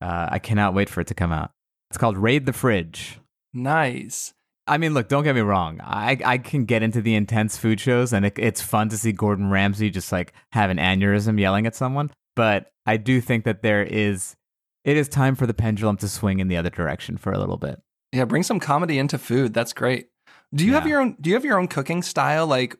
uh, 0.00 0.28
I 0.30 0.38
cannot 0.38 0.72
wait 0.74 0.88
for 0.88 1.02
it 1.02 1.06
to 1.08 1.14
come 1.14 1.32
out. 1.32 1.50
It's 1.90 1.98
called 1.98 2.16
Raid 2.16 2.46
the 2.46 2.52
Fridge. 2.54 3.20
Nice. 3.52 4.32
I 4.66 4.78
mean, 4.78 4.94
look, 4.94 5.08
don't 5.08 5.24
get 5.24 5.34
me 5.34 5.42
wrong. 5.42 5.80
I, 5.82 6.18
I 6.24 6.38
can 6.38 6.64
get 6.64 6.82
into 6.82 7.02
the 7.02 7.14
intense 7.14 7.56
food 7.58 7.80
shows, 7.80 8.12
and 8.12 8.24
it, 8.24 8.38
it's 8.38 8.62
fun 8.62 8.88
to 8.88 8.96
see 8.96 9.12
Gordon 9.12 9.50
Ramsay 9.50 9.90
just 9.90 10.10
like 10.10 10.32
have 10.52 10.70
an 10.70 10.78
aneurysm 10.78 11.38
yelling 11.38 11.66
at 11.66 11.76
someone. 11.76 12.10
But 12.34 12.72
I 12.86 12.96
do 12.96 13.20
think 13.20 13.44
that 13.44 13.62
there 13.62 13.82
is, 13.82 14.36
it 14.84 14.96
is 14.96 15.08
time 15.08 15.34
for 15.34 15.46
the 15.46 15.54
pendulum 15.54 15.98
to 15.98 16.08
swing 16.08 16.40
in 16.40 16.48
the 16.48 16.56
other 16.56 16.70
direction 16.70 17.16
for 17.16 17.32
a 17.32 17.38
little 17.38 17.58
bit. 17.58 17.80
Yeah, 18.12 18.24
bring 18.24 18.42
some 18.42 18.60
comedy 18.60 18.98
into 18.98 19.18
food. 19.18 19.52
That's 19.52 19.72
great. 19.72 20.08
Do 20.54 20.64
you 20.64 20.72
yeah. 20.72 20.78
have 20.78 20.88
your 20.88 21.00
own? 21.00 21.16
Do 21.20 21.30
you 21.30 21.34
have 21.34 21.44
your 21.44 21.58
own 21.58 21.68
cooking 21.68 22.02
style? 22.02 22.46
Like, 22.46 22.76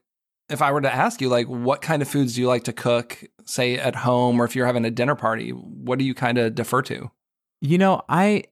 if 0.48 0.62
I 0.62 0.70
were 0.72 0.80
to 0.80 0.94
ask 0.94 1.20
you, 1.20 1.28
like, 1.28 1.48
what 1.48 1.82
kind 1.82 2.02
of 2.02 2.08
foods 2.08 2.34
do 2.34 2.40
you 2.40 2.46
like 2.46 2.64
to 2.64 2.72
cook, 2.72 3.22
say 3.44 3.76
at 3.76 3.96
home, 3.96 4.40
or 4.40 4.44
if 4.44 4.54
you're 4.54 4.66
having 4.66 4.84
a 4.84 4.90
dinner 4.90 5.16
party, 5.16 5.50
what 5.50 5.98
do 5.98 6.04
you 6.04 6.14
kind 6.14 6.38
of 6.38 6.54
defer 6.54 6.82
to? 6.82 7.10
You 7.60 7.78
know, 7.78 8.02
I 8.08 8.44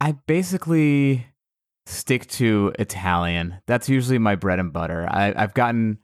I 0.00 0.12
basically 0.26 1.26
stick 1.86 2.26
to 2.28 2.72
Italian. 2.78 3.60
That's 3.66 3.88
usually 3.88 4.18
my 4.18 4.36
bread 4.36 4.58
and 4.58 4.72
butter. 4.72 5.06
I, 5.10 5.32
I've 5.36 5.54
gotten, 5.54 5.98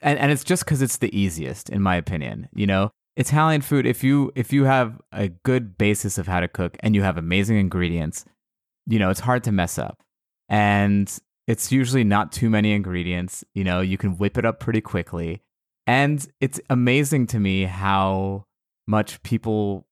and, 0.00 0.18
and 0.18 0.32
it's 0.32 0.44
just 0.44 0.64
because 0.64 0.82
it's 0.82 0.98
the 0.98 1.16
easiest, 1.16 1.70
in 1.70 1.82
my 1.82 1.96
opinion. 1.96 2.48
You 2.54 2.66
know, 2.66 2.90
Italian 3.16 3.62
food. 3.62 3.86
If 3.86 4.02
you 4.04 4.32
if 4.34 4.52
you 4.52 4.64
have 4.64 5.00
a 5.12 5.28
good 5.28 5.76
basis 5.76 6.18
of 6.18 6.26
how 6.26 6.40
to 6.40 6.48
cook 6.48 6.76
and 6.80 6.94
you 6.94 7.02
have 7.02 7.16
amazing 7.16 7.58
ingredients, 7.58 8.24
you 8.86 8.98
know, 8.98 9.10
it's 9.10 9.20
hard 9.20 9.44
to 9.44 9.52
mess 9.52 9.78
up. 9.78 10.02
And 10.48 11.12
it's 11.46 11.72
usually 11.72 12.04
not 12.04 12.32
too 12.32 12.50
many 12.50 12.72
ingredients. 12.72 13.44
You 13.54 13.64
know, 13.64 13.80
you 13.80 13.98
can 13.98 14.16
whip 14.18 14.38
it 14.38 14.44
up 14.44 14.60
pretty 14.60 14.80
quickly. 14.80 15.42
And 15.86 16.26
it's 16.40 16.60
amazing 16.70 17.26
to 17.28 17.40
me 17.40 17.64
how 17.64 18.44
much 18.86 19.22
people 19.22 19.86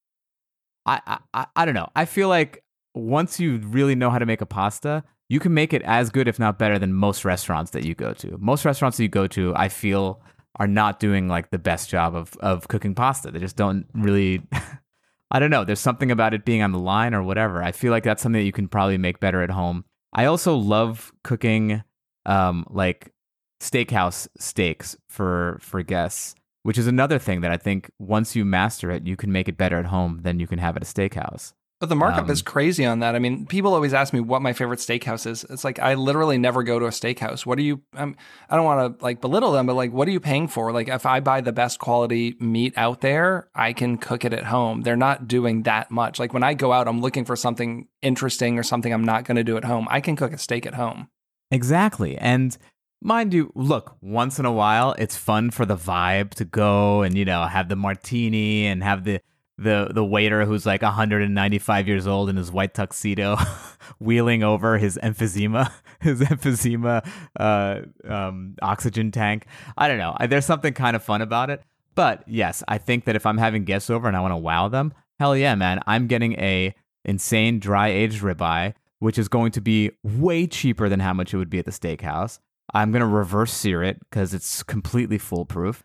I, 0.87 1.18
I 1.35 1.46
I 1.57 1.64
don't 1.64 1.74
know. 1.74 1.88
I 1.94 2.05
feel 2.05 2.29
like 2.29 2.62
once 2.94 3.38
you 3.38 3.59
really 3.59 3.94
know 3.94 4.11
how 4.11 4.18
to 4.18 4.26
make 4.26 4.40
a 4.40 4.46
pasta, 4.46 5.05
you 5.30 5.38
can 5.38 5.54
make 5.54 5.72
it 5.72 5.80
as 5.82 6.10
good, 6.10 6.26
if 6.26 6.40
not 6.40 6.58
better, 6.58 6.76
than 6.76 6.92
most 6.92 7.24
restaurants 7.24 7.70
that 7.70 7.84
you 7.84 7.94
go 7.94 8.12
to. 8.14 8.36
Most 8.38 8.64
restaurants 8.64 8.96
that 8.96 9.04
you 9.04 9.08
go 9.08 9.28
to, 9.28 9.54
I 9.54 9.68
feel, 9.68 10.20
are 10.56 10.66
not 10.66 10.98
doing 10.98 11.28
like 11.28 11.50
the 11.50 11.58
best 11.58 11.88
job 11.88 12.16
of 12.16 12.36
of 12.40 12.66
cooking 12.66 12.96
pasta. 12.96 13.30
They 13.30 13.38
just 13.38 13.56
don't 13.56 13.86
really. 13.94 14.42
I 15.32 15.38
don't 15.38 15.50
know. 15.50 15.62
There's 15.64 15.78
something 15.78 16.10
about 16.10 16.34
it 16.34 16.44
being 16.44 16.60
on 16.60 16.72
the 16.72 16.80
line 16.80 17.14
or 17.14 17.22
whatever. 17.22 17.62
I 17.62 17.70
feel 17.70 17.92
like 17.92 18.02
that's 18.02 18.20
something 18.20 18.40
that 18.40 18.46
you 18.46 18.50
can 18.50 18.66
probably 18.66 18.98
make 18.98 19.20
better 19.20 19.42
at 19.42 19.50
home. 19.50 19.84
I 20.12 20.24
also 20.24 20.56
love 20.56 21.12
cooking, 21.22 21.84
um, 22.26 22.66
like 22.68 23.12
steakhouse 23.60 24.26
steaks 24.36 24.96
for 25.08 25.58
for 25.62 25.84
guests, 25.84 26.34
which 26.64 26.76
is 26.76 26.88
another 26.88 27.20
thing 27.20 27.42
that 27.42 27.52
I 27.52 27.56
think 27.56 27.88
once 28.00 28.34
you 28.34 28.44
master 28.44 28.90
it, 28.90 29.06
you 29.06 29.16
can 29.16 29.30
make 29.30 29.48
it 29.48 29.56
better 29.56 29.78
at 29.78 29.86
home 29.86 30.22
than 30.22 30.40
you 30.40 30.48
can 30.48 30.58
have 30.58 30.76
at 30.76 30.82
a 30.82 30.86
steakhouse. 30.86 31.52
But 31.80 31.88
the 31.88 31.96
markup 31.96 32.24
Um, 32.24 32.30
is 32.30 32.42
crazy 32.42 32.84
on 32.84 32.98
that. 32.98 33.14
I 33.14 33.18
mean, 33.18 33.46
people 33.46 33.72
always 33.72 33.94
ask 33.94 34.12
me 34.12 34.20
what 34.20 34.42
my 34.42 34.52
favorite 34.52 34.80
steakhouse 34.80 35.26
is. 35.26 35.44
It's 35.48 35.64
like 35.64 35.78
I 35.78 35.94
literally 35.94 36.36
never 36.36 36.62
go 36.62 36.78
to 36.78 36.84
a 36.84 36.90
steakhouse. 36.90 37.46
What 37.46 37.58
are 37.58 37.62
you? 37.62 37.80
I'm, 37.94 38.16
I 38.50 38.56
don't 38.56 38.66
want 38.66 38.98
to 38.98 39.02
like 39.02 39.22
belittle 39.22 39.52
them, 39.52 39.64
but 39.64 39.76
like, 39.76 39.90
what 39.90 40.06
are 40.06 40.10
you 40.10 40.20
paying 40.20 40.46
for? 40.46 40.72
Like, 40.72 40.88
if 40.88 41.06
I 41.06 41.20
buy 41.20 41.40
the 41.40 41.52
best 41.52 41.78
quality 41.78 42.36
meat 42.38 42.74
out 42.76 43.00
there, 43.00 43.48
I 43.54 43.72
can 43.72 43.96
cook 43.96 44.26
it 44.26 44.34
at 44.34 44.44
home. 44.44 44.82
They're 44.82 44.94
not 44.94 45.26
doing 45.26 45.62
that 45.62 45.90
much. 45.90 46.18
Like 46.18 46.34
when 46.34 46.42
I 46.42 46.52
go 46.52 46.70
out, 46.70 46.86
I'm 46.86 47.00
looking 47.00 47.24
for 47.24 47.34
something 47.34 47.88
interesting 48.02 48.58
or 48.58 48.62
something 48.62 48.92
I'm 48.92 49.04
not 49.04 49.24
going 49.24 49.36
to 49.36 49.44
do 49.44 49.56
at 49.56 49.64
home. 49.64 49.88
I 49.90 50.02
can 50.02 50.16
cook 50.16 50.34
a 50.34 50.38
steak 50.38 50.66
at 50.66 50.74
home. 50.74 51.08
Exactly. 51.50 52.18
And 52.18 52.58
mind 53.00 53.32
you, 53.32 53.52
look, 53.54 53.96
once 54.02 54.38
in 54.38 54.44
a 54.44 54.52
while, 54.52 54.94
it's 54.98 55.16
fun 55.16 55.50
for 55.50 55.64
the 55.64 55.76
vibe 55.76 56.34
to 56.34 56.44
go 56.44 57.00
and, 57.00 57.16
you 57.16 57.24
know, 57.24 57.46
have 57.46 57.70
the 57.70 57.76
martini 57.76 58.66
and 58.66 58.84
have 58.84 59.04
the 59.04 59.22
the 59.60 59.90
the 59.92 60.04
waiter 60.04 60.44
who's 60.44 60.64
like 60.66 60.82
195 60.82 61.88
years 61.88 62.06
old 62.06 62.28
in 62.28 62.36
his 62.36 62.50
white 62.50 62.74
tuxedo 62.74 63.36
wheeling 63.98 64.42
over 64.42 64.78
his 64.78 64.98
emphysema 65.02 65.70
his 66.00 66.20
emphysema 66.20 67.06
uh, 67.38 67.80
um, 68.08 68.54
oxygen 68.62 69.10
tank. 69.10 69.46
I 69.76 69.88
don't 69.88 69.98
know. 69.98 70.16
There's 70.28 70.46
something 70.46 70.72
kind 70.72 70.96
of 70.96 71.02
fun 71.02 71.22
about 71.22 71.50
it. 71.50 71.62
But 71.94 72.22
yes 72.26 72.62
i 72.68 72.78
think 72.78 73.04
that 73.04 73.16
if 73.16 73.26
i'm 73.26 73.36
having 73.36 73.64
guests 73.64 73.90
over 73.90 74.06
and 74.08 74.16
i 74.16 74.20
want 74.20 74.32
to 74.32 74.36
wow 74.36 74.68
them 74.68 74.94
hell 75.18 75.36
yeah 75.36 75.54
man. 75.54 75.80
I'm 75.86 76.06
getting 76.06 76.32
a 76.34 76.74
insane 77.04 77.58
dry 77.58 77.88
aged 77.88 78.22
ribeye 78.22 78.74
which 79.00 79.18
is 79.18 79.28
going 79.28 79.50
to 79.52 79.60
be 79.60 79.90
way 80.04 80.46
cheaper 80.46 80.88
than 80.88 81.00
how 81.00 81.12
much 81.12 81.34
it 81.34 81.38
would 81.38 81.50
be 81.50 81.58
at 81.58 81.64
the 81.64 81.72
steakhouse. 81.72 82.38
I'm 82.72 82.92
going 82.92 83.00
to 83.00 83.06
reverse 83.06 83.52
sear 83.52 83.82
it 83.82 83.98
because 83.98 84.32
it's 84.32 84.62
completely 84.62 85.18
foolproof. 85.18 85.82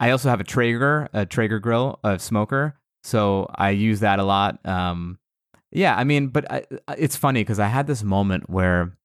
I 0.00 0.10
also 0.10 0.30
have 0.30 0.40
a 0.40 0.44
Traeger, 0.44 1.08
a 1.12 1.26
Traeger 1.26 1.58
grill, 1.58 1.98
a 2.04 2.18
smoker, 2.18 2.78
so 3.06 3.48
I 3.54 3.70
use 3.70 4.00
that 4.00 4.18
a 4.18 4.24
lot. 4.24 4.58
Um, 4.66 5.18
yeah, 5.70 5.96
I 5.96 6.04
mean, 6.04 6.28
but 6.28 6.50
I, 6.50 6.64
it's 6.98 7.16
funny 7.16 7.40
because 7.40 7.60
I 7.60 7.68
had 7.68 7.86
this 7.86 8.02
moment 8.02 8.50
where 8.50 8.96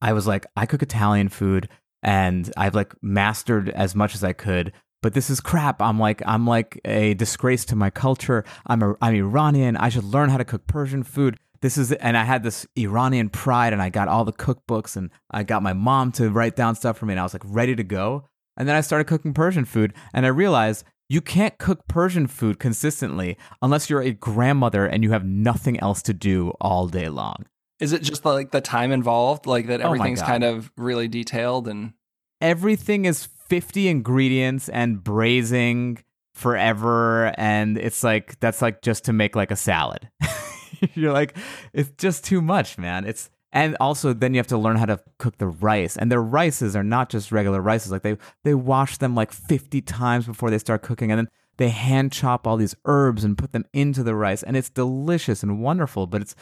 I 0.00 0.12
was 0.12 0.26
like, 0.26 0.46
I 0.56 0.66
cook 0.66 0.82
Italian 0.82 1.28
food 1.28 1.68
and 2.02 2.52
I've 2.56 2.74
like 2.74 2.94
mastered 3.02 3.68
as 3.70 3.94
much 3.94 4.14
as 4.14 4.22
I 4.22 4.32
could, 4.32 4.72
but 5.02 5.12
this 5.12 5.28
is 5.28 5.40
crap. 5.40 5.82
I'm 5.82 5.98
like, 5.98 6.22
I'm 6.24 6.46
like 6.46 6.80
a 6.84 7.14
disgrace 7.14 7.64
to 7.66 7.76
my 7.76 7.90
culture. 7.90 8.44
I'm 8.66 8.82
a, 8.82 8.94
I'm 9.00 9.14
Iranian. 9.14 9.76
I 9.76 9.88
should 9.88 10.04
learn 10.04 10.30
how 10.30 10.36
to 10.36 10.44
cook 10.44 10.66
Persian 10.66 11.02
food. 11.02 11.36
This 11.62 11.76
is, 11.76 11.92
and 11.92 12.16
I 12.16 12.24
had 12.24 12.42
this 12.42 12.66
Iranian 12.76 13.30
pride, 13.30 13.72
and 13.72 13.80
I 13.80 13.88
got 13.88 14.06
all 14.06 14.24
the 14.24 14.34
cookbooks, 14.34 14.96
and 14.96 15.10
I 15.30 15.44
got 15.44 15.62
my 15.62 15.72
mom 15.72 16.12
to 16.12 16.28
write 16.28 16.56
down 16.56 16.74
stuff 16.74 16.98
for 16.98 17.06
me, 17.06 17.14
and 17.14 17.20
I 17.20 17.22
was 17.22 17.32
like 17.32 17.42
ready 17.46 17.74
to 17.74 17.82
go. 17.84 18.28
And 18.56 18.68
then 18.68 18.76
I 18.76 18.82
started 18.82 19.06
cooking 19.06 19.32
Persian 19.32 19.64
food, 19.64 19.94
and 20.12 20.26
I 20.26 20.28
realized 20.28 20.84
you 21.08 21.20
can't 21.20 21.58
cook 21.58 21.86
Persian 21.88 22.26
food 22.26 22.58
consistently 22.58 23.36
unless 23.60 23.90
you're 23.90 24.02
a 24.02 24.12
grandmother 24.12 24.86
and 24.86 25.04
you 25.04 25.12
have 25.12 25.24
nothing 25.24 25.78
else 25.80 26.02
to 26.02 26.14
do 26.14 26.50
all 26.60 26.88
day 26.88 27.08
long. 27.08 27.46
Is 27.80 27.92
it 27.92 28.02
just 28.02 28.24
like 28.24 28.52
the 28.52 28.60
time 28.60 28.92
involved, 28.92 29.46
like 29.46 29.66
that 29.66 29.82
Oh 29.82 29.86
everything's 29.86 30.20
God. 30.20 30.28
kind 30.28 30.44
of 30.44 30.70
really 30.76 31.08
detailed 31.08 31.68
and 31.68 31.92
Everything 32.40 33.04
is 33.04 33.24
50 33.48 33.88
ingredients 33.88 34.68
and 34.68 35.02
braising 35.02 35.98
forever. 36.34 37.32
And 37.38 37.78
it's 37.78 38.02
like, 38.04 38.38
that's 38.40 38.60
like 38.60 38.82
just 38.82 39.04
to 39.04 39.12
make 39.12 39.36
like 39.36 39.50
a 39.50 39.56
salad. 39.56 40.08
you're 40.94 41.12
like, 41.12 41.36
it's 41.72 41.90
just 41.96 42.24
too 42.24 42.40
much, 42.42 42.76
man. 42.76 43.04
It's, 43.06 43.30
and 43.54 43.76
also 43.78 44.12
then 44.12 44.34
you 44.34 44.38
have 44.38 44.48
to 44.48 44.58
learn 44.58 44.76
how 44.76 44.84
to 44.86 45.00
cook 45.18 45.38
the 45.38 45.46
rice. 45.46 45.96
And 45.96 46.10
their 46.10 46.22
rices 46.22 46.74
are 46.74 46.82
not 46.82 47.08
just 47.08 47.30
regular 47.30 47.62
rices. 47.62 47.92
Like 47.92 48.02
they 48.02 48.18
they 48.42 48.52
wash 48.54 48.98
them 48.98 49.14
like 49.14 49.32
50 49.32 49.80
times 49.82 50.26
before 50.26 50.50
they 50.50 50.58
start 50.58 50.82
cooking. 50.82 51.10
And 51.12 51.20
then 51.20 51.28
they 51.56 51.68
hand 51.68 52.10
chop 52.12 52.46
all 52.46 52.56
these 52.56 52.74
herbs 52.84 53.22
and 53.22 53.38
put 53.38 53.52
them 53.52 53.64
into 53.72 54.02
the 54.02 54.16
rice. 54.16 54.42
And 54.42 54.56
it's 54.56 54.68
delicious 54.68 55.42
and 55.42 55.62
wonderful 55.62 56.06
but 56.08 56.20
it's 56.20 56.34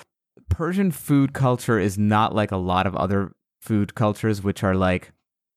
persian 0.49 0.91
food 0.91 1.33
culture 1.33 1.79
is 1.79 1.97
not 1.97 2.35
like 2.35 2.51
a 2.51 2.57
lot 2.57 2.87
of 2.87 2.95
other 2.97 3.33
food 3.61 3.95
cultures 3.95 4.43
which 4.43 4.63
are 4.63 4.75
like 4.75 5.13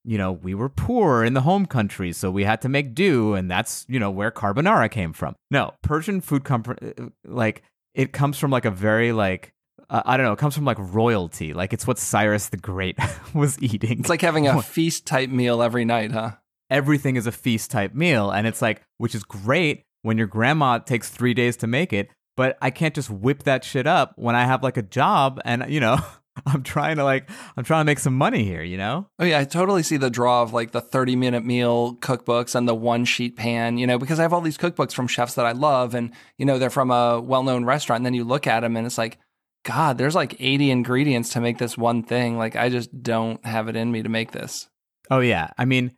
you 0.05 0.17
know 0.17 0.31
we 0.31 0.53
were 0.53 0.69
poor 0.69 1.23
in 1.23 1.33
the 1.33 1.41
home 1.41 1.65
country 1.65 2.13
so 2.13 2.31
we 2.31 2.45
had 2.45 2.61
to 2.61 2.69
make 2.69 2.93
do 2.93 3.33
and 3.33 3.51
that's 3.51 3.85
you 3.89 3.99
know 3.99 4.11
where 4.11 4.31
carbonara 4.31 4.91
came 4.91 5.13
from. 5.13 5.35
No 5.49 5.73
persian 5.81 6.19
food 6.19 6.43
com- 6.43 6.63
uh, 6.67 7.05
like 7.25 7.63
it 7.93 8.11
comes 8.11 8.37
from 8.37 8.51
like 8.51 8.65
a 8.65 8.71
very 8.71 9.13
like 9.13 9.53
uh, 9.89 10.03
I 10.05 10.17
don't 10.17 10.25
know. 10.25 10.33
It 10.33 10.39
comes 10.39 10.55
from 10.55 10.65
like 10.65 10.77
royalty. 10.79 11.53
Like 11.53 11.73
it's 11.73 11.87
what 11.87 11.97
Cyrus 11.97 12.49
the 12.49 12.57
Great 12.57 12.97
was 13.33 13.61
eating. 13.61 13.99
it's 13.99 14.09
like 14.09 14.21
having 14.21 14.47
a 14.47 14.61
feast 14.63 15.05
type 15.05 15.29
meal 15.29 15.61
every 15.61 15.85
night, 15.85 16.11
huh? 16.11 16.31
everything 16.69 17.15
is 17.15 17.27
a 17.27 17.31
feast 17.31 17.71
type 17.71 17.93
meal, 17.93 18.31
and 18.31 18.47
it's 18.47 18.61
like, 18.61 18.81
which 18.97 19.15
is 19.15 19.23
great 19.23 19.83
when 20.01 20.17
your 20.17 20.27
grandma 20.27 20.77
takes 20.77 21.09
three 21.09 21.33
days 21.33 21.57
to 21.57 21.67
make 21.67 21.93
it. 21.93 22.09
But 22.37 22.57
I 22.61 22.69
can't 22.69 22.93
just 22.93 23.09
whip 23.09 23.43
that 23.43 23.63
shit 23.63 23.87
up 23.87 24.13
when 24.17 24.35
I 24.35 24.45
have 24.45 24.63
like 24.63 24.77
a 24.77 24.81
job, 24.81 25.39
and 25.45 25.65
you 25.69 25.79
know, 25.79 25.99
I'm 26.45 26.63
trying 26.63 26.97
to 26.97 27.05
like, 27.05 27.29
I'm 27.55 27.63
trying 27.63 27.81
to 27.81 27.85
make 27.85 27.99
some 27.99 28.17
money 28.17 28.43
here. 28.43 28.61
You 28.61 28.77
know? 28.77 29.07
Oh 29.19 29.25
yeah, 29.25 29.39
I 29.39 29.45
totally 29.45 29.83
see 29.83 29.95
the 29.95 30.09
draw 30.09 30.41
of 30.43 30.51
like 30.51 30.71
the 30.71 30.81
30 30.81 31.15
minute 31.15 31.45
meal 31.45 31.95
cookbooks 31.95 32.55
and 32.55 32.67
the 32.67 32.75
one 32.75 33.05
sheet 33.05 33.37
pan, 33.37 33.77
you 33.77 33.87
know, 33.87 33.97
because 33.97 34.19
I 34.19 34.23
have 34.23 34.33
all 34.33 34.41
these 34.41 34.57
cookbooks 34.57 34.91
from 34.91 35.07
chefs 35.07 35.35
that 35.35 35.45
I 35.45 35.53
love 35.53 35.95
and 35.95 36.11
you 36.37 36.45
know, 36.45 36.59
they're 36.59 36.69
from 36.69 36.91
a 36.91 37.21
well-known 37.21 37.63
restaurant 37.63 37.99
and 37.99 38.05
then 38.05 38.13
you 38.13 38.25
look 38.25 38.47
at 38.47 38.61
them 38.61 38.75
and 38.75 38.85
it's 38.85 38.97
like 38.97 39.17
god, 39.65 39.97
there's 39.97 40.15
like 40.15 40.35
80 40.39 40.71
ingredients 40.71 41.29
to 41.33 41.41
make 41.41 41.57
this 41.57 41.77
one 41.77 42.03
thing. 42.03 42.37
Like 42.37 42.55
I 42.55 42.69
just 42.69 43.03
don't 43.03 43.45
have 43.45 43.67
it 43.67 43.75
in 43.75 43.91
me 43.91 44.03
to 44.03 44.09
make 44.09 44.31
this. 44.31 44.69
Oh 45.11 45.19
yeah. 45.19 45.49
I 45.57 45.65
mean, 45.65 45.91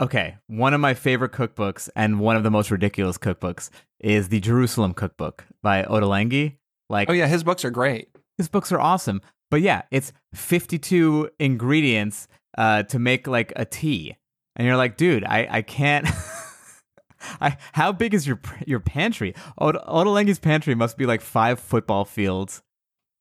okay, 0.00 0.36
one 0.48 0.74
of 0.74 0.80
my 0.80 0.94
favorite 0.94 1.32
cookbooks 1.32 1.88
and 1.94 2.18
one 2.18 2.36
of 2.36 2.42
the 2.42 2.50
most 2.50 2.70
ridiculous 2.70 3.18
cookbooks 3.18 3.70
is 4.00 4.28
the 4.28 4.40
Jerusalem 4.40 4.94
cookbook 4.94 5.44
by 5.62 5.84
Ottolenghi. 5.84 6.56
Like 6.88 7.08
Oh 7.08 7.12
yeah, 7.12 7.26
his 7.26 7.44
books 7.44 7.64
are 7.64 7.70
great. 7.70 8.08
his 8.38 8.48
books 8.48 8.72
are 8.72 8.80
awesome. 8.80 9.20
But 9.50 9.60
yeah, 9.60 9.82
it's 9.90 10.12
52 10.34 11.30
ingredients 11.38 12.26
uh, 12.56 12.84
to 12.84 12.98
make 12.98 13.26
like 13.26 13.52
a 13.54 13.64
tea. 13.66 14.16
And 14.56 14.66
you're 14.66 14.76
like, 14.76 14.96
dude, 14.96 15.24
I, 15.24 15.46
I 15.50 15.62
can't. 15.62 16.08
I, 17.40 17.56
how 17.72 17.92
big 17.92 18.14
is 18.14 18.26
your 18.26 18.40
your 18.66 18.80
pantry? 18.80 19.34
Ottolenghi's 19.60 20.38
pantry 20.38 20.74
must 20.74 20.96
be 20.98 21.06
like 21.06 21.20
five 21.20 21.60
football 21.60 22.04
fields. 22.04 22.62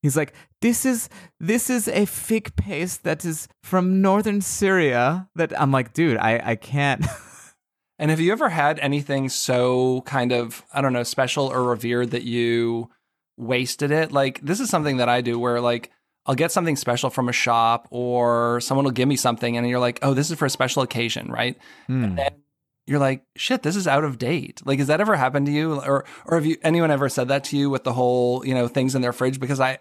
He's 0.02 0.18
like, 0.18 0.34
this 0.62 0.86
is 0.86 1.10
this 1.40 1.70
is 1.70 1.88
a 1.88 2.06
fig 2.06 2.56
paste 2.56 3.04
that 3.04 3.24
is 3.24 3.48
from 3.64 4.02
northern 4.02 4.42
Syria. 4.42 5.30
That 5.36 5.60
I'm 5.60 5.72
like, 5.72 5.94
dude, 5.94 6.18
I 6.18 6.42
I 6.44 6.56
can't. 6.56 7.06
And 8.02 8.10
have 8.10 8.20
you 8.20 8.32
ever 8.32 8.50
had 8.50 8.80
anything 8.80 9.30
so 9.30 10.02
kind 10.08 10.32
of, 10.32 10.66
I 10.74 10.82
don't 10.82 10.92
know, 10.92 11.04
special 11.04 11.46
or 11.46 11.64
revered 11.64 12.10
that 12.12 12.24
you 12.24 12.90
wasted 13.38 13.92
it? 13.92 14.12
Like, 14.12 14.42
this 14.42 14.60
is 14.60 14.72
something 14.72 14.98
that 14.98 15.08
I 15.08 15.22
do 15.22 15.38
where, 15.38 15.62
like, 15.62 15.92
I'll 16.26 16.34
get 16.34 16.52
something 16.52 16.76
special 16.76 17.12
from 17.12 17.30
a 17.30 17.32
shop 17.32 17.88
or 17.92 18.60
someone 18.60 18.86
will 18.86 18.92
give 18.92 19.08
me 19.08 19.18
something 19.18 19.56
and 19.56 19.70
you're 19.70 19.80
like, 19.80 20.00
oh, 20.02 20.16
this 20.16 20.32
is 20.32 20.40
for 20.40 20.46
a 20.46 20.50
special 20.50 20.82
occasion, 20.82 21.32
right? 21.32 21.60
Hmm. 21.86 22.04
And 22.04 22.18
then 22.18 22.32
you're 22.88 23.00
like, 23.00 23.24
shit, 23.36 23.62
this 23.62 23.76
is 23.76 23.88
out 23.88 24.04
of 24.04 24.18
date. 24.18 24.64
Like, 24.66 24.80
has 24.80 24.88
that 24.88 25.00
ever 25.00 25.16
happened 25.16 25.46
to 25.46 25.52
you? 25.52 25.76
Or, 25.76 26.04
or 26.26 26.38
have 26.38 26.46
you, 26.48 26.58
anyone 26.64 26.90
ever 26.90 27.08
said 27.08 27.28
that 27.28 27.44
to 27.46 27.58
you 27.58 27.70
with 27.70 27.84
the 27.84 27.94
whole, 27.94 28.44
you 28.44 28.56
know, 28.56 28.68
things 28.68 28.96
in 28.96 29.04
their 29.04 29.14
fridge? 29.14 29.40
Because 29.40 29.60
I, 29.60 29.78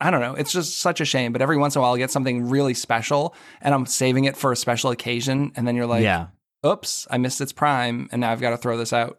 I 0.00 0.10
don't 0.10 0.20
know. 0.20 0.34
It's 0.34 0.52
just 0.52 0.80
such 0.80 1.00
a 1.00 1.04
shame. 1.04 1.32
But 1.32 1.42
every 1.42 1.56
once 1.56 1.74
in 1.74 1.80
a 1.80 1.82
while, 1.82 1.92
I'll 1.92 1.96
get 1.96 2.10
something 2.10 2.48
really 2.48 2.74
special 2.74 3.34
and 3.60 3.74
I'm 3.74 3.86
saving 3.86 4.24
it 4.24 4.36
for 4.36 4.52
a 4.52 4.56
special 4.56 4.90
occasion. 4.90 5.52
And 5.56 5.66
then 5.66 5.76
you're 5.76 5.86
like, 5.86 6.02
yeah, 6.02 6.28
oops, 6.66 7.06
I 7.10 7.18
missed 7.18 7.40
its 7.40 7.52
prime, 7.52 8.08
and 8.12 8.20
now 8.20 8.32
I've 8.32 8.40
got 8.40 8.50
to 8.50 8.56
throw 8.56 8.76
this 8.76 8.92
out. 8.92 9.18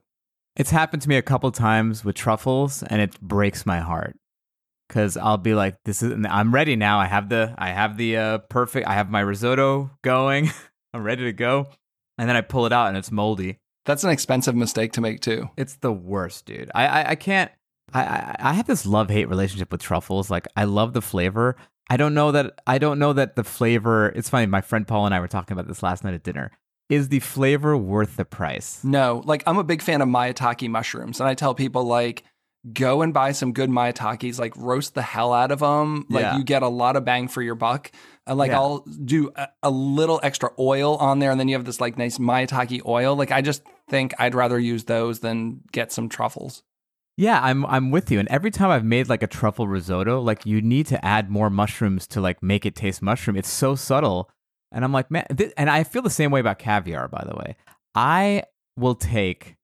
It's 0.55 0.71
happened 0.71 1.01
to 1.03 1.09
me 1.09 1.15
a 1.15 1.21
couple 1.21 1.51
times 1.51 2.03
with 2.03 2.15
truffles, 2.15 2.83
and 2.83 3.01
it 3.01 3.19
breaks 3.21 3.65
my 3.65 3.79
heart 3.79 4.17
because 4.87 5.15
I'll 5.15 5.37
be 5.37 5.53
like, 5.53 5.77
"This 5.85 6.03
is 6.03 6.13
I'm 6.29 6.53
ready 6.53 6.75
now. 6.75 6.99
I 6.99 7.05
have 7.05 7.29
the 7.29 7.55
I 7.57 7.69
have 7.69 7.97
the 7.97 8.17
uh, 8.17 8.37
perfect. 8.39 8.87
I 8.87 8.93
have 8.93 9.09
my 9.09 9.21
risotto 9.21 9.91
going. 10.01 10.51
I'm 10.93 11.03
ready 11.03 11.23
to 11.25 11.33
go." 11.33 11.67
And 12.17 12.27
then 12.27 12.35
I 12.35 12.41
pull 12.41 12.65
it 12.65 12.73
out, 12.73 12.87
and 12.87 12.97
it's 12.97 13.11
moldy. 13.11 13.57
That's 13.85 14.03
an 14.03 14.09
expensive 14.09 14.55
mistake 14.55 14.91
to 14.93 15.01
make 15.01 15.21
too. 15.21 15.49
It's 15.55 15.77
the 15.77 15.93
worst, 15.93 16.45
dude. 16.45 16.71
I 16.75 16.87
I, 16.87 17.09
I 17.11 17.15
can't. 17.15 17.51
I, 17.93 18.01
I 18.03 18.35
I 18.39 18.53
have 18.53 18.67
this 18.67 18.85
love 18.85 19.09
hate 19.09 19.29
relationship 19.29 19.71
with 19.71 19.81
truffles. 19.81 20.29
Like 20.29 20.47
I 20.55 20.63
love 20.65 20.93
the 20.93 21.01
flavor. 21.01 21.55
I 21.89 21.97
don't 21.97 22.13
know 22.13 22.31
that 22.31 22.59
I 22.67 22.77
don't 22.77 22.99
know 22.99 23.13
that 23.13 23.35
the 23.35 23.43
flavor. 23.43 24.09
It's 24.09 24.29
funny. 24.29 24.45
My 24.45 24.61
friend 24.61 24.87
Paul 24.87 25.05
and 25.05 25.15
I 25.15 25.19
were 25.19 25.27
talking 25.27 25.53
about 25.53 25.67
this 25.67 25.81
last 25.83 26.03
night 26.03 26.13
at 26.13 26.23
dinner. 26.23 26.51
Is 26.89 27.09
the 27.09 27.19
flavor 27.19 27.77
worth 27.77 28.15
the 28.15 28.25
price? 28.25 28.83
No, 28.83 29.21
like 29.25 29.43
I'm 29.45 29.57
a 29.57 29.63
big 29.63 29.81
fan 29.81 30.01
of 30.01 30.07
maitake 30.09 30.67
mushrooms, 30.69 31.19
and 31.19 31.29
I 31.29 31.33
tell 31.35 31.53
people 31.53 31.83
like 31.83 32.23
go 32.73 33.01
and 33.01 33.13
buy 33.13 33.31
some 33.31 33.53
good 33.53 33.69
maitakes, 33.69 34.37
like 34.37 34.53
roast 34.57 34.93
the 34.93 35.01
hell 35.01 35.31
out 35.31 35.51
of 35.51 35.59
them. 35.59 36.05
Like 36.09 36.23
Yeah. 36.23 36.37
you 36.37 36.43
get 36.43 36.61
a 36.61 36.67
lot 36.67 36.95
of 36.97 37.05
bang 37.05 37.27
for 37.27 37.41
your 37.41 37.55
buck. 37.55 37.91
And 38.27 38.37
like 38.37 38.51
Yeah. 38.51 38.57
I'll 38.59 38.79
do 39.05 39.31
a, 39.35 39.47
a 39.63 39.69
little 39.69 40.19
extra 40.23 40.49
oil 40.59 40.95
on 40.97 41.19
there, 41.19 41.31
and 41.31 41.39
then 41.39 41.47
you 41.47 41.55
have 41.55 41.65
this 41.65 41.79
like 41.79 41.97
nice 41.97 42.17
maitake 42.17 42.81
oil. 42.85 43.15
Like 43.15 43.31
I 43.31 43.41
just 43.41 43.61
think 43.89 44.13
I'd 44.19 44.35
rather 44.35 44.59
use 44.59 44.83
those 44.85 45.19
than 45.21 45.61
get 45.71 45.91
some 45.91 46.09
truffles. 46.09 46.63
Yeah, 47.19 47.41
I'm 47.43 47.65
I'm 47.65 47.91
with 47.91 48.09
you. 48.11 48.19
And 48.19 48.29
every 48.29 48.49
time 48.49 48.69
I've 48.69 48.85
made 48.85 49.09
like 49.09 49.21
a 49.23 49.27
truffle 49.27 49.67
risotto, 49.67 50.21
like 50.21 50.45
you 50.45 50.61
need 50.61 50.87
to 50.87 51.05
add 51.05 51.29
more 51.29 51.49
mushrooms 51.49 52.07
to 52.07 52.21
like 52.21 52.41
make 52.41 52.65
it 52.65 52.75
taste 52.77 53.01
mushroom. 53.01 53.35
It's 53.35 53.49
so 53.49 53.75
subtle. 53.75 54.29
And 54.71 54.85
I'm 54.85 54.93
like, 54.93 55.11
man, 55.11 55.25
and 55.57 55.69
I 55.69 55.83
feel 55.83 56.01
the 56.01 56.09
same 56.09 56.31
way 56.31 56.39
about 56.39 56.59
caviar, 56.59 57.09
by 57.09 57.25
the 57.29 57.35
way. 57.35 57.57
I 57.93 58.43
will 58.77 58.95
take 58.95 59.57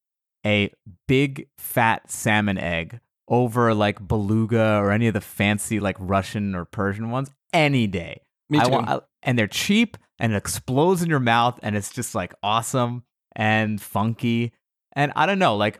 a 0.46 0.70
big 1.08 1.48
fat 1.58 2.12
salmon 2.12 2.58
egg 2.58 3.00
over 3.30 3.74
like 3.74 4.06
beluga 4.06 4.78
or 4.82 4.92
any 4.92 5.08
of 5.08 5.14
the 5.14 5.22
fancy 5.22 5.80
like 5.80 5.96
Russian 5.98 6.56
or 6.56 6.66
Persian 6.66 7.10
ones 7.10 7.32
any 7.54 7.88
day. 7.88 8.20
Me 8.50 8.60
I 8.60 8.66
too. 8.66 8.72
want, 8.72 8.90
I- 8.90 9.00
and 9.24 9.40
they're 9.40 9.48
cheap 9.48 9.96
and 10.20 10.34
it 10.34 10.36
explodes 10.36 11.02
in 11.02 11.10
your 11.10 11.22
mouth 11.22 11.58
and 11.64 11.78
it's 11.78 11.94
just 11.94 12.16
like 12.16 12.34
awesome 12.44 13.06
and 13.34 13.82
funky. 13.82 14.52
And 14.94 15.14
I 15.16 15.26
don't 15.26 15.40
know, 15.40 15.56
like 15.56 15.80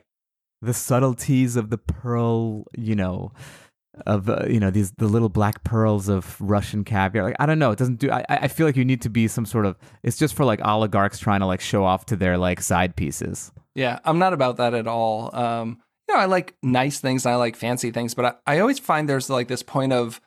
the 0.66 0.74
subtleties 0.74 1.56
of 1.56 1.70
the 1.70 1.78
pearl, 1.78 2.64
you 2.76 2.94
know, 2.94 3.32
of 4.04 4.28
uh, 4.28 4.44
you 4.48 4.60
know 4.60 4.70
these 4.70 4.92
the 4.98 5.06
little 5.06 5.30
black 5.30 5.64
pearls 5.64 6.08
of 6.08 6.36
Russian 6.40 6.84
caviar. 6.84 7.24
Like 7.24 7.36
I 7.40 7.46
don't 7.46 7.58
know, 7.58 7.70
it 7.70 7.78
doesn't 7.78 7.98
do. 7.98 8.10
I 8.10 8.24
I 8.28 8.48
feel 8.48 8.66
like 8.66 8.76
you 8.76 8.84
need 8.84 9.00
to 9.02 9.08
be 9.08 9.26
some 9.28 9.46
sort 9.46 9.64
of. 9.64 9.76
It's 10.02 10.18
just 10.18 10.34
for 10.34 10.44
like 10.44 10.60
oligarchs 10.64 11.18
trying 11.18 11.40
to 11.40 11.46
like 11.46 11.60
show 11.62 11.84
off 11.84 12.04
to 12.06 12.16
their 12.16 12.36
like 12.36 12.60
side 12.60 12.94
pieces. 12.96 13.52
Yeah, 13.74 13.98
I'm 14.04 14.18
not 14.18 14.32
about 14.34 14.56
that 14.58 14.74
at 14.74 14.86
all. 14.86 15.34
Um, 15.34 15.78
you 16.08 16.14
know, 16.14 16.20
I 16.20 16.26
like 16.26 16.54
nice 16.62 17.00
things 17.00 17.24
and 17.26 17.32
I 17.32 17.36
like 17.36 17.56
fancy 17.56 17.90
things, 17.90 18.14
but 18.14 18.40
I, 18.46 18.54
I 18.54 18.58
always 18.60 18.78
find 18.78 19.08
there's 19.08 19.28
like 19.28 19.48
this 19.48 19.62
point 19.62 19.92
of, 19.92 20.20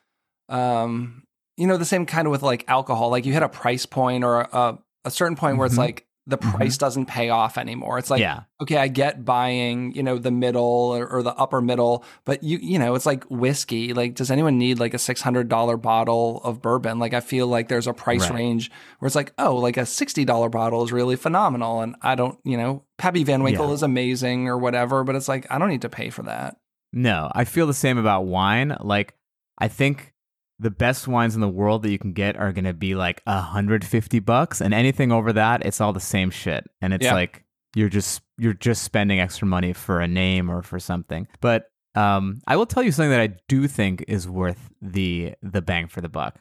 um, 0.50 1.24
you 1.58 1.68
know, 1.68 1.78
the 1.78 1.86
same 1.86 2.06
kind 2.06 2.28
of 2.28 2.32
with 2.32 2.44
like 2.44 2.66
alcohol. 2.68 3.10
Like 3.10 3.26
you 3.26 3.34
hit 3.34 3.44
a 3.44 3.50
price 3.50 3.86
point 3.86 4.24
or 4.24 4.42
a, 4.42 4.78
a 5.06 5.12
certain 5.12 5.36
point 5.36 5.58
where 5.58 5.66
it's 5.66 5.76
Mhm. 5.76 5.80
like 5.80 6.06
the 6.30 6.38
price 6.38 6.76
mm-hmm. 6.76 6.86
doesn't 6.86 7.06
pay 7.08 7.30
off 7.30 7.58
anymore. 7.58 7.98
It's 7.98 8.10
like, 8.10 8.22
yeah, 8.22 8.42
okay, 8.62 8.78
I 8.78 8.88
get 8.88 9.26
buying, 9.26 9.94
you 9.96 10.04
know, 10.04 10.18
the 10.18 10.32
middle 10.32 10.62
or, 10.64 11.08
or 11.08 11.24
the 11.24 11.34
upper 11.36 11.62
middle, 11.62 12.04
but 12.26 12.44
you, 12.44 12.58
you 12.62 12.80
know, 12.80 12.96
it's 12.96 13.06
like 13.06 13.24
whiskey. 13.26 13.94
Like, 13.94 14.16
does 14.16 14.32
anyone 14.32 14.58
need 14.58 14.80
like 14.80 14.94
a 14.94 15.00
six 15.00 15.22
hundred 15.22 15.50
dollar 15.50 15.76
bottle 15.78 16.42
of 16.44 16.62
bourbon? 16.62 17.00
Like, 17.00 17.14
I 17.14 17.20
feel 17.20 17.48
like 17.48 17.68
there's 17.68 17.88
a 17.88 17.94
price 17.94 18.30
Right. 18.30 18.38
range 18.38 18.72
where 19.00 19.08
it's 19.08 19.16
like, 19.16 19.34
oh, 19.38 19.56
like 19.56 19.78
a 19.78 19.86
sixty 19.86 20.24
dollar 20.26 20.50
bottle 20.50 20.84
is 20.84 20.92
really 20.92 21.16
phenomenal, 21.16 21.82
and 21.82 21.96
I 22.02 22.16
don't, 22.16 22.38
you 22.44 22.58
know, 22.58 22.84
Pappy 22.98 23.24
Van 23.24 23.44
Winkle 23.44 23.68
Yeah. 23.68 23.74
is 23.74 23.84
amazing 23.84 24.48
or 24.48 24.58
whatever, 24.58 25.04
but 25.04 25.16
it's 25.16 25.28
like 25.28 25.48
I 25.50 25.58
don't 25.58 25.70
need 25.70 25.82
to 25.82 25.90
pay 25.90 26.10
for 26.10 26.24
that. 26.24 26.58
no, 26.94 27.32
I 27.34 27.46
feel 27.46 27.68
the 27.68 27.74
same 27.74 27.98
about 27.98 28.26
wine. 28.26 28.76
Like 28.82 29.14
I 29.58 29.68
think 29.68 30.14
the 30.60 30.70
best 30.72 31.08
wines 31.08 31.36
in 31.36 31.42
the 31.42 31.48
world 31.50 31.84
that 31.84 31.90
you 31.92 31.98
can 31.98 32.12
get 32.14 32.36
are 32.38 32.52
gonna 32.52 32.74
be 32.74 32.96
like 32.96 33.22
a 33.26 33.40
hundred 33.42 33.84
fifty 33.86 34.20
bucks, 34.20 34.62
and 34.62 34.74
anything 34.74 35.12
over 35.12 35.32
that, 35.34 35.66
it's 35.66 35.80
all 35.82 35.94
the 35.94 36.00
same 36.00 36.30
shit, 36.30 36.70
and 36.82 36.94
it's 36.94 37.06
Yeah. 37.06 37.14
like 37.14 37.44
you're 37.76 37.90
just 37.90 38.22
you're 38.38 38.54
just 38.54 38.84
spending 38.84 39.20
extra 39.20 39.48
money 39.48 39.74
for 39.74 40.00
a 40.02 40.08
name 40.08 40.50
or 40.50 40.62
for 40.62 40.80
something. 40.80 41.28
But 41.42 41.66
um, 41.96 42.40
I 42.48 42.56
will 42.56 42.66
tell 42.66 42.84
you 42.84 42.92
something 42.92 43.12
that 43.12 43.20
I 43.20 43.36
do 43.48 43.68
think 43.68 44.04
is 44.08 44.28
worth 44.28 44.70
the 44.82 45.34
the 45.42 45.62
bang 45.62 45.88
for 45.88 46.02
the 46.02 46.10
buck. 46.10 46.40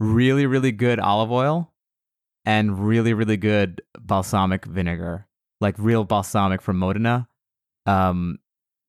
Really, 0.00 0.46
really 0.46 0.72
good 0.72 0.98
olive 0.98 1.30
oil 1.30 1.72
and 2.44 2.84
really, 2.86 3.14
really 3.14 3.36
good 3.36 3.80
balsamic 4.00 4.64
vinegar, 4.64 5.28
like 5.60 5.76
real 5.78 6.04
balsamic 6.04 6.60
from 6.60 6.78
Modena. 6.78 7.28
Um, 7.86 8.38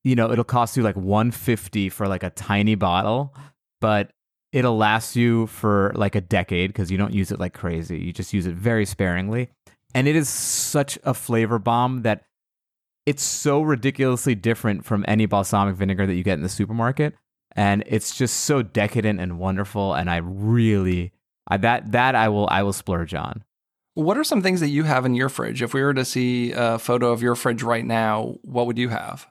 you 0.03 0.15
know, 0.15 0.31
it'll 0.31 0.43
cost 0.43 0.75
you 0.75 0.83
like 0.83 0.95
150 0.97 1.89
for 1.89 2.07
like 2.07 2.23
a 2.23 2.29
tiny 2.31 2.75
bottle, 2.75 3.35
but 3.79 4.11
it'll 4.53 4.77
last 4.77 5.15
you 5.15 5.47
for 5.47 5.91
like 5.95 6.15
a 6.15 6.21
decade 6.21 6.69
because 6.69 6.91
you 6.91 6.97
don't 6.97 7.13
use 7.13 7.31
it 7.31 7.39
like 7.39 7.53
crazy. 7.53 7.99
You 7.99 8.13
just 8.13 8.33
use 8.33 8.45
it 8.45 8.55
very 8.55 8.85
sparingly. 8.85 9.49
And 9.95 10.07
it 10.07 10.15
is 10.15 10.29
such 10.29 10.97
a 11.03 11.13
flavor 11.13 11.59
bomb 11.59 12.03
that 12.03 12.23
it's 13.05 13.23
so 13.23 13.61
ridiculously 13.61 14.35
different 14.35 14.85
from 14.85 15.03
any 15.07 15.25
balsamic 15.25 15.75
vinegar 15.75 16.05
that 16.05 16.13
you 16.13 16.23
get 16.23 16.35
in 16.35 16.43
the 16.43 16.49
supermarket. 16.49 17.15
And 17.55 17.83
it's 17.87 18.15
just 18.15 18.41
so 18.41 18.61
decadent 18.61 19.19
and 19.19 19.39
wonderful. 19.39 19.93
And 19.95 20.09
I 20.09 20.17
really, 20.17 21.11
I, 21.47 21.57
that, 21.57 21.91
that 21.91 22.15
I 22.15 22.29
will, 22.29 22.47
I 22.49 22.63
will 22.63 22.73
splurge 22.73 23.13
on. 23.13 23.43
What 23.95 24.17
are 24.17 24.23
some 24.23 24.41
things 24.41 24.59
that 24.59 24.69
you 24.69 24.83
have 24.83 25.05
in 25.05 25.15
your 25.15 25.29
fridge? 25.29 25.61
If 25.61 25.73
we 25.73 25.81
were 25.83 25.93
to 25.93 26.05
see 26.05 26.51
a 26.51 26.79
photo 26.79 27.11
of 27.11 27.21
your 27.21 27.35
fridge 27.35 27.61
right 27.61 27.85
now, 27.85 28.35
what 28.43 28.65
would 28.67 28.77
you 28.77 28.89
have? 28.89 29.27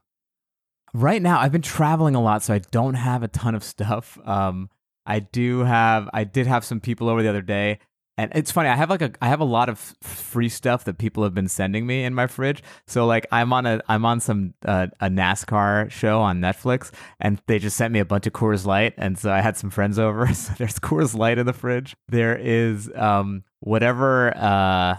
Right 0.95 1.23
now, 1.23 1.41
I've 1.41 1.53
been 1.53 1.63
traveling 1.63 2.15
a 2.15 2.23
lot, 2.23 2.43
so 2.43 2.55
I 2.55 2.59
don't 2.59 2.95
have 2.95 3.23
a 3.23 3.29
ton 3.29 3.55
of 3.55 3.65
stuff. 3.65 4.19
Um, 4.25 4.69
I 5.07 5.21
do 5.21 5.61
have, 5.61 6.09
I 6.13 6.25
did 6.25 6.47
have 6.47 6.65
some 6.65 6.81
people 6.81 7.09
over 7.09 7.23
the 7.23 7.29
other 7.29 7.43
day, 7.43 7.79
and 8.19 8.31
it's 8.35 8.53
funny. 8.53 8.69
I 8.69 8.77
have 8.77 8.91
like 8.91 9.01
a, 9.01 9.11
I 9.23 9.29
have 9.29 9.41
a 9.41 9.45
lot 9.45 9.69
of 9.69 9.79
free 10.03 10.51
stuff 10.51 10.85
that 10.85 10.99
people 10.99 11.23
have 11.25 11.35
been 11.35 11.49
sending 11.49 11.87
me 11.87 12.05
in 12.05 12.15
my 12.15 12.27
fridge. 12.27 12.63
So 12.87 13.07
like, 13.07 13.27
I'm 13.33 13.53
on 13.53 13.65
a, 13.65 13.81
I'm 13.89 14.05
on 14.05 14.21
some 14.21 14.55
uh, 14.67 14.89
a 15.01 15.09
NASCAR 15.09 15.91
show 15.91 16.21
on 16.21 16.41
Netflix, 16.41 16.91
and 17.21 17.41
they 17.47 17.59
just 17.59 17.77
sent 17.77 17.93
me 17.93 18.01
a 18.01 18.05
bunch 18.05 18.27
of 18.27 18.35
Coors 18.35 18.67
Light, 18.67 18.95
and 18.99 19.19
so 19.19 19.33
I 19.33 19.41
had 19.41 19.57
some 19.57 19.71
friends 19.71 19.99
over. 19.99 20.27
So 20.35 20.53
there's 20.59 20.79
Coors 20.79 21.17
Light 21.17 21.39
in 21.39 21.47
the 21.47 21.53
fridge. 21.53 21.97
There 22.09 22.37
is 22.37 22.91
um 22.95 23.45
whatever 23.61 24.37
uh, 24.37 24.97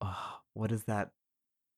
oh, 0.00 0.38
what 0.54 0.72
is 0.72 0.84
that? 0.84 1.10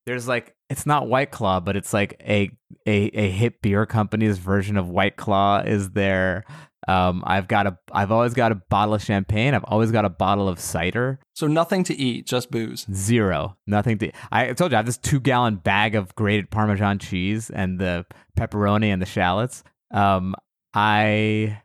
There's 0.05 0.27
like 0.27 0.55
it's 0.69 0.85
not 0.85 1.07
White 1.07 1.31
Claw, 1.31 1.59
but 1.59 1.75
it's 1.75 1.93
like 1.93 2.21
a 2.21 2.49
a 2.87 3.05
a 3.07 3.29
hip 3.31 3.61
beer 3.61 3.85
company's 3.85 4.37
version 4.37 4.77
of 4.77 4.89
White 4.89 5.15
Claw 5.17 5.59
is 5.59 5.91
there. 5.91 6.45
Um, 6.87 7.23
I've 7.25 7.47
got 7.47 7.65
a 7.65 7.77
I've 7.91 8.11
always 8.11 8.33
got 8.35 8.51
a 8.51 8.55
bottle 8.55 8.93
of 8.93 9.03
champagne. 9.03 9.53
I've 9.55 9.63
always 9.63 9.91
got 9.91 10.05
a 10.05 10.09
bottle 10.09 10.47
of 10.47 10.59
cider. 10.59 11.19
So 11.33 11.47
nothing 11.47 11.83
to 11.85 11.95
eat, 11.95 12.27
just 12.27 12.51
booze. 12.51 12.85
Zero, 12.93 13.57
nothing 13.65 13.97
to. 13.99 14.11
I 14.31 14.53
told 14.53 14.71
you 14.71 14.75
I 14.75 14.79
have 14.79 14.85
this 14.85 14.97
two 14.97 15.19
gallon 15.19 15.55
bag 15.55 15.95
of 15.95 16.13
grated 16.15 16.51
Parmesan 16.51 16.99
cheese 16.99 17.49
and 17.49 17.79
the 17.79 18.05
pepperoni 18.37 18.87
and 18.93 19.01
the 19.01 19.07
shallots. 19.07 19.63
Um, 19.91 20.35
I. 20.73 21.61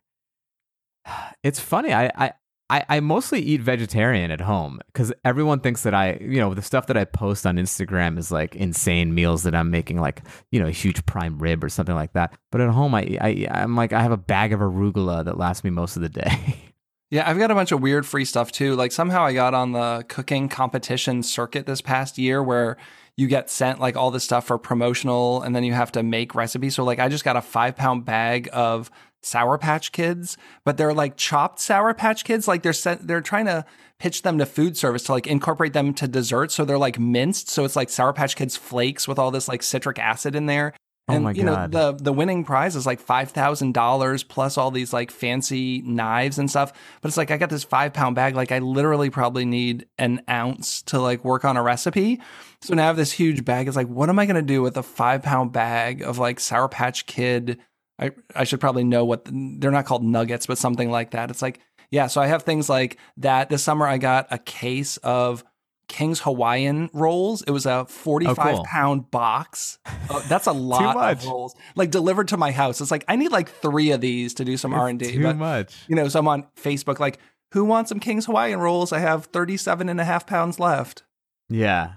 It's 1.43 1.59
funny. 1.59 1.93
I 1.93 2.11
I. 2.15 2.33
I, 2.71 2.85
I 2.89 3.01
mostly 3.01 3.41
eat 3.41 3.61
vegetarian 3.61 4.31
at 4.31 4.41
home 4.41 4.79
because 4.87 5.13
everyone 5.25 5.59
thinks 5.59 5.83
that 5.83 5.93
I, 5.93 6.19
you 6.21 6.39
know, 6.39 6.55
the 6.55 6.63
stuff 6.63 6.87
that 6.87 6.97
I 6.97 7.05
post 7.05 7.45
on 7.45 7.57
Instagram 7.57 8.17
is 8.17 8.31
like 8.31 8.55
insane 8.55 9.13
meals 9.13 9.43
that 9.43 9.57
I'm 9.57 9.73
making, 9.73 10.01
like, 10.01 10.23
you 10.53 10.61
know, 10.61 10.69
a 10.69 10.71
huge 10.73 11.05
prime 11.05 11.39
rib 11.41 11.65
or 11.65 11.69
something 11.69 11.97
like 11.97 12.13
that. 12.13 12.33
But 12.53 12.61
at 12.61 12.71
home, 12.71 12.95
I, 12.95 13.19
I, 13.21 13.49
I'm 13.51 13.75
like, 13.75 13.93
I 13.93 14.03
have 14.03 14.13
a 14.13 14.17
bag 14.17 14.53
of 14.53 14.61
arugula 14.61 15.25
that 15.25 15.37
lasts 15.37 15.65
me 15.65 15.71
most 15.71 15.97
of 15.97 16.03
the 16.03 16.09
day. 16.09 16.65
Yeah, 17.13 17.29
I've 17.29 17.39
got 17.39 17.51
a 17.51 17.57
bunch 17.57 17.73
of 17.73 17.81
weird 17.81 18.07
free 18.07 18.25
stuff 18.25 18.53
too. 18.53 18.77
Like 18.77 18.93
somehow 18.93 19.25
I 19.25 19.33
got 19.33 19.53
on 19.53 19.73
the 19.73 20.05
cooking 20.07 20.49
competition 20.49 21.25
circuit 21.25 21.67
this 21.67 21.81
past 21.81 22.19
year 22.19 22.41
where 22.41 22.77
you 23.17 23.27
get 23.27 23.51
sent 23.51 23.81
like 23.81 23.97
all 23.97 24.13
this 24.13 24.23
stuff 24.23 24.47
for 24.47 24.59
promotional 24.59 25.43
and 25.43 25.55
then 25.55 25.65
you 25.65 25.73
have 25.73 25.91
to 25.93 26.05
make 26.05 26.37
recipes. 26.37 26.77
So 26.77 26.85
like 26.85 27.01
I 27.01 27.09
just 27.09 27.25
got 27.25 27.37
a 27.37 27.43
five 27.43 27.75
pound 27.75 28.05
bag 28.05 28.49
of 28.53 28.93
Sour 29.23 29.59
Patch 29.59 29.93
Kids, 29.93 30.37
but 30.65 30.77
they're 30.77 30.95
like 30.95 31.17
chopped 31.17 31.61
Sour 31.61 31.95
Patch 31.95 32.25
Kids. 32.25 32.49
Like 32.49 32.63
they're 32.63 32.73
sent, 32.73 33.07
they're 33.07 33.21
trying 33.21 33.47
to 33.47 33.65
pitch 33.99 34.23
them 34.23 34.39
to 34.39 34.47
food 34.47 34.77
service 34.77 35.05
to 35.05 35.13
like 35.13 35.27
incorporate 35.27 35.73
them 35.73 35.93
to 35.95 36.09
dessert. 36.09 36.51
So 36.53 36.65
they're 36.65 36.79
like 36.79 36.99
minced. 36.99 37.49
So 37.51 37.65
it's 37.65 37.77
like 37.77 37.91
Sour 37.91 38.13
Patch 38.13 38.37
Kids 38.37 38.57
flakes 38.57 39.07
with 39.07 39.19
all 39.19 39.31
this 39.31 39.49
like 39.49 39.63
citric 39.63 39.99
acid 39.99 40.35
in 40.35 40.47
there. 40.47 40.73
Oh 41.09 41.15
And 41.15 41.37
you 41.37 41.45
know 41.45 41.55
God. 41.55 41.73
the 41.73 41.93
the 41.93 42.13
winning 42.13 42.45
prize 42.45 42.77
is 42.77 42.87
like 42.87 43.01
five 43.01 43.31
thousand 43.31 43.73
dollars 43.75 44.23
plus 44.23 44.57
all 44.57 44.71
these 44.71 44.93
like 44.93 45.11
fancy 45.11 45.83
knives 45.83 46.39
and 46.39 46.49
stuff. 46.49 46.73
But 47.01 47.09
it's 47.09 47.17
like 47.17 47.31
I 47.31 47.37
got 47.37 47.51
this 47.51 47.65
five 47.65 47.93
pound 47.93 48.15
bag. 48.15 48.37
Like 48.37 48.53
I 48.53 48.61
literally 48.61 49.11
probably 49.11 49.45
need 49.45 49.87
an 49.99 50.23
ounce 50.29 50.83
to 50.83 51.01
like 51.01 51.25
work 51.25 51.45
on 51.45 51.57
a 51.57 51.63
recipe. 51.63 52.21
So 52.63 52.75
now 52.75 52.85
I 52.85 52.87
have 52.87 52.97
this 52.97 53.13
huge 53.13 53.45
bag. 53.45 53.67
It's 53.67 53.77
like, 53.77 53.89
what 53.89 54.09
am 54.09 54.19
I 54.19 54.27
gonna 54.27 54.43
do 54.43 54.63
with 54.63 54.77
a 54.77 54.83
five 54.83 55.23
pound 55.23 55.53
bag 55.53 56.03
of 56.03 56.19
like 56.19 56.39
Sour 56.39 56.69
Patch 56.69 57.07
Kid? 57.07 57.59
I 58.01 58.11
I 58.35 58.45
should 58.45 58.61
probably 58.61 58.85
know 58.85 59.05
what 59.05 59.27
the, 59.27 59.57
they're 59.59 59.71
not 59.71 59.85
called 59.85 60.03
nuggets, 60.03 60.47
but 60.47 60.59
something 60.59 60.91
like 60.91 61.11
that. 61.13 61.31
It's 61.31 61.43
like 61.43 61.61
yeah. 61.91 62.07
So 62.07 62.21
I 62.21 62.27
have 62.29 62.43
things 62.45 62.69
like 62.69 62.99
that. 63.19 63.49
This 63.51 63.63
summer 63.63 63.87
I 63.87 63.99
got 63.99 64.27
a 64.31 64.39
case 64.39 64.97
of 64.99 65.45
King's 65.89 66.21
Hawaiian 66.21 66.89
rolls. 66.93 67.43
It 67.43 67.51
was 67.51 67.67
a 67.67 67.85
45 67.87 68.39
Oh, 68.39 68.43
cool. 68.57 68.65
pound 68.65 69.11
box. 69.11 69.79
Oh, 70.09 70.25
that's 70.29 70.47
a 70.47 70.53
lot 70.75 70.97
of 71.19 71.27
rolls. 71.27 71.55
Like 71.75 71.91
delivered 71.91 72.29
to 72.29 72.37
my 72.37 72.53
house. 72.53 72.81
It's 72.81 72.93
like 72.93 73.05
I 73.09 73.17
need 73.17 73.33
like 73.33 73.49
three 73.51 73.91
of 73.91 74.01
these 74.01 74.35
to 74.35 74.45
do 74.45 74.57
some 74.57 74.73
R 74.73 74.89
and 74.89 74.99
D. 74.99 75.13
Too 75.13 75.23
But 75.25 75.37
much. 75.37 75.75
you 75.89 75.97
know, 75.97 76.07
so 76.09 76.21
I'm 76.21 76.29
on 76.29 76.47
Facebook 76.57 77.01
like, 77.01 77.19
who 77.53 77.65
wants 77.65 77.89
some 77.89 77.99
King's 77.99 78.27
Hawaiian 78.27 78.61
rolls? 78.61 78.93
I 78.93 79.01
have 79.01 79.27
37 79.27 79.89
and 79.89 80.01
a 80.01 80.05
half 80.05 80.27
pounds 80.29 80.61
left. 80.61 81.03
Yeah. 81.49 81.95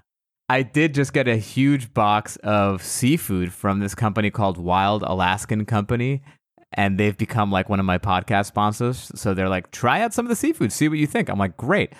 I 0.50 0.62
did 0.62 0.94
just 0.94 1.14
get 1.14 1.28
a 1.28 1.38
huge 1.38 1.94
box 1.94 2.36
of 2.38 2.84
seafood 2.84 3.54
from 3.54 3.80
this 3.80 3.96
company 3.96 4.30
called 4.30 4.58
Wild 4.58 5.04
Alaskan 5.04 5.66
Company. 5.66 6.22
And 6.74 7.00
they've 7.00 7.18
become 7.18 7.52
like 7.52 7.70
one 7.70 7.80
of 7.80 7.86
my 7.86 7.98
podcast 7.98 8.48
sponsors. 8.48 9.12
So 9.16 9.34
they're 9.34 9.50
like, 9.50 9.72
try 9.72 10.02
out 10.02 10.14
some 10.14 10.26
of 10.26 10.30
the 10.30 10.36
seafood, 10.36 10.72
see 10.72 10.90
what 10.90 10.98
you 10.98 11.08
think. 11.08 11.30
I'm 11.30 11.38
like, 11.38 11.56
great. 11.56 11.94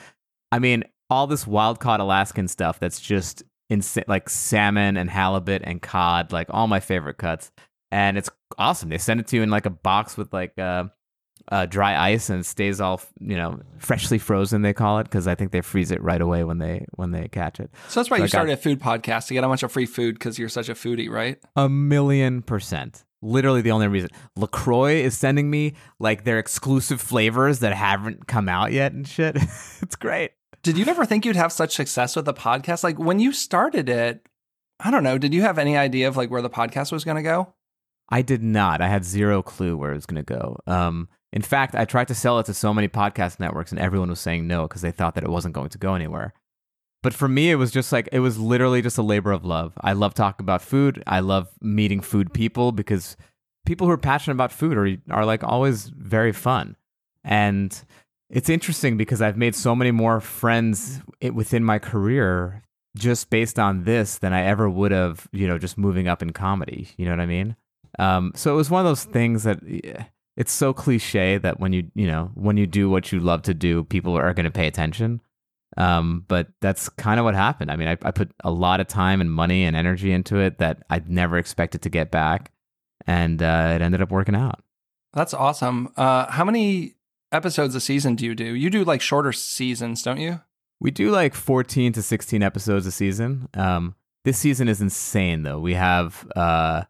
I 0.52 0.60
mean, 0.60 0.84
all 1.10 1.28
this 1.28 1.46
wild 1.46 1.80
caught 1.80 2.00
Alaskan 2.00 2.48
stuff 2.48 2.80
that's 2.80 3.00
just 3.00 3.44
insane, 3.70 4.06
like 4.08 4.30
salmon 4.30 4.98
and 4.98 5.10
halibut 5.10 5.62
and 5.64 5.82
cod, 5.82 6.32
like 6.32 6.48
all 6.50 6.68
my 6.68 6.80
favorite 6.80 7.18
cuts. 7.18 7.52
And 7.92 8.18
it's 8.18 8.30
awesome. 8.58 8.90
They 8.90 8.98
send 8.98 9.20
it 9.20 9.28
to 9.28 9.36
you 9.36 9.44
in 9.44 9.52
like 9.52 9.68
a 9.68 9.72
box 9.72 10.18
with 10.18 10.34
like 10.34 10.58
uh, 10.58 10.86
uh, 11.52 11.66
dry 11.66 12.12
ice 12.12 12.30
and 12.30 12.46
stays 12.46 12.80
all 12.82 13.02
you 13.20 13.36
know 13.36 13.60
freshly 13.78 14.18
frozen. 14.18 14.62
They 14.62 14.74
call 14.74 15.00
it 15.00 15.04
because 15.04 15.28
I 15.28 15.36
think 15.36 15.52
they 15.52 15.62
freeze 15.62 15.92
it 15.92 16.02
right 16.02 16.22
away 16.22 16.44
when 16.44 16.58
they 16.58 16.86
when 16.96 17.12
they 17.12 17.28
catch 17.28 17.60
it. 17.60 17.70
So 17.90 18.00
that's 18.00 18.10
why 18.10 18.18
So 18.18 18.22
you 18.22 18.24
I 18.24 18.28
got- 18.28 18.30
started 18.30 18.52
a 18.54 18.58
food 18.58 18.80
podcast 18.80 19.28
to 19.28 19.34
get 19.34 19.44
a 19.44 19.48
bunch 19.48 19.64
of 19.64 19.72
free 19.72 19.86
food 19.86 20.16
because 20.16 20.40
you're 20.40 20.50
such 20.50 20.70
a 20.70 20.74
foodie, 20.74 21.10
right? 21.10 21.38
A 21.56 21.68
million 21.70 22.42
percent. 22.42 23.04
Literally 23.22 23.62
the 23.62 23.72
only 23.72 23.88
reason. 23.88 24.10
LaCroix 24.36 24.96
is 24.96 25.18
sending 25.18 25.50
me 25.50 25.74
like 26.00 26.24
their 26.26 26.40
exclusive 26.40 27.00
flavors 27.00 27.60
that 27.60 27.74
haven't 27.74 28.28
come 28.28 28.50
out 28.50 28.74
yet 28.74 28.92
and 28.92 29.08
shit. 29.08 29.38
it's 29.82 29.96
great. 29.96 30.32
Did 30.62 30.78
you 30.78 30.86
ever 30.88 31.06
think 31.06 31.26
you'd 31.26 31.36
have 31.38 31.52
such 31.52 31.74
success 31.76 32.16
with 32.16 32.26
the 32.26 32.34
podcast? 32.34 32.84
Like 32.84 33.00
when 33.00 33.20
you 33.20 33.32
started 33.32 33.88
it, 33.90 34.28
I 34.80 34.92
don't 34.92 35.04
know. 35.04 35.18
Did 35.18 35.34
you 35.34 35.42
have 35.44 35.58
any 35.58 35.78
idea 35.78 36.08
of 36.10 36.18
like 36.18 36.32
where 36.32 36.42
the 36.42 36.50
podcast 36.50 36.92
was 36.92 37.04
going 37.06 37.16
to 37.18 37.24
go? 37.24 37.54
I 38.10 38.22
did 38.22 38.44
not. 38.44 38.82
I 38.82 38.88
had 38.90 39.06
zero 39.06 39.42
clue 39.42 39.78
where 39.78 39.92
it 39.92 39.96
was 39.96 40.06
going 40.06 40.24
to 40.24 40.34
go. 40.34 40.58
Um, 40.68 41.08
in 41.34 41.42
fact, 41.42 41.74
I 41.74 41.84
tried 41.84 42.08
to 42.10 42.16
sell 42.16 42.38
it 42.38 42.46
to 42.46 42.54
so 42.54 42.76
many 42.76 42.88
podcast 42.88 43.40
networks 43.40 43.72
and 43.72 43.82
everyone 43.82 44.10
was 44.10 44.20
saying 44.20 44.46
no 44.46 44.68
because 44.68 44.84
they 44.84 44.92
thought 44.92 45.16
that 45.16 45.24
it 45.24 45.32
wasn't 45.32 45.56
going 45.56 45.70
to 45.70 45.80
go 45.80 45.96
anywhere. 45.96 46.32
But 47.02 47.16
for 47.16 47.28
me, 47.28 47.50
it 47.50 47.56
was 47.56 47.72
just 47.72 47.92
like, 47.92 48.08
it 48.12 48.20
was 48.20 48.38
literally 48.38 48.84
just 48.84 49.00
a 49.00 49.04
labor 49.04 49.32
of 49.32 49.44
love. 49.44 49.74
I 49.82 49.94
love 49.94 50.14
talking 50.14 50.44
about 50.44 50.62
food. 50.62 51.02
I 51.08 51.22
love 51.22 51.50
meeting 51.60 52.02
food 52.02 52.34
people 52.34 52.72
because 52.72 53.18
people 53.66 53.88
who 53.88 53.94
are 53.94 53.98
passionate 53.98 54.36
about 54.36 54.52
food 54.52 54.78
are, 54.78 54.96
are 55.10 55.26
like 55.26 55.44
always 55.44 55.88
very 55.90 56.32
fun. 56.32 56.76
And 57.24 57.84
it's 58.30 58.48
interesting 58.48 58.96
because 58.96 59.20
I've 59.20 59.36
made 59.36 59.56
so 59.56 59.76
many 59.76 59.90
more 59.90 60.22
friends 60.22 61.02
within 61.34 61.64
my 61.64 61.80
career 61.80 62.62
just 62.96 63.32
based 63.32 63.58
on 63.58 63.86
this 63.86 64.20
than 64.20 64.34
I 64.34 64.44
ever 64.44 64.70
would 64.70 64.92
have, 64.92 65.28
you 65.32 65.48
know, 65.48 65.58
just 65.58 65.80
moving 65.80 66.08
up 66.08 66.22
in 66.22 66.32
comedy. 66.32 66.90
You 66.96 67.06
know 67.06 67.12
what 67.12 67.22
I 67.22 67.26
mean? 67.26 67.56
Um, 67.98 68.34
so 68.36 68.54
it 68.54 68.56
was 68.56 68.70
one 68.70 68.86
of 68.86 68.90
those 68.90 69.04
things 69.04 69.44
that 69.44 69.60
it's 70.36 70.52
so 70.52 70.74
cliche 70.74 71.38
that 71.38 71.60
when 71.60 71.74
you, 71.74 71.92
you 71.96 72.08
know, 72.08 72.32
when 72.34 72.58
you 72.58 72.66
do 72.66 72.90
what 72.90 73.12
you 73.12 73.20
love 73.20 73.44
to 73.44 73.54
do, 73.54 73.84
people 73.84 74.18
are 74.18 74.34
going 74.34 74.46
to 74.46 74.52
pay 74.52 74.68
attention. 74.68 75.22
Um, 75.78 76.26
but 76.28 76.50
that's 76.62 76.90
kind 76.90 77.20
of 77.20 77.24
what 77.24 77.36
happened. 77.36 77.72
I 77.72 77.76
mean, 77.76 77.88
I, 77.88 77.98
I 78.04 78.12
put 78.12 78.32
a 78.44 78.52
lot 78.52 78.80
of 78.80 78.88
time 78.88 79.22
and 79.22 79.32
money 79.32 79.64
and 79.64 79.76
energy 79.76 80.12
into 80.12 80.38
it 80.38 80.60
that 80.60 80.84
I'd 80.90 81.10
never 81.10 81.38
expected 81.38 81.82
to 81.84 81.90
get 81.90 82.12
back. 82.12 82.52
And 83.06 83.42
uh, 83.42 83.74
it 83.76 83.82
ended 83.82 84.02
up 84.02 84.12
working 84.12 84.36
out. 84.36 84.62
That's 85.14 85.34
awesome. 85.34 85.92
Uh, 85.98 86.32
how 86.32 86.46
many 86.46 86.96
episodes 87.32 87.76
a 87.76 87.82
season 87.82 88.16
do 88.16 88.26
you 88.26 88.36
do? 88.36 88.56
You 88.56 88.70
do 88.70 88.84
like 88.84 89.02
shorter 89.02 89.34
seasons, 89.34 90.02
don't 90.02 90.20
you? 90.20 90.42
We 90.80 90.92
do 90.92 91.12
like 91.12 91.34
14 91.34 91.94
to 91.94 92.02
16 92.02 92.42
episodes 92.42 92.86
a 92.86 92.92
season. 92.92 93.50
Um, 93.54 93.96
this 94.26 94.38
season 94.38 94.68
is 94.68 94.82
insane, 94.82 95.44
though. 95.44 95.60
We 95.60 95.74
have, 95.74 96.28
uh, 96.36 96.84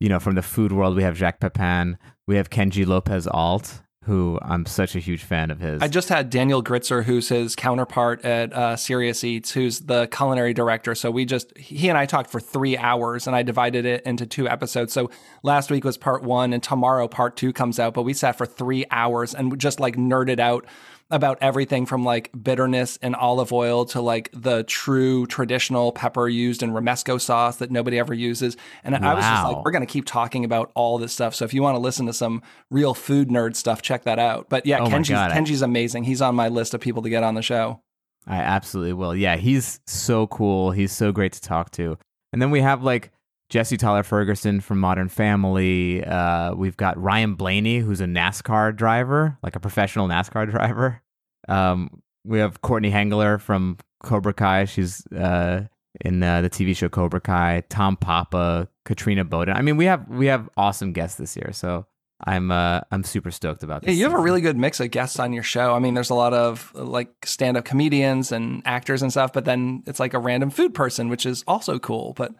you 0.00 0.08
know, 0.08 0.20
from 0.20 0.34
the 0.34 0.42
food 0.42 0.72
world, 0.72 0.96
we 0.96 1.02
have 1.02 1.16
Jacques 1.16 1.40
Pepin. 1.40 1.98
We 2.26 2.36
have 2.36 2.50
Kenji 2.50 2.86
Lopez 2.86 3.26
Alt, 3.26 3.82
who 4.04 4.38
I'm 4.42 4.64
such 4.64 4.94
a 4.94 4.98
huge 4.98 5.24
fan 5.24 5.50
of 5.50 5.60
his. 5.60 5.82
I 5.82 5.88
just 5.88 6.08
had 6.08 6.30
Daniel 6.30 6.62
Gritzer, 6.62 7.04
who's 7.04 7.28
his 7.28 7.56
counterpart 7.56 8.24
at 8.24 8.52
uh, 8.52 8.76
Serious 8.76 9.24
Eats, 9.24 9.50
who's 9.52 9.80
the 9.80 10.06
culinary 10.06 10.54
director. 10.54 10.94
So 10.94 11.10
we 11.10 11.24
just, 11.24 11.56
he 11.56 11.88
and 11.88 11.98
I 11.98 12.06
talked 12.06 12.30
for 12.30 12.40
three 12.40 12.76
hours 12.76 13.26
and 13.26 13.34
I 13.34 13.42
divided 13.42 13.86
it 13.86 14.04
into 14.04 14.24
two 14.24 14.48
episodes. 14.48 14.92
So 14.92 15.10
last 15.42 15.70
week 15.70 15.84
was 15.84 15.96
part 15.96 16.22
one 16.22 16.52
and 16.52 16.62
tomorrow 16.62 17.08
part 17.08 17.36
two 17.36 17.52
comes 17.52 17.78
out, 17.78 17.94
but 17.94 18.02
we 18.02 18.14
sat 18.14 18.38
for 18.38 18.46
three 18.46 18.84
hours 18.90 19.34
and 19.34 19.58
just 19.58 19.80
like 19.80 19.96
nerded 19.96 20.38
out 20.38 20.64
about 21.10 21.38
everything 21.40 21.86
from 21.86 22.04
like 22.04 22.30
bitterness 22.42 22.98
and 23.00 23.16
olive 23.16 23.52
oil 23.52 23.86
to 23.86 24.00
like 24.00 24.30
the 24.34 24.62
true 24.64 25.26
traditional 25.26 25.90
pepper 25.92 26.28
used 26.28 26.62
in 26.62 26.70
romesco 26.70 27.20
sauce 27.20 27.56
that 27.56 27.70
nobody 27.70 27.98
ever 27.98 28.12
uses. 28.12 28.56
And 28.84 28.94
I 28.94 29.14
was 29.14 29.24
just 29.24 29.44
like, 29.44 29.64
we're 29.64 29.70
going 29.70 29.86
to 29.86 29.92
keep 29.92 30.04
talking 30.04 30.44
about 30.44 30.70
all 30.74 30.98
this 30.98 31.12
stuff. 31.12 31.34
So 31.34 31.44
if 31.44 31.54
you 31.54 31.62
want 31.62 31.76
to 31.76 31.80
listen 31.80 32.06
to 32.06 32.12
some 32.12 32.42
real 32.70 32.92
food 32.92 33.28
nerd 33.28 33.56
stuff, 33.56 33.80
check 33.80 34.04
that 34.04 34.18
out. 34.18 34.48
But 34.48 34.66
yeah, 34.66 34.80
Oh 34.80 34.86
Kenji's, 34.86 35.32
Kenji's 35.32 35.62
amazing. 35.62 36.04
He's 36.04 36.20
on 36.20 36.34
my 36.34 36.48
list 36.48 36.74
of 36.74 36.80
people 36.80 37.02
to 37.02 37.10
get 37.10 37.22
on 37.22 37.34
the 37.34 37.42
show. 37.42 37.80
I 38.26 38.36
absolutely 38.36 38.92
will. 38.92 39.16
Yeah, 39.16 39.36
he's 39.36 39.80
so 39.86 40.26
cool. 40.26 40.70
He's 40.72 40.92
so 40.92 41.12
great 41.12 41.32
to 41.32 41.40
talk 41.40 41.70
to. 41.72 41.96
And 42.32 42.42
then 42.42 42.50
we 42.50 42.60
have 42.60 42.82
like 42.82 43.10
Jesse 43.50 43.76
Tyler 43.76 44.02
Ferguson 44.02 44.60
from 44.60 44.78
Modern 44.78 45.08
Family. 45.08 46.04
Uh, 46.04 46.54
we've 46.54 46.76
got 46.76 47.00
Ryan 47.00 47.34
Blaney, 47.34 47.78
who's 47.78 48.00
a 48.00 48.04
NASCAR 48.06 48.76
driver, 48.76 49.38
like 49.42 49.56
a 49.56 49.60
professional 49.60 50.06
NASCAR 50.08 50.50
driver. 50.50 51.02
Um, 51.48 52.02
we 52.24 52.38
have 52.40 52.60
Courtney 52.60 52.90
Henggeler 52.90 53.40
from 53.40 53.78
Cobra 54.02 54.34
Kai. 54.34 54.66
She's 54.66 55.06
uh, 55.12 55.62
in 56.02 56.22
uh, 56.22 56.42
the 56.42 56.50
TV 56.50 56.76
show 56.76 56.88
Cobra 56.90 57.20
Kai. 57.20 57.62
Tom 57.70 57.96
Papa, 57.96 58.68
Katrina 58.84 59.24
Bowden. 59.24 59.56
I 59.56 59.62
mean, 59.62 59.76
we 59.78 59.86
have 59.86 60.06
we 60.08 60.26
have 60.26 60.50
awesome 60.56 60.92
guests 60.92 61.16
this 61.16 61.34
year. 61.34 61.50
So 61.52 61.86
I'm 62.26 62.50
uh, 62.50 62.80
I'm 62.90 63.02
super 63.02 63.30
stoked 63.30 63.62
about 63.62 63.82
Yeah, 63.82 63.88
this. 63.90 63.96
you 63.98 64.04
have 64.04 64.12
a 64.12 64.20
really 64.22 64.42
good 64.42 64.58
mix 64.58 64.78
of 64.80 64.90
guests 64.90 65.18
on 65.18 65.32
your 65.32 65.42
show. 65.42 65.72
I 65.74 65.78
mean, 65.78 65.94
there's 65.94 66.10
a 66.10 66.14
lot 66.14 66.34
of 66.34 66.70
like 66.74 67.08
stand 67.24 67.56
up 67.56 67.64
comedians 67.64 68.30
and 68.30 68.60
actors 68.66 69.00
and 69.00 69.10
stuff, 69.10 69.32
but 69.32 69.46
then 69.46 69.84
it's 69.86 70.00
like 70.00 70.12
a 70.12 70.18
random 70.18 70.50
food 70.50 70.74
person, 70.74 71.08
which 71.08 71.24
is 71.24 71.44
also 71.48 71.78
cool. 71.78 72.12
But 72.14 72.32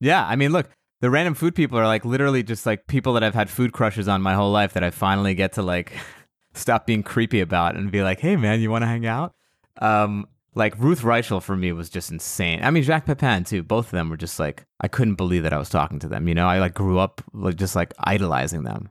Yeah, 0.00 0.26
I 0.26 0.36
mean, 0.36 0.52
look, 0.52 0.68
the 1.00 1.10
random 1.10 1.34
food 1.34 1.54
people 1.54 1.78
are 1.78 1.86
like 1.86 2.04
literally 2.04 2.42
just 2.42 2.66
like 2.66 2.86
people 2.86 3.14
that 3.14 3.24
I've 3.24 3.34
had 3.34 3.50
food 3.50 3.72
crushes 3.72 4.08
on 4.08 4.22
my 4.22 4.34
whole 4.34 4.52
life 4.52 4.72
that 4.74 4.82
I 4.82 4.90
finally 4.90 5.34
get 5.34 5.52
to 5.54 5.62
like 5.62 5.92
stop 6.54 6.86
being 6.86 7.02
creepy 7.02 7.40
about 7.40 7.76
and 7.76 7.90
be 7.90 8.02
like, 8.02 8.20
hey 8.20 8.36
man, 8.36 8.60
you 8.60 8.70
want 8.70 8.82
to 8.82 8.86
hang 8.86 9.06
out? 9.06 9.34
Um, 9.80 10.26
like 10.54 10.78
Ruth 10.78 11.02
Reichl 11.02 11.42
for 11.42 11.54
me 11.54 11.72
was 11.72 11.90
just 11.90 12.10
insane. 12.10 12.62
I 12.62 12.70
mean, 12.70 12.82
Jacques 12.82 13.04
Pepin 13.04 13.44
too. 13.44 13.62
Both 13.62 13.86
of 13.86 13.92
them 13.92 14.08
were 14.08 14.16
just 14.16 14.38
like 14.38 14.64
I 14.80 14.88
couldn't 14.88 15.16
believe 15.16 15.42
that 15.42 15.52
I 15.52 15.58
was 15.58 15.68
talking 15.68 15.98
to 16.00 16.08
them. 16.08 16.28
You 16.28 16.34
know, 16.34 16.46
I 16.46 16.58
like 16.58 16.74
grew 16.74 16.98
up 16.98 17.22
like 17.32 17.56
just 17.56 17.76
like 17.76 17.92
idolizing 17.98 18.64
them. 18.64 18.90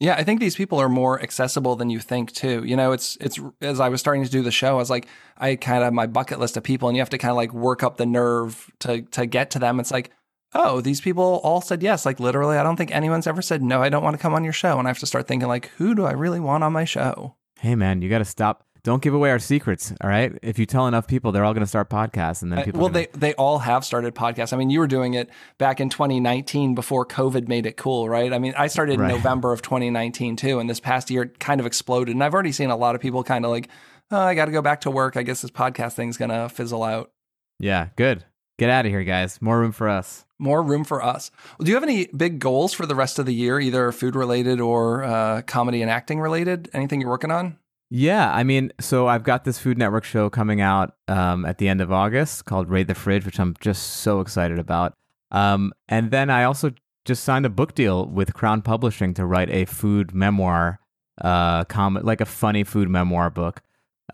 Yeah, 0.00 0.14
I 0.14 0.22
think 0.22 0.38
these 0.38 0.54
people 0.54 0.78
are 0.78 0.88
more 0.88 1.20
accessible 1.20 1.74
than 1.74 1.90
you 1.90 1.98
think 1.98 2.32
too. 2.32 2.62
You 2.64 2.76
know, 2.76 2.92
it's 2.92 3.16
it's 3.20 3.40
as 3.60 3.80
I 3.80 3.88
was 3.88 4.00
starting 4.00 4.24
to 4.24 4.30
do 4.30 4.42
the 4.42 4.50
show, 4.52 4.70
I 4.70 4.74
was 4.74 4.90
like, 4.90 5.08
I 5.36 5.56
kind 5.56 5.78
of 5.78 5.84
have 5.84 5.92
my 5.92 6.06
bucket 6.06 6.38
list 6.38 6.56
of 6.56 6.62
people, 6.62 6.88
and 6.88 6.96
you 6.96 7.00
have 7.00 7.10
to 7.10 7.18
kind 7.18 7.30
of 7.30 7.36
like 7.36 7.52
work 7.52 7.82
up 7.82 7.96
the 7.96 8.06
nerve 8.06 8.70
to 8.80 9.02
to 9.02 9.26
get 9.26 9.50
to 9.52 9.58
them. 9.58 9.80
It's 9.80 9.90
like, 9.90 10.12
oh, 10.54 10.80
these 10.80 11.00
people 11.00 11.40
all 11.44 11.60
said 11.60 11.82
yes. 11.82 12.06
Like 12.06 12.20
literally, 12.20 12.56
I 12.56 12.62
don't 12.62 12.76
think 12.76 12.94
anyone's 12.94 13.26
ever 13.26 13.42
said 13.42 13.62
no. 13.62 13.82
I 13.82 13.88
don't 13.88 14.02
want 14.02 14.14
to 14.16 14.22
come 14.22 14.34
on 14.34 14.44
your 14.44 14.52
show, 14.52 14.78
and 14.78 14.86
I 14.86 14.90
have 14.90 14.98
to 15.00 15.06
start 15.06 15.26
thinking 15.28 15.48
like, 15.48 15.66
who 15.78 15.94
do 15.94 16.04
I 16.04 16.12
really 16.12 16.40
want 16.40 16.64
on 16.64 16.72
my 16.72 16.84
show? 16.84 17.36
Hey 17.60 17.74
man, 17.74 18.02
you 18.02 18.08
got 18.08 18.18
to 18.18 18.24
stop. 18.24 18.64
Don't 18.84 19.02
give 19.02 19.12
away 19.12 19.30
our 19.32 19.40
secrets. 19.40 19.92
All 20.00 20.08
right. 20.08 20.32
If 20.40 20.58
you 20.58 20.64
tell 20.64 20.86
enough 20.86 21.08
people, 21.08 21.32
they're 21.32 21.44
all 21.44 21.52
going 21.52 21.64
to 21.64 21.66
start 21.68 21.90
podcasts, 21.90 22.42
and 22.42 22.52
then 22.52 22.60
Uh, 22.60 22.64
people. 22.64 22.80
well, 22.80 22.88
gonna- 22.88 23.06
they 23.12 23.18
they 23.30 23.34
all 23.34 23.58
have 23.58 23.84
started 23.84 24.14
podcasts. 24.14 24.52
I 24.52 24.56
mean, 24.56 24.70
you 24.70 24.78
were 24.78 24.86
doing 24.86 25.14
it 25.14 25.28
back 25.58 25.80
in 25.80 25.90
2019 25.90 26.74
before 26.76 27.04
COVID 27.04 27.48
made 27.48 27.66
it 27.66 27.76
cool, 27.76 28.08
right? 28.08 28.32
I 28.32 28.38
mean, 28.38 28.54
I 28.56 28.68
started 28.68 28.92
in 28.94 29.00
Right. 29.00 29.10
November 29.10 29.52
of 29.52 29.60
2019 29.62 30.36
too, 30.36 30.60
and 30.60 30.70
this 30.70 30.80
past 30.80 31.10
year 31.10 31.22
it 31.24 31.40
kind 31.40 31.60
of 31.60 31.66
exploded. 31.66 32.14
And 32.14 32.22
I've 32.22 32.32
already 32.32 32.52
seen 32.52 32.70
a 32.70 32.76
lot 32.76 32.94
of 32.94 33.00
people 33.00 33.24
kind 33.24 33.44
of 33.44 33.50
like, 33.50 33.68
oh, 34.12 34.18
I 34.20 34.34
got 34.36 34.46
to 34.46 34.52
go 34.52 34.62
back 34.62 34.80
to 34.82 34.90
work. 34.90 35.16
I 35.16 35.22
guess 35.24 35.42
this 35.42 35.50
podcast 35.50 35.92
thing's 35.94 36.16
gonna 36.16 36.48
fizzle 36.48 36.84
out. 36.84 37.10
yeah, 37.58 37.88
good. 37.96 38.24
Get 38.58 38.70
out 38.70 38.86
of 38.86 38.90
here, 38.90 39.04
guys. 39.04 39.40
More 39.40 39.60
room 39.60 39.70
for 39.70 39.88
us. 39.88 40.26
More 40.38 40.62
room 40.62 40.84
for 40.84 41.02
us. 41.02 41.30
Well, 41.58 41.64
do 41.64 41.70
you 41.70 41.76
have 41.76 41.84
any 41.84 42.06
big 42.06 42.40
goals 42.40 42.72
for 42.72 42.86
the 42.86 42.94
rest 42.96 43.18
of 43.18 43.26
the 43.26 43.34
year, 43.34 43.60
either 43.60 43.92
food 43.92 44.16
related 44.16 44.60
or 44.60 45.04
uh, 45.04 45.42
comedy 45.42 45.80
and 45.80 45.90
acting 45.90 46.20
related? 46.20 46.68
Anything 46.72 47.00
you're 47.00 47.10
working 47.10 47.30
on? 47.30 47.56
Yeah, 47.90 48.32
I 48.32 48.42
mean, 48.42 48.72
so 48.80 49.06
I've 49.06 49.22
got 49.22 49.44
this 49.44 49.58
Food 49.58 49.78
Network 49.78 50.04
show 50.04 50.28
coming 50.28 50.60
out 50.60 50.94
um, 51.06 51.46
at 51.46 51.58
the 51.58 51.68
end 51.68 51.80
of 51.80 51.90
August 51.90 52.44
called 52.44 52.68
Raid 52.68 52.86
the 52.88 52.94
Fridge, 52.94 53.24
which 53.24 53.40
I'm 53.40 53.54
just 53.60 53.82
so 53.98 54.20
excited 54.20 54.58
about. 54.58 54.94
Um, 55.30 55.72
and 55.88 56.10
then 56.10 56.28
I 56.28 56.44
also 56.44 56.72
just 57.04 57.24
signed 57.24 57.46
a 57.46 57.50
book 57.50 57.74
deal 57.74 58.06
with 58.06 58.34
Crown 58.34 58.60
Publishing 58.60 59.14
to 59.14 59.24
write 59.24 59.50
a 59.50 59.64
food 59.64 60.12
memoir, 60.12 60.80
uh, 61.20 61.64
com- 61.64 62.00
like 62.02 62.20
a 62.20 62.26
funny 62.26 62.64
food 62.64 62.90
memoir 62.90 63.30
book 63.30 63.62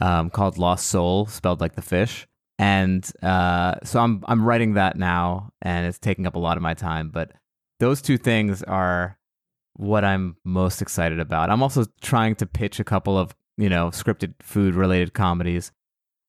um, 0.01 0.31
called 0.31 0.57
Lost 0.57 0.87
Soul, 0.87 1.27
spelled 1.27 1.61
like 1.61 1.75
the 1.75 1.83
fish. 1.83 2.29
And 2.59 3.09
uh, 3.23 3.77
so 3.83 4.01
I'm 4.01 4.23
I'm 4.27 4.45
writing 4.45 4.75
that 4.75 4.97
now, 4.97 5.51
and 5.63 5.87
it's 5.87 5.99
taking 5.99 6.27
up 6.27 6.37
a 6.37 6.39
lot 6.39 6.57
of 6.57 6.63
my 6.63 6.75
time. 6.75 7.11
But 7.11 7.33
those 7.81 8.01
two 8.01 8.17
things 8.17 8.63
are 8.63 9.19
what 9.75 10.05
I'm 10.05 10.37
most 10.45 10.81
excited 10.81 11.19
about. 11.19 11.51
I'm 11.51 11.63
also 11.63 11.85
trying 12.01 12.37
to 12.37 12.47
pitch 12.47 12.79
a 12.79 12.85
couple 12.85 13.19
of, 13.19 13.35
you 13.57 13.69
know, 13.69 13.89
scripted 13.89 14.35
food 14.41 14.75
related 14.75 15.15
comedies. 15.15 15.73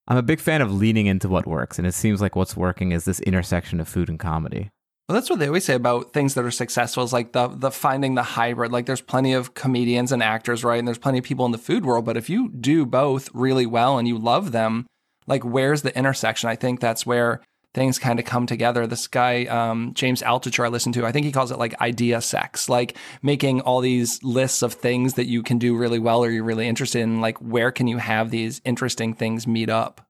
I'm 0.08 0.16
a 0.16 0.22
big 0.22 0.40
fan 0.40 0.62
of 0.62 0.72
leaning 0.72 1.06
into 1.06 1.28
what 1.28 1.46
works, 1.46 1.78
and 1.78 1.86
it 1.86 1.94
seems 1.94 2.20
like 2.20 2.36
what's 2.36 2.56
working 2.56 2.92
is 2.92 3.04
this 3.04 3.20
intersection 3.20 3.80
of 3.80 3.88
food 3.88 4.08
and 4.08 4.18
comedy. 4.18 4.70
Well, 5.08 5.14
that's 5.14 5.30
what 5.30 5.38
they 5.38 5.46
always 5.46 5.64
say 5.64 5.74
about 5.74 6.12
things 6.12 6.34
that 6.34 6.44
are 6.44 6.50
successful 6.50 7.04
is 7.04 7.12
like 7.12 7.30
the 7.32 7.46
the 7.46 7.70
finding 7.70 8.16
the 8.16 8.24
hybrid. 8.24 8.72
Like 8.72 8.86
there's 8.86 9.00
plenty 9.00 9.32
of 9.32 9.54
comedians 9.54 10.10
and 10.10 10.22
actors, 10.22 10.64
right? 10.64 10.78
And 10.78 10.88
there's 10.88 10.98
plenty 10.98 11.18
of 11.18 11.24
people 11.24 11.46
in 11.46 11.52
the 11.52 11.58
food 11.58 11.84
world, 11.84 12.04
but 12.04 12.16
if 12.16 12.28
you 12.28 12.48
do 12.48 12.84
both 12.84 13.28
really 13.32 13.66
well 13.66 13.98
and 13.98 14.08
you 14.08 14.18
love 14.18 14.50
them, 14.50 14.86
like 15.26 15.44
where's 15.44 15.82
the 15.82 15.96
intersection? 15.96 16.48
I 16.48 16.56
think 16.56 16.80
that's 16.80 17.06
where 17.06 17.40
things 17.76 17.98
kind 17.98 18.18
of 18.18 18.24
come 18.24 18.46
together. 18.46 18.86
This 18.86 19.06
guy, 19.06 19.44
um, 19.44 19.92
James 19.94 20.22
Altucher, 20.22 20.64
I 20.64 20.68
listened 20.68 20.94
to, 20.94 21.04
I 21.04 21.12
think 21.12 21.26
he 21.26 21.32
calls 21.32 21.50
it 21.50 21.58
like 21.58 21.78
idea 21.80 22.22
sex, 22.22 22.70
like 22.70 22.96
making 23.22 23.60
all 23.60 23.80
these 23.80 24.22
lists 24.24 24.62
of 24.62 24.72
things 24.72 25.14
that 25.14 25.26
you 25.26 25.42
can 25.42 25.58
do 25.58 25.76
really 25.76 25.98
well 25.98 26.24
or 26.24 26.30
you're 26.30 26.42
really 26.42 26.66
interested 26.66 27.02
in. 27.02 27.20
Like, 27.20 27.36
where 27.38 27.70
can 27.70 27.86
you 27.86 27.98
have 27.98 28.30
these 28.30 28.62
interesting 28.64 29.14
things 29.14 29.46
meet 29.46 29.68
up? 29.68 30.00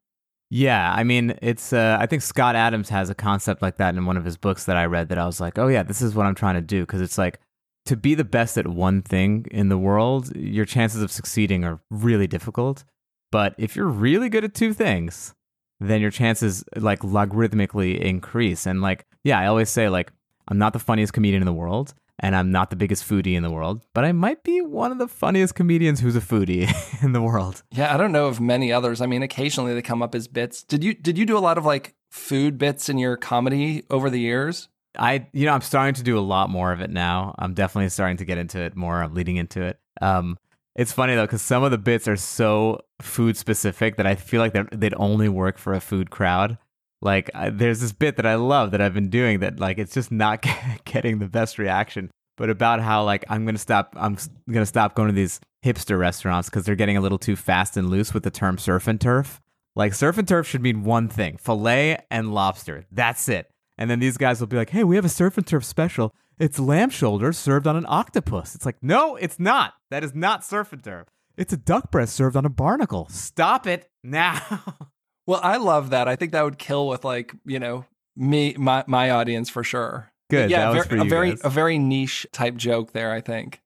Yeah, 0.49 0.95
I 0.95 1.03
mean, 1.03 1.37
it's. 1.43 1.73
Uh, 1.73 1.99
I 2.01 2.07
think 2.07 2.23
Scott 2.23 2.55
Adams 2.55 2.89
has 2.91 3.11
a 3.11 3.17
concept 3.17 3.63
like 3.63 3.79
that 3.79 3.97
in 3.97 4.07
one 4.07 4.17
of 4.17 4.25
his 4.25 4.37
books 4.37 4.67
that 4.67 4.77
I 4.77 4.85
read. 4.85 5.09
That 5.09 5.19
I 5.19 5.27
was 5.27 5.41
like, 5.41 5.59
oh 5.59 5.67
yeah, 5.67 5.83
this 5.83 6.01
is 6.01 6.15
what 6.15 6.25
I'm 6.25 6.37
trying 6.37 6.55
to 6.55 6.61
do 6.61 6.83
because 6.83 7.01
it's 7.01 7.19
like 7.19 7.41
to 7.87 7.97
be 7.97 8.15
the 8.15 8.25
best 8.25 8.57
at 8.57 8.69
one 8.69 9.03
thing 9.03 9.47
in 9.51 9.69
the 9.71 9.79
world, 9.79 10.35
your 10.37 10.65
chances 10.65 11.03
of 11.03 11.11
succeeding 11.11 11.65
are 11.65 11.81
really 11.91 12.29
difficult. 12.29 12.85
But 13.31 13.55
if 13.59 13.77
you're 13.77 13.87
really 13.87 14.29
good 14.29 14.45
at 14.45 14.55
two 14.55 14.73
things, 14.73 15.35
then 15.81 16.01
your 16.01 16.11
chances 16.11 16.65
like 16.77 17.01
logarithmically 17.01 17.99
increase. 17.99 18.67
And 18.67 18.81
like, 18.81 19.07
yeah, 19.25 19.39
I 19.39 19.47
always 19.47 19.71
say 19.71 19.89
like, 19.89 20.13
I'm 20.49 20.59
not 20.59 20.73
the 20.73 20.79
funniest 20.79 21.13
comedian 21.13 21.43
in 21.43 21.47
the 21.47 21.53
world, 21.53 21.95
and 22.21 22.35
I'm 22.35 22.51
not 22.51 22.71
the 22.71 22.77
biggest 22.77 23.09
foodie 23.09 23.35
in 23.35 23.43
the 23.43 23.51
world, 23.51 23.83
but 23.93 24.05
I 24.05 24.13
might 24.13 24.43
be 24.43 24.61
one 24.61 24.93
of 24.93 24.99
the 24.99 25.09
funniest 25.09 25.55
comedians 25.55 26.01
who's 26.01 26.17
a 26.17 26.21
foodie 26.21 26.73
in 27.03 27.13
the 27.13 27.23
world. 27.23 27.63
Yeah, 27.73 27.93
I 27.93 27.97
don't 27.97 28.13
know 28.13 28.27
of 28.27 28.41
many 28.41 28.73
others. 28.73 29.01
I 29.01 29.07
mean, 29.07 29.23
occasionally 29.23 29.75
they 29.75 29.83
come 29.83 30.03
up 30.03 30.15
as 30.15 30.29
bits. 30.29 30.63
Did 30.63 30.85
you 30.85 30.95
did 30.95 31.19
you 31.19 31.27
do 31.27 31.37
a 31.37 31.41
lot 31.41 31.59
of 31.59 31.65
like 31.65 31.95
food 32.11 32.59
bits 32.59 32.89
in 32.89 32.99
your 32.99 33.17
comedy 33.17 33.85
over 33.91 34.09
the 34.09 34.21
years? 34.21 34.69
I 34.99 35.27
you 35.33 35.47
know, 35.47 35.53
I'm 35.53 35.61
starting 35.61 35.95
to 35.95 36.03
do 36.03 36.19
a 36.19 36.21
lot 36.21 36.49
more 36.49 36.73
of 36.73 36.81
it 36.81 36.91
now. 36.91 37.35
I'm 37.39 37.55
definitely 37.55 37.91
starting 37.91 38.17
to 38.19 38.25
get 38.25 38.39
into 38.39 38.61
it 38.61 38.77
more. 38.77 39.03
I'm 39.03 39.15
leading 39.15 39.37
into 39.37 39.63
it. 39.63 39.79
Um 40.01 40.39
it's 40.77 40.93
funny 40.93 41.15
though 41.15 41.25
because 41.25 41.43
some 41.43 41.65
of 41.65 41.71
the 41.71 41.79
bits 41.79 42.07
are 42.07 42.17
so 42.17 42.81
food 43.01 43.37
specific 43.37 43.97
that 43.97 44.07
I 44.07 44.15
feel 44.15 44.41
like 44.41 44.53
they'd 44.71 44.95
only 44.97 45.29
work 45.29 45.57
for 45.59 45.73
a 45.73 45.81
food 45.81 46.11
crowd. 46.11 46.59
Like 47.01 47.31
I, 47.35 47.51
there's 47.51 47.81
this 47.81 47.93
bit 47.93 48.17
that 48.17 48.27
I 48.27 48.35
love 48.35 48.71
that 48.71 48.81
I've 48.81 48.95
been 48.95 49.09
doing 49.09 49.41
that 49.41 49.59
like 49.59 49.79
it's 49.79 49.95
just 49.95 50.13
not 50.13 50.45
getting 50.85 51.19
the 51.19 51.29
best 51.29 51.59
reaction. 51.59 52.11
But 52.37 52.51
about 52.51 52.81
how 52.81 53.05
like 53.05 53.25
I'm 53.31 53.47
gonna 53.47 53.59
stop 53.59 53.95
I'm 53.97 54.19
gonna 54.51 54.67
stop 54.67 54.95
going 54.95 55.09
to 55.09 55.15
these 55.15 55.41
hipster 55.65 55.99
restaurants 55.99 56.51
because 56.51 56.65
they're 56.65 56.77
getting 56.77 56.99
a 56.99 57.01
little 57.01 57.19
too 57.19 57.37
fast 57.37 57.79
and 57.79 57.89
loose 57.89 58.13
with 58.13 58.23
the 58.23 58.31
term 58.31 58.59
surf 58.59 58.87
and 58.87 59.01
turf. 59.01 59.41
Like 59.75 59.95
surf 59.95 60.19
and 60.19 60.29
turf 60.29 60.47
should 60.47 60.63
mean 60.63 60.85
one 60.85 61.09
thing: 61.09 61.39
fillet 61.39 61.99
and 62.11 62.35
lobster. 62.35 62.85
That's 62.93 63.29
it. 63.31 63.51
And 63.79 63.91
then 63.91 63.99
these 63.99 64.19
guys 64.19 64.41
will 64.41 64.47
be 64.47 64.57
like, 64.57 64.71
"Hey, 64.71 64.85
we 64.85 64.97
have 64.97 65.05
a 65.07 65.11
surf 65.11 65.39
and 65.39 65.47
turf 65.47 65.65
special. 65.65 66.15
It's 66.39 66.59
lamb 66.59 66.91
shoulder 66.91 67.33
served 67.33 67.67
on 67.67 67.77
an 67.77 67.87
octopus." 67.89 68.55
It's 68.55 68.67
like, 68.67 68.77
no, 68.83 69.17
it's 69.17 69.39
not. 69.39 69.75
That 69.91 70.05
is 70.05 70.15
not 70.15 70.45
surf 70.45 70.73
and 70.73 70.83
turf. 70.83 71.07
It's 71.37 71.53
a 71.53 71.57
duck 71.57 71.91
breast 71.91 72.15
served 72.15 72.37
on 72.37 72.45
a 72.45 72.51
barnacle. 72.51 73.09
Stop 73.11 73.67
it 73.67 73.89
now. 74.03 74.41
Well, 75.27 75.41
I 75.43 75.57
love 75.57 75.91
that. 75.91 76.07
I 76.07 76.15
think 76.15 76.31
that 76.31 76.45
would 76.45 76.57
kill 76.57 76.87
with 76.87 77.05
like, 77.05 77.35
you 77.45 77.59
know, 77.59 77.85
me 78.15 78.55
my 78.57 78.85
my 78.87 79.11
audience 79.11 79.51
for 79.51 79.65
sure. 79.65 80.09
Good. 80.31 80.51
Yeah, 80.51 80.73
that 80.73 80.89
ver- 80.89 81.01
a 81.01 81.05
very 81.05 81.31
guys. 81.31 81.41
a 81.43 81.51
very 81.51 81.79
niche 81.79 82.29
type 82.33 82.55
joke 82.55 82.93
there, 82.93 83.13
I 83.13 83.21
think. 83.21 83.61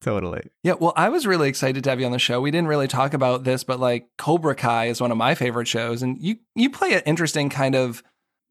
Totally. 0.00 0.50
Yeah, 0.62 0.74
well, 0.78 0.92
I 0.96 1.08
was 1.08 1.26
really 1.26 1.48
excited 1.48 1.84
to 1.84 1.90
have 1.90 2.00
you 2.00 2.06
on 2.06 2.12
the 2.12 2.18
show. 2.18 2.40
We 2.40 2.50
didn't 2.50 2.68
really 2.68 2.88
talk 2.88 3.14
about 3.14 3.44
this, 3.44 3.62
but 3.64 3.78
like 3.80 4.08
Cobra 4.18 4.54
Kai 4.56 4.86
is 4.86 5.00
one 5.00 5.12
of 5.12 5.16
my 5.16 5.34
favorite 5.36 5.68
shows, 5.68 6.02
and 6.02 6.20
you 6.20 6.38
you 6.56 6.70
play 6.70 6.92
an 6.94 7.02
interesting 7.06 7.50
kind 7.50 7.76
of 7.76 8.02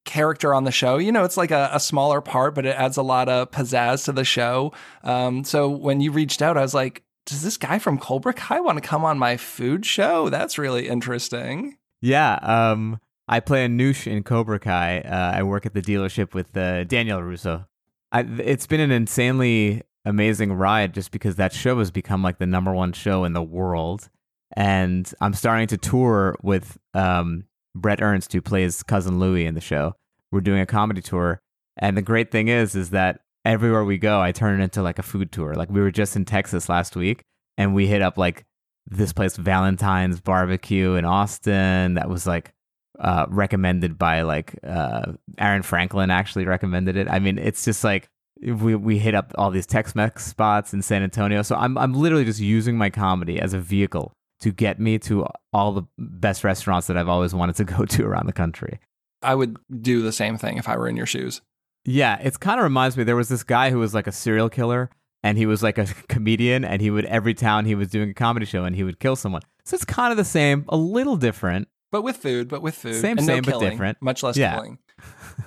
character 0.05 0.53
on 0.53 0.63
the 0.63 0.71
show. 0.71 0.97
You 0.97 1.11
know, 1.11 1.23
it's 1.23 1.37
like 1.37 1.51
a, 1.51 1.69
a 1.73 1.79
smaller 1.79 2.21
part, 2.21 2.55
but 2.55 2.65
it 2.65 2.75
adds 2.75 2.97
a 2.97 3.03
lot 3.03 3.27
of 3.27 3.51
pizzazz 3.51 4.05
to 4.05 4.11
the 4.11 4.23
show. 4.23 4.71
Um, 5.03 5.43
so 5.43 5.69
when 5.69 5.99
you 5.99 6.11
reached 6.11 6.41
out, 6.41 6.57
I 6.57 6.61
was 6.61 6.73
like, 6.73 7.03
does 7.25 7.41
this 7.41 7.57
guy 7.57 7.79
from 7.79 7.97
Cobra 7.97 8.33
Kai 8.33 8.59
want 8.59 8.81
to 8.81 8.87
come 8.87 9.03
on 9.03 9.17
my 9.17 9.35
food 9.35 9.85
show? 9.85 10.29
That's 10.29 10.57
really 10.57 10.87
interesting. 10.87 11.77
Yeah. 12.01 12.35
Um, 12.35 12.99
I 13.27 13.39
play 13.39 13.67
Anoush 13.67 14.05
in 14.05 14.23
Cobra 14.23 14.59
Kai. 14.59 15.01
Uh, 15.01 15.31
I 15.35 15.43
work 15.43 15.65
at 15.65 15.73
the 15.73 15.81
dealership 15.81 16.33
with 16.33 16.55
uh, 16.55 16.83
Daniel 16.83 17.21
Russo. 17.23 17.65
I, 18.11 18.21
it's 18.21 18.67
been 18.67 18.79
an 18.79 18.91
insanely 18.91 19.81
amazing 20.05 20.53
ride 20.53 20.93
just 20.93 21.11
because 21.11 21.35
that 21.37 21.51
show 21.51 21.79
has 21.79 21.89
become 21.89 22.21
like 22.21 22.37
the 22.37 22.45
number 22.45 22.71
one 22.71 22.93
show 22.93 23.23
in 23.23 23.33
the 23.33 23.41
world. 23.41 24.09
And 24.55 25.11
I'm 25.19 25.33
starting 25.33 25.67
to 25.67 25.77
tour 25.77 26.35
with 26.43 26.77
um, 26.93 27.45
Brett 27.76 28.01
Ernst, 28.01 28.32
who 28.34 28.41
plays 28.41 28.82
cousin 28.82 29.19
Louie 29.19 29.45
in 29.45 29.53
the 29.53 29.61
show. 29.61 29.93
We're 30.32 30.41
doing 30.41 30.61
a 30.61 30.65
comedy 30.65 31.01
tour. 31.01 31.41
And 31.78 31.97
the 31.97 32.01
great 32.01 32.32
thing 32.32 32.47
is, 32.47 32.76
is 32.76 32.91
that 32.91 33.19
everywhere 33.43 33.84
we 33.84 33.97
go, 33.97 34.21
I 34.21 34.32
turn 34.32 34.59
it 34.59 34.63
into 34.63 34.82
like 34.82 34.97
a 34.97 35.03
food 35.03 35.32
tour. 35.32 35.53
Like 35.53 35.69
we 35.69 35.82
were 35.82 35.91
just 35.91 36.15
in 36.15 36.26
Texas 36.26 36.69
last 36.69 36.95
week 36.95 37.23
and 37.57 37.76
we 37.76 37.88
hit 37.88 38.01
up 38.01 38.17
like 38.17 38.45
this 38.88 39.13
place, 39.13 39.36
Valentina's 39.36 40.21
Barbecue 40.21 40.93
in 40.93 41.05
Austin. 41.05 41.95
That 41.95 42.09
was 42.09 42.26
like 42.26 42.53
uh, 42.99 43.26
recommended 43.30 43.97
by 43.97 44.21
like 44.21 44.57
uh, 44.65 45.13
Aaron 45.38 45.63
Franklin 45.63 46.09
actually 46.09 46.45
recommended 46.45 46.95
it. 46.95 47.09
I 47.09 47.19
mean, 47.19 47.38
it's 47.38 47.65
just 47.65 47.84
like 47.84 48.07
we 48.41 48.76
we 48.76 48.99
hit 48.99 49.15
up 49.15 49.34
all 49.38 49.51
these 49.51 49.65
Tex-Mex 49.65 50.26
spots 50.26 50.73
in 50.73 50.82
San 50.82 51.03
Antonio. 51.03 51.41
So 51.41 51.55
I'm 51.55 51.78
I'm 51.78 51.93
literally 51.93 52.26
just 52.26 52.39
using 52.39 52.78
my 52.78 52.89
comedy 52.89 53.39
as 53.39 53.53
a 53.53 53.59
vehicle 53.59 54.14
to 54.41 54.51
get 54.51 54.79
me 54.79 54.99
to 54.99 55.25
all 55.53 55.71
the 55.71 55.83
best 55.97 56.43
restaurants 56.43 56.88
that 56.88 56.97
I've 56.97 57.07
always 57.07 57.33
wanted 57.33 57.55
to 57.57 57.63
go 57.63 57.86
to 57.86 58.05
around 58.05 58.25
the 58.27 58.33
country. 58.33 58.79
I 59.21 59.33
would 59.36 59.57
do 59.81 60.01
the 60.01 60.11
same 60.11 60.38
thing 60.38 60.57
if 60.57 60.67
I 60.69 60.77
were 60.77 60.88
in 60.88 60.97
your 60.97 61.05
shoes. 61.05 61.41
Yeah, 61.86 62.17
it's 62.21 62.38
kind 62.38 62.59
of 62.59 62.63
reminds 62.63 62.97
me. 62.97 63.03
There 63.03 63.15
was 63.15 63.29
this 63.29 63.43
guy 63.43 63.69
who 63.71 63.79
was 63.79 63.93
like 63.93 64.07
a 64.07 64.11
serial 64.11 64.49
killer, 64.49 64.89
and 65.23 65.38
he 65.38 65.45
was 65.45 65.63
like 65.63 65.77
a 65.77 65.86
comedian, 66.09 66.65
and 66.65 66.81
he 66.81 66.89
would 66.91 67.05
every 67.05 67.33
town 67.33 67.65
he 67.65 67.75
was 67.75 67.89
doing 67.89 68.09
a 68.09 68.13
comedy 68.13 68.45
show, 68.45 68.63
and 68.65 68.75
he 68.75 68.83
would 68.83 68.99
kill 68.99 69.15
someone. 69.15 69.41
So 69.63 69.75
it's 69.75 69.86
kind 69.86 70.11
of 70.11 70.17
the 70.17 70.25
same, 70.25 70.65
a 70.69 70.77
little 70.77 71.15
different, 71.17 71.67
but 71.91 72.01
with 72.03 72.17
food, 72.17 72.47
but 72.49 72.61
with 72.61 72.75
food, 72.75 72.95
same, 73.01 73.17
and 73.17 73.25
same, 73.25 73.43
no 73.45 73.51
but 73.53 73.59
different. 73.59 73.97
Much 74.01 74.21
less 74.23 74.36
Yeah. 74.38 74.55
killing. 74.55 74.79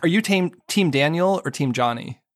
Are 0.03 0.09
you 0.09 0.21
team 0.21 0.53
Team 0.69 0.91
Daniel 0.91 1.41
or 1.45 1.51
Team 1.51 1.73
Johnny? 1.73 2.21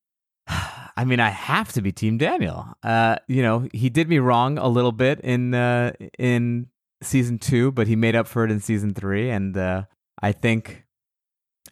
I 0.97 1.05
mean, 1.05 1.21
I 1.21 1.31
have 1.31 1.73
to 1.73 1.83
be 1.83 1.93
Team 1.93 2.19
Daniel. 2.19 2.67
Uh, 2.83 3.17
you 3.29 3.43
know, 3.43 3.69
he 3.73 3.89
did 3.89 4.09
me 4.09 4.19
wrong 4.19 4.59
a 4.59 4.69
little 4.69 4.93
bit 4.93 5.21
in 5.21 5.55
uh, 5.55 5.93
in 6.19 6.69
season 7.03 7.39
two, 7.39 7.73
but 7.73 7.87
he 7.87 7.97
made 7.97 8.15
up 8.15 8.27
for 8.27 8.45
it 8.45 8.51
in 8.51 8.61
season 8.61 8.95
three, 8.95 9.31
and 9.31 9.57
uh, 9.57 9.85
I 10.21 10.33
think 10.33 10.85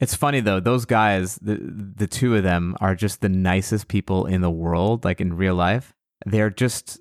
it's 0.01 0.15
funny 0.15 0.41
though. 0.41 0.61
Those 0.61 0.85
guys, 0.85 1.37
the 1.37 1.57
the 1.57 2.07
two 2.07 2.35
of 2.37 2.43
them, 2.43 2.77
are 2.81 2.95
just 2.95 3.21
the 3.21 3.29
nicest 3.29 3.89
people 3.89 4.27
in 4.27 4.41
the 4.41 4.51
world. 4.51 5.05
Like 5.05 5.21
in 5.21 5.37
real 5.37 5.55
life, 5.55 5.95
they're 6.27 6.51
just. 6.51 7.01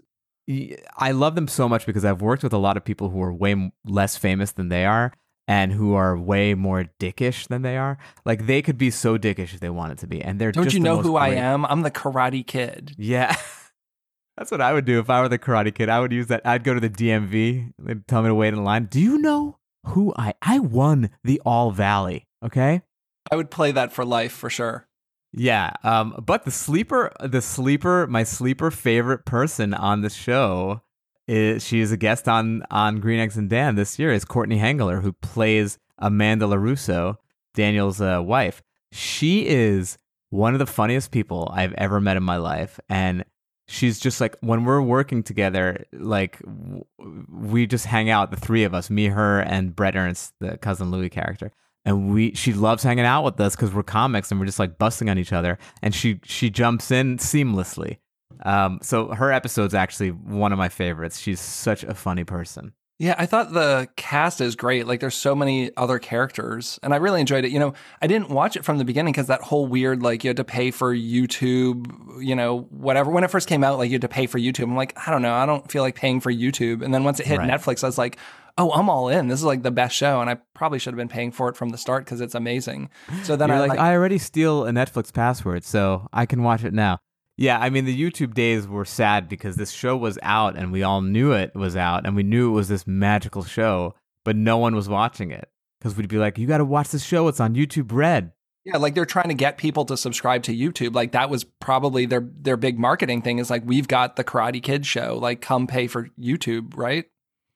I 0.97 1.11
love 1.11 1.36
them 1.36 1.47
so 1.47 1.70
much 1.70 1.86
because 1.86 2.03
I've 2.03 2.24
worked 2.24 2.41
with 2.41 2.53
a 2.53 2.57
lot 2.57 2.76
of 2.76 2.84
people 2.84 3.09
who 3.09 3.22
are 3.22 3.32
way 3.32 3.72
less 3.86 4.17
famous 4.17 4.51
than 4.51 4.70
they 4.70 4.84
are, 4.84 5.13
and 5.49 5.71
who 5.71 5.95
are 5.95 6.15
way 6.15 6.53
more 6.53 6.85
dickish 6.99 7.47
than 7.47 7.63
they 7.63 7.75
are. 7.75 7.97
Like 8.23 8.45
they 8.45 8.61
could 8.61 8.77
be 8.77 8.91
so 8.91 9.17
dickish 9.17 9.55
if 9.55 9.59
they 9.59 9.71
wanted 9.71 9.97
to 9.97 10.07
be, 10.07 10.21
and 10.21 10.39
they're 10.39 10.51
Don't 10.51 10.71
you 10.71 10.79
know 10.79 11.01
who 11.01 11.17
I 11.17 11.29
am? 11.29 11.65
I'm 11.65 11.81
the 11.81 11.91
Karate 11.91 12.45
Kid. 12.45 12.93
yeah. 12.97 13.35
That's 14.37 14.51
what 14.51 14.61
I 14.61 14.71
would 14.71 14.85
do 14.85 14.99
if 14.99 15.09
I 15.09 15.21
were 15.21 15.27
the 15.27 15.39
Karate 15.39 15.73
Kid. 15.75 15.89
I 15.89 15.99
would 15.99 16.13
use 16.13 16.27
that. 16.27 16.43
I'd 16.45 16.63
go 16.63 16.73
to 16.73 16.79
the 16.79 16.89
DMV. 16.89 17.73
They'd 17.77 18.07
tell 18.07 18.21
me 18.21 18.29
to 18.29 18.35
wait 18.35 18.53
in 18.53 18.63
line. 18.63 18.85
Do 18.85 19.01
you 19.01 19.17
know 19.17 19.57
who 19.87 20.13
I? 20.17 20.33
I 20.41 20.59
won 20.59 21.09
the 21.25 21.41
All 21.43 21.71
Valley. 21.71 22.27
Okay. 22.45 22.83
I 23.29 23.35
would 23.35 23.51
play 23.51 23.71
that 23.71 23.91
for 23.91 24.05
life 24.05 24.31
for 24.31 24.49
sure. 24.49 24.87
Yeah. 25.33 25.73
Um. 25.83 26.23
But 26.25 26.45
the 26.45 26.51
sleeper, 26.51 27.11
the 27.19 27.41
sleeper, 27.41 28.07
my 28.07 28.23
sleeper 28.23 28.71
favorite 28.71 29.25
person 29.25 29.73
on 29.73 30.01
the 30.01 30.09
show 30.09 30.83
is 31.30 31.63
she 31.63 31.80
is 31.80 31.91
a 31.91 31.97
guest 31.97 32.27
on 32.27 32.63
on 32.71 32.99
Green 32.99 33.19
Eggs 33.19 33.38
and 33.38 33.49
Dan 33.49 33.75
this 33.75 33.99
year 33.99 34.11
is 34.11 34.25
Courtney 34.25 34.57
Henggeler, 34.57 35.01
who 35.01 35.13
plays 35.13 35.77
Amanda 35.99 36.45
Larusso, 36.45 37.17
Daniel's 37.53 38.01
uh, 38.01 38.21
wife. 38.23 38.63
She 38.91 39.47
is 39.47 39.97
one 40.32 40.53
of 40.53 40.59
the 40.59 40.65
funniest 40.65 41.11
people 41.11 41.51
I've 41.53 41.73
ever 41.73 42.01
met 42.01 42.17
in 42.17 42.23
my 42.23 42.38
life, 42.38 42.80
and 42.89 43.23
she's 43.67 43.99
just 43.99 44.19
like 44.19 44.36
when 44.41 44.65
we're 44.65 44.82
working 44.82 45.21
together, 45.21 45.86
like 45.93 46.39
w- 46.39 46.84
we 47.32 47.67
just 47.67 47.86
hang 47.86 48.09
out, 48.09 48.32
the 48.32 48.38
three 48.38 48.63
of 48.63 48.73
us, 48.73 48.89
me, 48.89 49.07
her, 49.07 49.39
and 49.41 49.75
Brett 49.75 49.95
Ernst, 49.95 50.34
the 50.39 50.57
cousin 50.57 50.89
Louis 50.89 51.09
character. 51.09 51.51
And 51.86 52.11
we, 52.11 52.34
she 52.36 52.53
loves 52.53 52.84
hanging 52.84 53.05
out 53.05 53.23
with 53.23 53.39
us 53.39 53.55
because 53.55 53.73
we're 53.73 53.84
comics 53.84 54.32
and 54.32 54.39
we're 54.39 54.45
just 54.45 54.59
like 54.59 54.77
busting 54.77 55.09
on 55.09 55.17
each 55.17 55.32
other. 55.32 55.57
And 55.82 55.95
she, 55.95 56.19
she 56.23 56.49
jumps 56.49 56.91
in 56.91 57.17
seamlessly. 57.17 57.97
Um, 58.43 58.79
so 58.81 59.09
her 59.09 59.31
episode's 59.31 59.73
actually 59.73 60.09
one 60.09 60.51
of 60.51 60.57
my 60.57 60.69
favorites. 60.69 61.19
She's 61.19 61.39
such 61.39 61.83
a 61.83 61.93
funny 61.93 62.23
person. 62.23 62.73
Yeah, 63.01 63.15
I 63.17 63.27
thought 63.27 63.53
the 63.53 63.87
cast 63.95 64.41
is 64.41 64.57
great. 64.57 64.85
Like, 64.85 64.99
there's 64.99 65.15
so 65.15 65.33
many 65.33 65.71
other 65.77 65.99
characters, 65.99 66.79
and 66.83 66.93
I 66.93 66.97
really 66.97 67.21
enjoyed 67.21 67.45
it. 67.45 67.51
You 67.51 67.57
know, 67.57 67.73
I 68.01 68.07
didn't 68.07 68.29
watch 68.29 68.57
it 68.57 68.65
from 68.65 68.77
the 68.77 68.83
beginning 68.83 69.13
because 69.13 69.27
that 69.27 69.41
whole 69.41 69.67
weird, 69.67 70.03
like, 70.03 70.25
you 70.25 70.27
had 70.27 70.35
to 70.35 70.43
pay 70.43 70.69
for 70.69 70.93
YouTube, 70.93 71.85
you 72.21 72.35
know, 72.35 72.67
whatever. 72.71 73.09
When 73.09 73.23
it 73.23 73.31
first 73.31 73.47
came 73.47 73.63
out, 73.63 73.77
like, 73.77 73.89
you 73.89 73.93
had 73.93 74.01
to 74.01 74.09
pay 74.09 74.27
for 74.27 74.37
YouTube. 74.37 74.63
I'm 74.63 74.75
like, 74.75 74.97
I 75.07 75.11
don't 75.11 75.21
know, 75.21 75.33
I 75.33 75.45
don't 75.45 75.71
feel 75.71 75.81
like 75.81 75.95
paying 75.95 76.19
for 76.19 76.29
YouTube. 76.29 76.83
And 76.83 76.93
then 76.93 77.05
once 77.05 77.21
it 77.21 77.25
hit 77.25 77.37
Right. 77.37 77.49
Netflix, 77.49 77.85
I 77.85 77.87
was 77.87 77.97
like, 77.97 78.17
oh, 78.57 78.69
I'm 78.71 78.89
all 78.89 79.07
in. 79.07 79.29
This 79.29 79.39
is 79.39 79.45
like 79.45 79.63
the 79.63 79.71
best 79.71 79.95
show, 79.95 80.19
and 80.19 80.29
I 80.29 80.35
probably 80.53 80.79
should 80.79 80.93
have 80.93 80.97
been 80.97 81.07
paying 81.07 81.31
for 81.31 81.47
it 81.47 81.55
from 81.55 81.69
the 81.69 81.77
start 81.77 82.03
because 82.03 82.19
it's 82.19 82.35
amazing. 82.35 82.89
So 83.23 83.37
then 83.37 83.47
You're 83.47 83.59
I 83.59 83.61
like, 83.61 83.69
like, 83.69 83.79
I 83.79 83.93
already 83.93 84.17
steal 84.17 84.65
a 84.65 84.71
Netflix 84.71 85.13
password, 85.13 85.63
so 85.63 86.09
I 86.11 86.25
can 86.25 86.43
watch 86.43 86.65
it 86.65 86.73
now. 86.73 86.99
Yeah, 87.39 87.57
I 87.57 87.69
mean, 87.69 87.85
the 87.85 87.97
YouTube 87.97 88.33
days 88.33 88.67
were 88.67 88.83
sad 88.83 89.29
because 89.29 89.55
this 89.55 89.71
show 89.71 89.95
was 89.95 90.19
out 90.21 90.57
and 90.57 90.73
we 90.73 90.83
all 90.83 91.01
knew 91.01 91.31
it 91.31 91.55
was 91.55 91.77
out 91.77 92.05
and 92.05 92.13
we 92.13 92.21
knew 92.23 92.49
it 92.49 92.53
was 92.53 92.67
this 92.67 92.85
magical 92.85 93.45
show, 93.45 93.95
but 94.25 94.35
no 94.35 94.57
one 94.57 94.75
was 94.75 94.89
watching 94.89 95.31
it 95.31 95.49
because 95.79 95.95
we'd 95.95 96.09
be 96.09 96.17
like, 96.17 96.37
you 96.37 96.47
got 96.47 96.57
to 96.57 96.65
watch 96.65 96.89
this 96.89 97.05
show. 97.05 97.29
It's 97.29 97.39
on 97.39 97.55
YouTube 97.55 97.93
Red. 97.93 98.33
yeah, 98.65 98.75
like 98.75 98.93
they're 98.93 99.05
trying 99.05 99.29
to 99.29 99.33
get 99.35 99.57
people 99.57 99.85
to 99.85 99.95
subscribe 99.95 100.43
to 100.43 100.53
YouTube. 100.53 100.93
Like 100.93 101.13
that 101.13 101.29
was 101.29 101.45
probably 101.45 102.05
their 102.05 102.27
their 102.41 102.57
big 102.57 102.77
marketing 102.77 103.21
thing. 103.21 103.39
Is 103.39 103.49
like 103.49 103.63
we've 103.65 103.87
got 103.87 104.17
the 104.17 104.25
Karate 104.25 104.61
Kid 104.61 104.85
show. 104.85 105.17
Like 105.17 105.39
come 105.39 105.65
pay 105.65 105.87
for 105.87 106.09
YouTube, 106.19 106.75
right? 106.75 107.05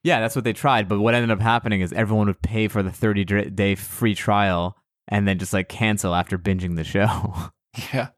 Yeah, 0.01 0.21
that's 0.21 0.35
what 0.35 0.45
they 0.45 0.53
tried. 0.53 0.87
But 0.87 1.01
what 1.01 1.13
ended 1.13 1.29
up 1.31 1.41
happening 1.41 1.81
is 1.81 1.91
everyone 1.91 2.27
would 2.27 2.41
pay 2.41 2.69
for 2.69 2.83
the 2.83 2.91
30 2.91 3.49
day 3.51 3.75
free 3.75 4.15
trial 4.15 4.77
and 5.09 5.27
then 5.27 5.39
just 5.39 5.51
like 5.51 5.67
cancel 5.67 6.15
after 6.15 6.37
binging 6.37 6.77
the 6.77 6.85
show. 6.85 7.33
Yeah. 7.91 8.09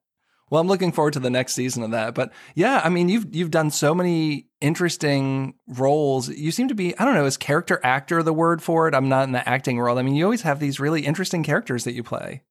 Well, 0.50 0.62
I'm 0.62 0.68
looking 0.68 0.92
forward 0.92 1.14
to 1.14 1.20
the 1.20 1.30
next 1.30 1.54
season 1.54 1.82
of 1.84 1.92
that. 1.92 2.14
But 2.14 2.32
yeah, 2.54 2.82
I 2.84 2.90
mean, 2.90 3.10
you've 3.10 3.34
you've 3.36 3.52
done 3.52 3.72
so 3.72 3.96
many 3.96 4.48
interesting 4.62 5.56
roles. 5.68 6.30
You 6.30 6.52
seem 6.52 6.68
to 6.68 6.76
be, 6.76 6.98
I 6.98 7.06
don't 7.06 7.16
know, 7.16 7.26
is 7.26 7.38
character 7.38 7.80
actor 7.84 8.22
the 8.22 8.34
word 8.34 8.62
for 8.62 8.88
it? 8.88 8.94
I'm 8.94 9.10
not 9.10 9.24
in 9.24 9.32
the 9.32 9.48
acting 9.48 9.78
world. 9.78 9.98
I 9.98 10.04
mean, 10.04 10.16
you 10.16 10.24
always 10.24 10.44
have 10.44 10.60
these 10.60 10.80
really 10.80 11.06
interesting 11.06 11.44
characters 11.44 11.84
that 11.86 11.94
you 11.94 12.04
play. 12.04 12.44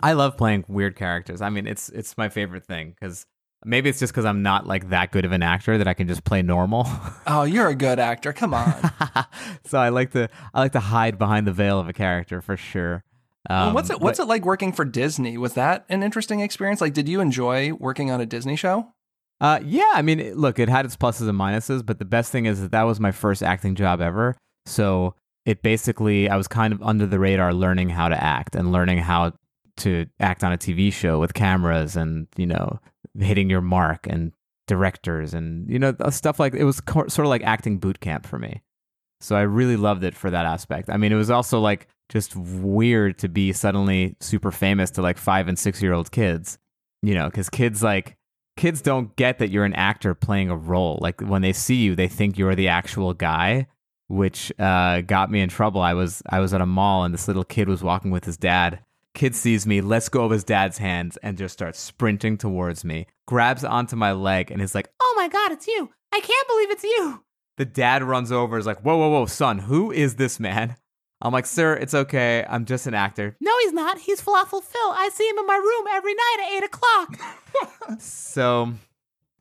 I 0.00 0.12
love 0.12 0.36
playing 0.36 0.64
weird 0.68 0.96
characters. 0.96 1.40
I 1.42 1.50
mean, 1.50 1.66
it's 1.66 1.88
it's 1.88 2.16
my 2.16 2.28
favorite 2.28 2.64
thing 2.64 2.94
because 2.98 3.26
maybe 3.64 3.88
it's 3.88 3.98
just 3.98 4.12
because 4.12 4.24
I'm 4.24 4.42
not 4.42 4.66
like 4.66 4.90
that 4.90 5.12
good 5.12 5.24
of 5.24 5.32
an 5.32 5.42
actor 5.42 5.78
that 5.78 5.88
I 5.88 5.94
can 5.94 6.08
just 6.08 6.24
play 6.24 6.42
normal. 6.42 6.86
Oh, 7.24 7.44
you're 7.44 7.68
a 7.68 7.74
good 7.74 7.98
actor. 7.98 8.32
Come 8.32 8.52
on. 8.52 8.74
so 9.64 9.78
I 9.78 9.90
like 9.90 10.10
to 10.10 10.28
I 10.52 10.60
like 10.60 10.72
to 10.72 10.80
hide 10.80 11.18
behind 11.18 11.46
the 11.46 11.52
veil 11.52 11.78
of 11.78 11.88
a 11.88 11.92
character 11.92 12.42
for 12.42 12.56
sure. 12.56 13.04
Well, 13.50 13.68
Um, 13.68 13.74
what's 13.74 13.90
it 13.90 14.00
what's 14.00 14.18
it 14.20 14.26
like 14.28 14.44
working 14.44 14.72
for 14.72 14.84
Disney? 14.84 15.36
Was 15.36 15.54
that 15.54 15.84
an 15.88 16.02
interesting 16.02 16.40
experience? 16.40 16.80
Like 16.80 16.94
did 16.94 17.08
you 17.08 17.20
enjoy 17.20 17.72
working 17.72 18.10
on 18.10 18.20
a 18.20 18.26
Disney 18.26 18.56
show? 18.56 18.88
Uh, 19.40 19.58
yeah, 19.64 19.90
I 19.94 20.02
mean, 20.02 20.20
it- 20.20 20.36
look, 20.36 20.60
it 20.60 20.68
had 20.68 20.84
its 20.84 20.96
pluses 20.96 21.28
and 21.28 21.36
minuses, 21.38 21.84
but 21.84 21.98
the 21.98 22.04
best 22.04 22.30
thing 22.30 22.46
is 22.46 22.60
that 22.60 22.70
that 22.70 22.84
was 22.84 23.00
my 23.00 23.10
first 23.10 23.42
acting 23.42 23.74
job 23.74 24.00
ever. 24.00 24.36
So 24.66 25.16
it 25.44 25.62
basically, 25.62 26.28
I 26.28 26.36
was 26.36 26.46
kind 26.46 26.72
of 26.72 26.80
under 26.82 27.06
the 27.06 27.18
radar 27.18 27.52
learning 27.52 27.88
how 27.88 28.08
to 28.08 28.22
act 28.22 28.54
and 28.54 28.70
learning 28.70 28.98
how 28.98 29.32
to 29.78 30.06
act 30.20 30.44
on 30.44 30.52
a 30.52 30.56
TV 30.58 30.92
show 30.92 31.18
with 31.18 31.34
cameras 31.34 31.96
and, 31.96 32.28
you 32.36 32.46
know, 32.46 32.78
hitting 33.18 33.50
your 33.50 33.60
mark 33.62 34.06
and 34.08 34.30
directors 34.68 35.34
and, 35.34 35.68
you 35.68 35.78
know, 35.80 35.92
stuff 36.10 36.38
like 36.38 36.54
it 36.54 36.62
was 36.64 36.80
co- 36.80 37.08
sort 37.08 37.26
of 37.26 37.30
like 37.30 37.42
acting 37.42 37.78
boot 37.78 37.98
camp 37.98 38.24
for 38.26 38.38
me. 38.38 38.62
So 39.20 39.34
I 39.34 39.42
really 39.42 39.76
loved 39.76 40.04
it 40.04 40.14
for 40.14 40.30
that 40.30 40.46
aspect. 40.46 40.88
I 40.88 40.96
mean, 40.96 41.10
it 41.10 41.16
was 41.16 41.30
also 41.30 41.58
like 41.58 41.88
just 42.12 42.36
weird 42.36 43.18
to 43.18 43.28
be 43.28 43.54
suddenly 43.54 44.14
super 44.20 44.52
famous 44.52 44.90
to 44.90 45.02
like 45.02 45.16
five 45.16 45.48
and 45.48 45.58
six 45.58 45.80
year 45.80 45.94
old 45.94 46.10
kids, 46.10 46.58
you 47.02 47.14
know, 47.14 47.24
because 47.24 47.48
kids 47.48 47.82
like, 47.82 48.18
kids 48.58 48.82
don't 48.82 49.16
get 49.16 49.38
that 49.38 49.50
you're 49.50 49.64
an 49.64 49.72
actor 49.72 50.14
playing 50.14 50.50
a 50.50 50.56
role. 50.56 50.98
Like 51.00 51.22
when 51.22 51.40
they 51.40 51.54
see 51.54 51.76
you, 51.76 51.96
they 51.96 52.08
think 52.08 52.36
you're 52.36 52.54
the 52.54 52.68
actual 52.68 53.14
guy, 53.14 53.66
which 54.08 54.52
uh, 54.58 55.00
got 55.00 55.30
me 55.30 55.40
in 55.40 55.48
trouble. 55.48 55.80
I 55.80 55.94
was 55.94 56.22
I 56.28 56.40
was 56.40 56.52
at 56.52 56.60
a 56.60 56.66
mall 56.66 57.04
and 57.04 57.14
this 57.14 57.28
little 57.28 57.44
kid 57.44 57.66
was 57.66 57.82
walking 57.82 58.10
with 58.10 58.26
his 58.26 58.36
dad. 58.36 58.80
Kid 59.14 59.34
sees 59.34 59.66
me, 59.66 59.80
lets 59.80 60.10
go 60.10 60.26
of 60.26 60.30
his 60.30 60.44
dad's 60.44 60.78
hands, 60.78 61.18
and 61.22 61.36
just 61.38 61.52
starts 61.54 61.78
sprinting 61.78 62.36
towards 62.36 62.84
me. 62.84 63.06
Grabs 63.26 63.64
onto 63.64 63.96
my 63.96 64.12
leg 64.12 64.50
and 64.50 64.60
is 64.60 64.74
like, 64.74 64.88
"Oh 65.00 65.14
my 65.16 65.28
god, 65.28 65.52
it's 65.52 65.66
you! 65.66 65.90
I 66.12 66.20
can't 66.20 66.48
believe 66.48 66.70
it's 66.70 66.84
you!" 66.84 67.22
The 67.58 67.66
dad 67.66 68.02
runs 68.02 68.32
over, 68.32 68.56
is 68.56 68.64
like, 68.64 68.80
"Whoa, 68.80 68.96
whoa, 68.96 69.10
whoa, 69.10 69.26
son, 69.26 69.60
who 69.60 69.92
is 69.92 70.16
this 70.16 70.40
man?" 70.40 70.76
I'm 71.22 71.32
like, 71.32 71.46
"Sir, 71.46 71.74
it's 71.74 71.94
okay. 71.94 72.44
I'm 72.48 72.64
just 72.64 72.86
an 72.86 72.94
actor." 72.94 73.36
No, 73.40 73.52
he's 73.60 73.72
not. 73.72 73.98
He's 73.98 74.20
Falafel 74.20 74.62
Phil. 74.62 74.90
I 74.92 75.10
see 75.12 75.28
him 75.28 75.38
in 75.38 75.46
my 75.46 75.56
room 75.56 75.86
every 75.92 76.14
night 76.14 76.36
at 76.42 76.52
eight 76.52 76.64
o'clock. 76.64 77.98
so 78.00 78.72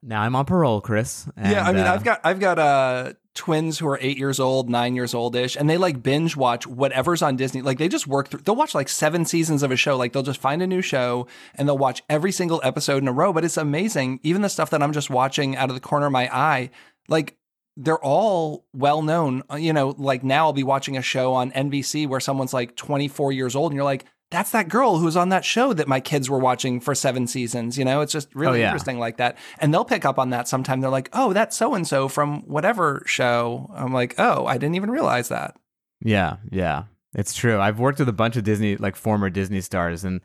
now 0.04 0.22
I'm 0.22 0.36
on 0.36 0.46
parole, 0.46 0.82
Chris. 0.82 1.28
yeah, 1.38 1.64
I 1.66 1.72
mean, 1.72 1.86
uh, 1.86 1.94
I've 1.94 2.04
got 2.04 2.22
I've 2.24 2.40
got 2.40 2.60
uh 2.60 3.14
twins 3.34 3.80
who 3.80 3.88
are 3.88 3.98
eight 4.02 4.18
years 4.18 4.40
old, 4.40 4.70
nine 4.70 4.96
years 4.96 5.14
oldish, 5.14 5.56
and 5.56 5.70
they 5.70 5.78
like 5.78 6.04
binge 6.04 6.36
watch 6.36 6.68
whatever's 6.68 7.22
on 7.22 7.36
Disney. 7.36 7.62
Like 7.62 7.78
they 7.78 7.88
just 7.88 8.08
work 8.08 8.30
through. 8.30 8.42
They'll 8.42 8.56
watch 8.56 8.76
like 8.76 8.90
seven 8.90 9.26
seasons 9.26 9.64
of 9.64 9.72
a 9.72 9.76
show. 9.76 9.98
Like 9.98 10.14
they'll 10.14 10.24
just 10.24 10.42
find 10.42 10.62
a 10.62 10.68
new 10.68 10.82
show 10.82 11.28
and 11.56 11.68
they'll 11.68 11.78
watch 11.78 12.04
every 12.10 12.32
single 12.32 12.62
episode 12.64 13.02
in 13.02 13.08
a 13.08 13.14
row. 13.14 13.32
But 13.34 13.46
it's 13.46 13.58
amazing. 13.58 14.20
Even 14.24 14.42
the 14.42 14.50
stuff 14.50 14.70
that 14.72 14.84
I'm 14.84 14.94
just 14.94 15.10
watching 15.10 15.56
out 15.56 15.70
of 15.70 15.76
the 15.76 15.82
corner 15.82 16.08
of 16.08 16.12
my 16.12 16.30
eye, 16.36 16.72
like 17.08 17.38
they're 17.78 18.03
all 18.03 18.65
well 18.74 19.01
known. 19.01 19.43
Uh, 19.51 19.55
You 19.55 19.74
know, 19.74 19.95
like 19.97 20.24
now 20.24 20.45
I'll 20.45 20.53
be 20.53 20.63
watching 20.63 20.97
a 20.97 21.01
show 21.01 21.34
on 21.34 21.51
NBC 21.51 22.07
where 22.07 22.19
someone's 22.19 22.53
like 22.53 22.76
24 22.76 23.32
years 23.32 23.55
old, 23.55 23.72
and 23.72 23.76
you're 23.76 23.86
like. 23.86 24.05
That's 24.34 24.51
that 24.51 24.69
girl 24.69 24.97
who 24.97 25.03
was 25.03 25.17
on 25.17 25.28
that 25.28 25.43
show 25.43 25.74
that 25.74 25.89
my 25.89 25.99
kids 25.99 26.30
were 26.30 26.39
watching 26.39 26.80
for 26.80 26.95
seven 26.95 27.28
seasons. 27.28 27.78
You 27.78 27.84
know, 27.84 27.99
it's 27.99 28.13
just 28.13 28.34
really 28.34 28.59
Oh, 28.59 28.61
yeah. 28.61 28.67
interesting 28.67 28.97
like 28.97 29.17
that. 29.17 29.38
And 29.59 29.74
they'll 29.74 29.84
pick 29.84 30.05
up 30.05 30.17
on 30.17 30.30
that 30.30 30.47
sometime. 30.47 30.80
They're 30.80 30.89
like, 30.89 31.09
oh, 31.11 31.34
that's 31.34 31.57
so 31.57 31.74
and 31.74 31.86
so 31.86 32.07
from 32.07 32.43
whatever 32.47 33.03
show. 33.05 33.69
I'm 33.76 33.91
like, 33.93 34.15
oh, 34.17 34.45
I 34.45 34.53
didn't 34.57 34.76
even 34.76 34.89
realize 34.89 35.28
that. 35.28 35.57
Yeah, 35.99 36.38
yeah, 36.49 36.84
it's 37.13 37.34
true. 37.34 37.59
I've 37.59 37.78
worked 37.82 37.99
with 37.99 38.07
a 38.07 38.13
bunch 38.13 38.38
of 38.38 38.45
Disney, 38.45 38.78
like 38.78 38.95
former 38.95 39.30
Disney 39.30 39.59
stars, 39.59 40.05
and 40.05 40.22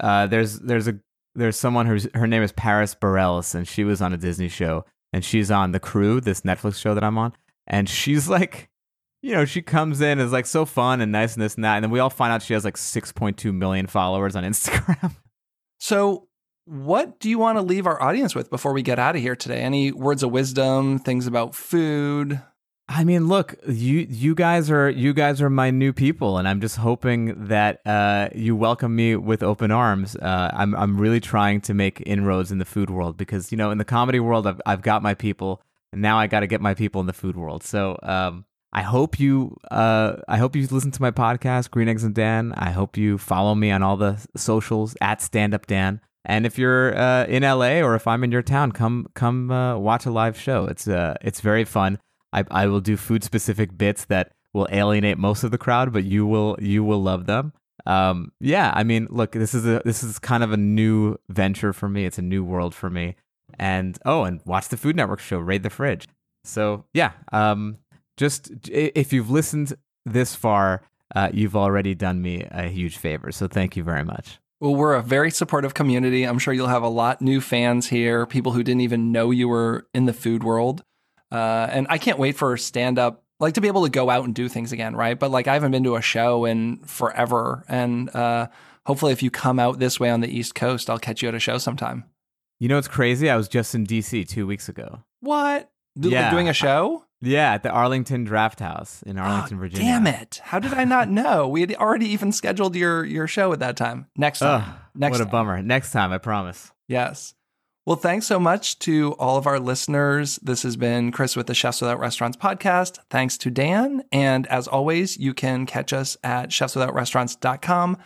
uh, 0.00 0.26
there's 0.26 0.58
there's 0.58 0.88
a 0.88 0.98
there's 1.36 1.56
someone 1.56 1.86
who's 1.86 2.08
her 2.14 2.26
name 2.26 2.42
is 2.42 2.50
Paris 2.50 2.96
Berelc, 2.96 3.54
and 3.54 3.68
she 3.68 3.84
was 3.84 4.02
on 4.02 4.12
a 4.12 4.16
Disney 4.16 4.48
show, 4.48 4.84
and 5.16 5.24
she's 5.24 5.50
on 5.50 5.72
The 5.72 5.80
Crew, 5.80 6.20
this 6.20 6.42
Netflix 6.42 6.78
show 6.78 6.92
that 6.92 7.02
I'm 7.02 7.16
on, 7.16 7.32
and 7.66 7.88
she's 7.88 8.28
like, 8.28 8.68
you 9.22 9.32
know, 9.32 9.46
she 9.46 9.62
comes 9.62 10.02
in 10.02 10.20
is 10.20 10.30
like 10.30 10.44
so 10.44 10.66
fun 10.66 11.00
and 11.00 11.10
nice 11.10 11.32
and 11.32 11.42
this 11.42 11.54
and 11.54 11.64
that, 11.64 11.76
and 11.76 11.84
then 11.84 11.90
we 11.90 12.00
all 12.00 12.10
find 12.10 12.34
out 12.34 12.42
she 12.42 12.52
has 12.52 12.66
like 12.66 12.76
6.2 12.76 13.54
million 13.54 13.86
followers 13.86 14.36
on 14.36 14.44
Instagram. 14.44 15.16
So, 15.80 16.28
what 16.66 17.18
do 17.18 17.30
you 17.30 17.38
want 17.38 17.56
to 17.56 17.62
leave 17.62 17.86
our 17.86 18.00
audience 18.02 18.34
with 18.34 18.50
before 18.50 18.74
we 18.74 18.82
get 18.82 18.98
out 18.98 19.16
of 19.16 19.22
here 19.22 19.34
today? 19.34 19.62
Any 19.62 19.90
words 19.90 20.22
of 20.22 20.32
wisdom, 20.32 20.98
things 20.98 21.26
about 21.26 21.54
food? 21.54 22.42
I 22.88 23.02
mean, 23.02 23.26
look, 23.26 23.56
you 23.66 24.06
you 24.08 24.34
guys 24.36 24.70
are 24.70 24.88
you 24.88 25.12
guys 25.12 25.42
are 25.42 25.50
my 25.50 25.70
new 25.70 25.92
people, 25.92 26.38
and 26.38 26.46
I'm 26.46 26.60
just 26.60 26.76
hoping 26.76 27.48
that 27.48 27.84
uh, 27.84 28.28
you 28.32 28.54
welcome 28.54 28.94
me 28.94 29.16
with 29.16 29.42
open 29.42 29.72
arms. 29.72 30.14
Uh, 30.14 30.50
I'm 30.54 30.74
I'm 30.76 30.96
really 30.96 31.18
trying 31.18 31.60
to 31.62 31.74
make 31.74 32.00
inroads 32.06 32.52
in 32.52 32.58
the 32.58 32.64
food 32.64 32.88
world 32.88 33.16
because 33.16 33.50
you 33.50 33.58
know 33.58 33.72
in 33.72 33.78
the 33.78 33.84
comedy 33.84 34.20
world 34.20 34.46
I've 34.46 34.60
I've 34.66 34.82
got 34.82 35.02
my 35.02 35.14
people, 35.14 35.62
and 35.92 36.00
now 36.00 36.16
I 36.16 36.28
got 36.28 36.40
to 36.40 36.46
get 36.46 36.60
my 36.60 36.74
people 36.74 37.00
in 37.00 37.08
the 37.08 37.12
food 37.12 37.36
world. 37.36 37.64
So 37.64 37.98
um, 38.04 38.44
I 38.72 38.82
hope 38.82 39.18
you 39.18 39.56
uh, 39.68 40.18
I 40.28 40.38
hope 40.38 40.54
you 40.54 40.64
listen 40.68 40.92
to 40.92 41.02
my 41.02 41.10
podcast, 41.10 41.72
Green 41.72 41.88
Eggs 41.88 42.04
and 42.04 42.14
Dan. 42.14 42.52
I 42.56 42.70
hope 42.70 42.96
you 42.96 43.18
follow 43.18 43.56
me 43.56 43.72
on 43.72 43.82
all 43.82 43.96
the 43.96 44.24
socials 44.36 44.96
at 45.00 45.20
Stand 45.20 45.54
Up 45.54 45.66
Dan. 45.66 46.00
And 46.24 46.46
if 46.46 46.56
you're 46.56 46.96
uh, 46.96 47.24
in 47.24 47.42
LA 47.42 47.80
or 47.80 47.96
if 47.96 48.06
I'm 48.06 48.22
in 48.22 48.30
your 48.30 48.42
town, 48.42 48.70
come 48.70 49.08
come 49.14 49.50
uh, 49.50 49.76
watch 49.76 50.06
a 50.06 50.10
live 50.12 50.38
show. 50.38 50.66
It's 50.66 50.86
uh, 50.86 51.14
it's 51.20 51.40
very 51.40 51.64
fun. 51.64 51.98
I, 52.36 52.44
I 52.50 52.66
will 52.66 52.80
do 52.80 52.96
food 52.96 53.24
specific 53.24 53.76
bits 53.76 54.04
that 54.06 54.32
will 54.52 54.68
alienate 54.70 55.18
most 55.18 55.42
of 55.42 55.50
the 55.50 55.58
crowd, 55.58 55.92
but 55.92 56.04
you 56.04 56.26
will 56.26 56.56
you 56.60 56.84
will 56.84 57.02
love 57.02 57.26
them. 57.26 57.52
Um, 57.86 58.32
yeah, 58.40 58.72
I 58.74 58.84
mean, 58.84 59.06
look, 59.10 59.32
this 59.32 59.54
is 59.54 59.66
a 59.66 59.80
this 59.84 60.02
is 60.02 60.18
kind 60.18 60.42
of 60.42 60.52
a 60.52 60.56
new 60.56 61.16
venture 61.28 61.72
for 61.72 61.88
me. 61.88 62.04
It's 62.04 62.18
a 62.18 62.22
new 62.22 62.44
world 62.44 62.74
for 62.74 62.90
me. 62.90 63.16
And 63.58 63.98
oh, 64.04 64.24
and 64.24 64.40
watch 64.44 64.68
the 64.68 64.76
Food 64.76 64.96
Network 64.96 65.20
show, 65.20 65.38
Raid 65.38 65.62
the 65.62 65.70
Fridge. 65.70 66.08
So 66.44 66.84
yeah, 66.92 67.12
um, 67.32 67.78
just 68.16 68.50
if 68.68 69.12
you've 69.12 69.30
listened 69.30 69.74
this 70.04 70.34
far, 70.34 70.82
uh, 71.14 71.30
you've 71.32 71.56
already 71.56 71.94
done 71.94 72.20
me 72.20 72.46
a 72.50 72.68
huge 72.68 72.98
favor. 72.98 73.32
So 73.32 73.48
thank 73.48 73.76
you 73.76 73.82
very 73.82 74.04
much. 74.04 74.38
Well, 74.60 74.74
we're 74.74 74.94
a 74.94 75.02
very 75.02 75.30
supportive 75.30 75.74
community. 75.74 76.24
I'm 76.24 76.38
sure 76.38 76.54
you'll 76.54 76.68
have 76.68 76.82
a 76.82 76.88
lot 76.88 77.20
new 77.20 77.40
fans 77.40 77.88
here, 77.88 78.24
people 78.24 78.52
who 78.52 78.62
didn't 78.62 78.80
even 78.80 79.12
know 79.12 79.30
you 79.30 79.48
were 79.48 79.86
in 79.92 80.06
the 80.06 80.14
food 80.14 80.42
world. 80.42 80.82
Uh, 81.36 81.68
and 81.70 81.86
I 81.90 81.98
can't 81.98 82.18
wait 82.18 82.36
for 82.36 82.56
stand 82.56 82.98
up, 82.98 83.22
like 83.38 83.54
to 83.54 83.60
be 83.60 83.68
able 83.68 83.84
to 83.84 83.90
go 83.90 84.08
out 84.10 84.24
and 84.24 84.34
do 84.34 84.48
things 84.48 84.72
again, 84.72 84.96
right? 84.96 85.18
But 85.18 85.30
like 85.30 85.46
I 85.46 85.54
haven't 85.54 85.70
been 85.72 85.84
to 85.84 85.96
a 85.96 86.02
show 86.02 86.44
in 86.46 86.78
forever. 86.78 87.64
And 87.68 88.08
uh, 88.14 88.48
hopefully, 88.86 89.12
if 89.12 89.22
you 89.22 89.30
come 89.30 89.58
out 89.58 89.78
this 89.78 90.00
way 90.00 90.10
on 90.10 90.20
the 90.20 90.28
East 90.28 90.54
Coast, 90.54 90.88
I'll 90.90 90.98
catch 90.98 91.22
you 91.22 91.28
at 91.28 91.34
a 91.34 91.40
show 91.40 91.58
sometime. 91.58 92.04
You 92.58 92.68
know 92.68 92.76
what's 92.76 92.88
crazy? 92.88 93.28
I 93.28 93.36
was 93.36 93.48
just 93.48 93.74
in 93.74 93.86
DC 93.86 94.26
two 94.28 94.46
weeks 94.46 94.68
ago. 94.68 95.02
What? 95.20 95.70
Do- 95.98 96.08
Yeah. 96.10 96.30
Doing 96.30 96.48
a 96.48 96.52
show? 96.54 97.04
Yeah, 97.22 97.54
at 97.54 97.62
the 97.62 97.70
Arlington 97.70 98.24
Draft 98.24 98.60
House 98.60 99.02
in 99.02 99.18
Arlington, 99.18 99.56
Oh, 99.56 99.60
Virginia. 99.60 99.86
Damn 99.86 100.06
it! 100.06 100.40
How 100.44 100.58
did 100.58 100.74
I 100.74 100.84
not 100.84 101.08
know? 101.20 101.48
We 101.48 101.62
had 101.62 101.74
already 101.76 102.06
even 102.08 102.30
scheduled 102.30 102.76
your 102.76 103.04
your 103.06 103.26
show 103.26 103.52
at 103.54 103.60
that 103.60 103.76
time. 103.78 104.06
Next 104.16 104.40
time. 104.40 104.74
Next 104.94 105.12
what 105.12 105.20
a 105.22 105.24
time. 105.24 105.30
bummer. 105.30 105.62
Next 105.62 105.92
time, 105.92 106.12
I 106.12 106.18
promise. 106.18 106.72
Yes. 106.88 107.34
Well, 107.86 107.94
thanks 107.94 108.26
so 108.26 108.40
much 108.40 108.80
to 108.80 109.12
all 109.12 109.36
of 109.36 109.46
our 109.46 109.60
listeners. 109.60 110.40
This 110.42 110.64
has 110.64 110.76
been 110.76 111.12
Chris 111.12 111.36
with 111.36 111.46
the 111.46 111.54
Chefs 111.54 111.80
Without 111.80 112.00
Restaurants 112.00 112.36
podcast. 112.36 112.98
Thanks 113.10 113.38
to 113.38 113.50
Dan. 113.50 114.02
And 114.10 114.48
as 114.48 114.66
always, 114.66 115.16
you 115.18 115.32
can 115.32 115.66
catch 115.66 115.92
us 115.92 116.16
at 116.24 116.48
chefswithoutrestaurants.com, 116.48 117.96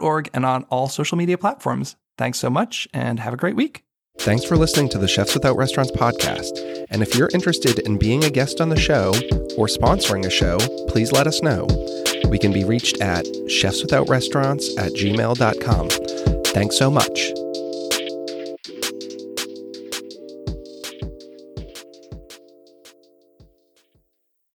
.org, 0.00 0.30
and 0.34 0.44
on 0.44 0.64
all 0.64 0.88
social 0.88 1.16
media 1.16 1.38
platforms. 1.38 1.94
Thanks 2.18 2.40
so 2.40 2.50
much 2.50 2.88
and 2.92 3.20
have 3.20 3.32
a 3.32 3.36
great 3.36 3.54
week. 3.54 3.84
Thanks 4.18 4.44
for 4.44 4.56
listening 4.56 4.88
to 4.88 4.98
the 4.98 5.06
Chefs 5.06 5.34
Without 5.34 5.56
Restaurants 5.56 5.92
podcast. 5.92 6.86
And 6.90 7.00
if 7.00 7.14
you're 7.14 7.30
interested 7.32 7.78
in 7.78 7.96
being 7.96 8.24
a 8.24 8.30
guest 8.30 8.60
on 8.60 8.70
the 8.70 8.76
show 8.76 9.10
or 9.56 9.68
sponsoring 9.68 10.26
a 10.26 10.30
show, 10.30 10.58
please 10.88 11.12
let 11.12 11.28
us 11.28 11.42
know. 11.42 11.68
We 12.28 12.40
can 12.40 12.52
be 12.52 12.64
reached 12.64 13.00
at 13.00 13.24
chefswithoutrestaurants 13.24 14.76
at 14.76 14.94
gmail.com. 14.94 15.88
Thanks 16.46 16.76
so 16.76 16.90
much. 16.90 17.32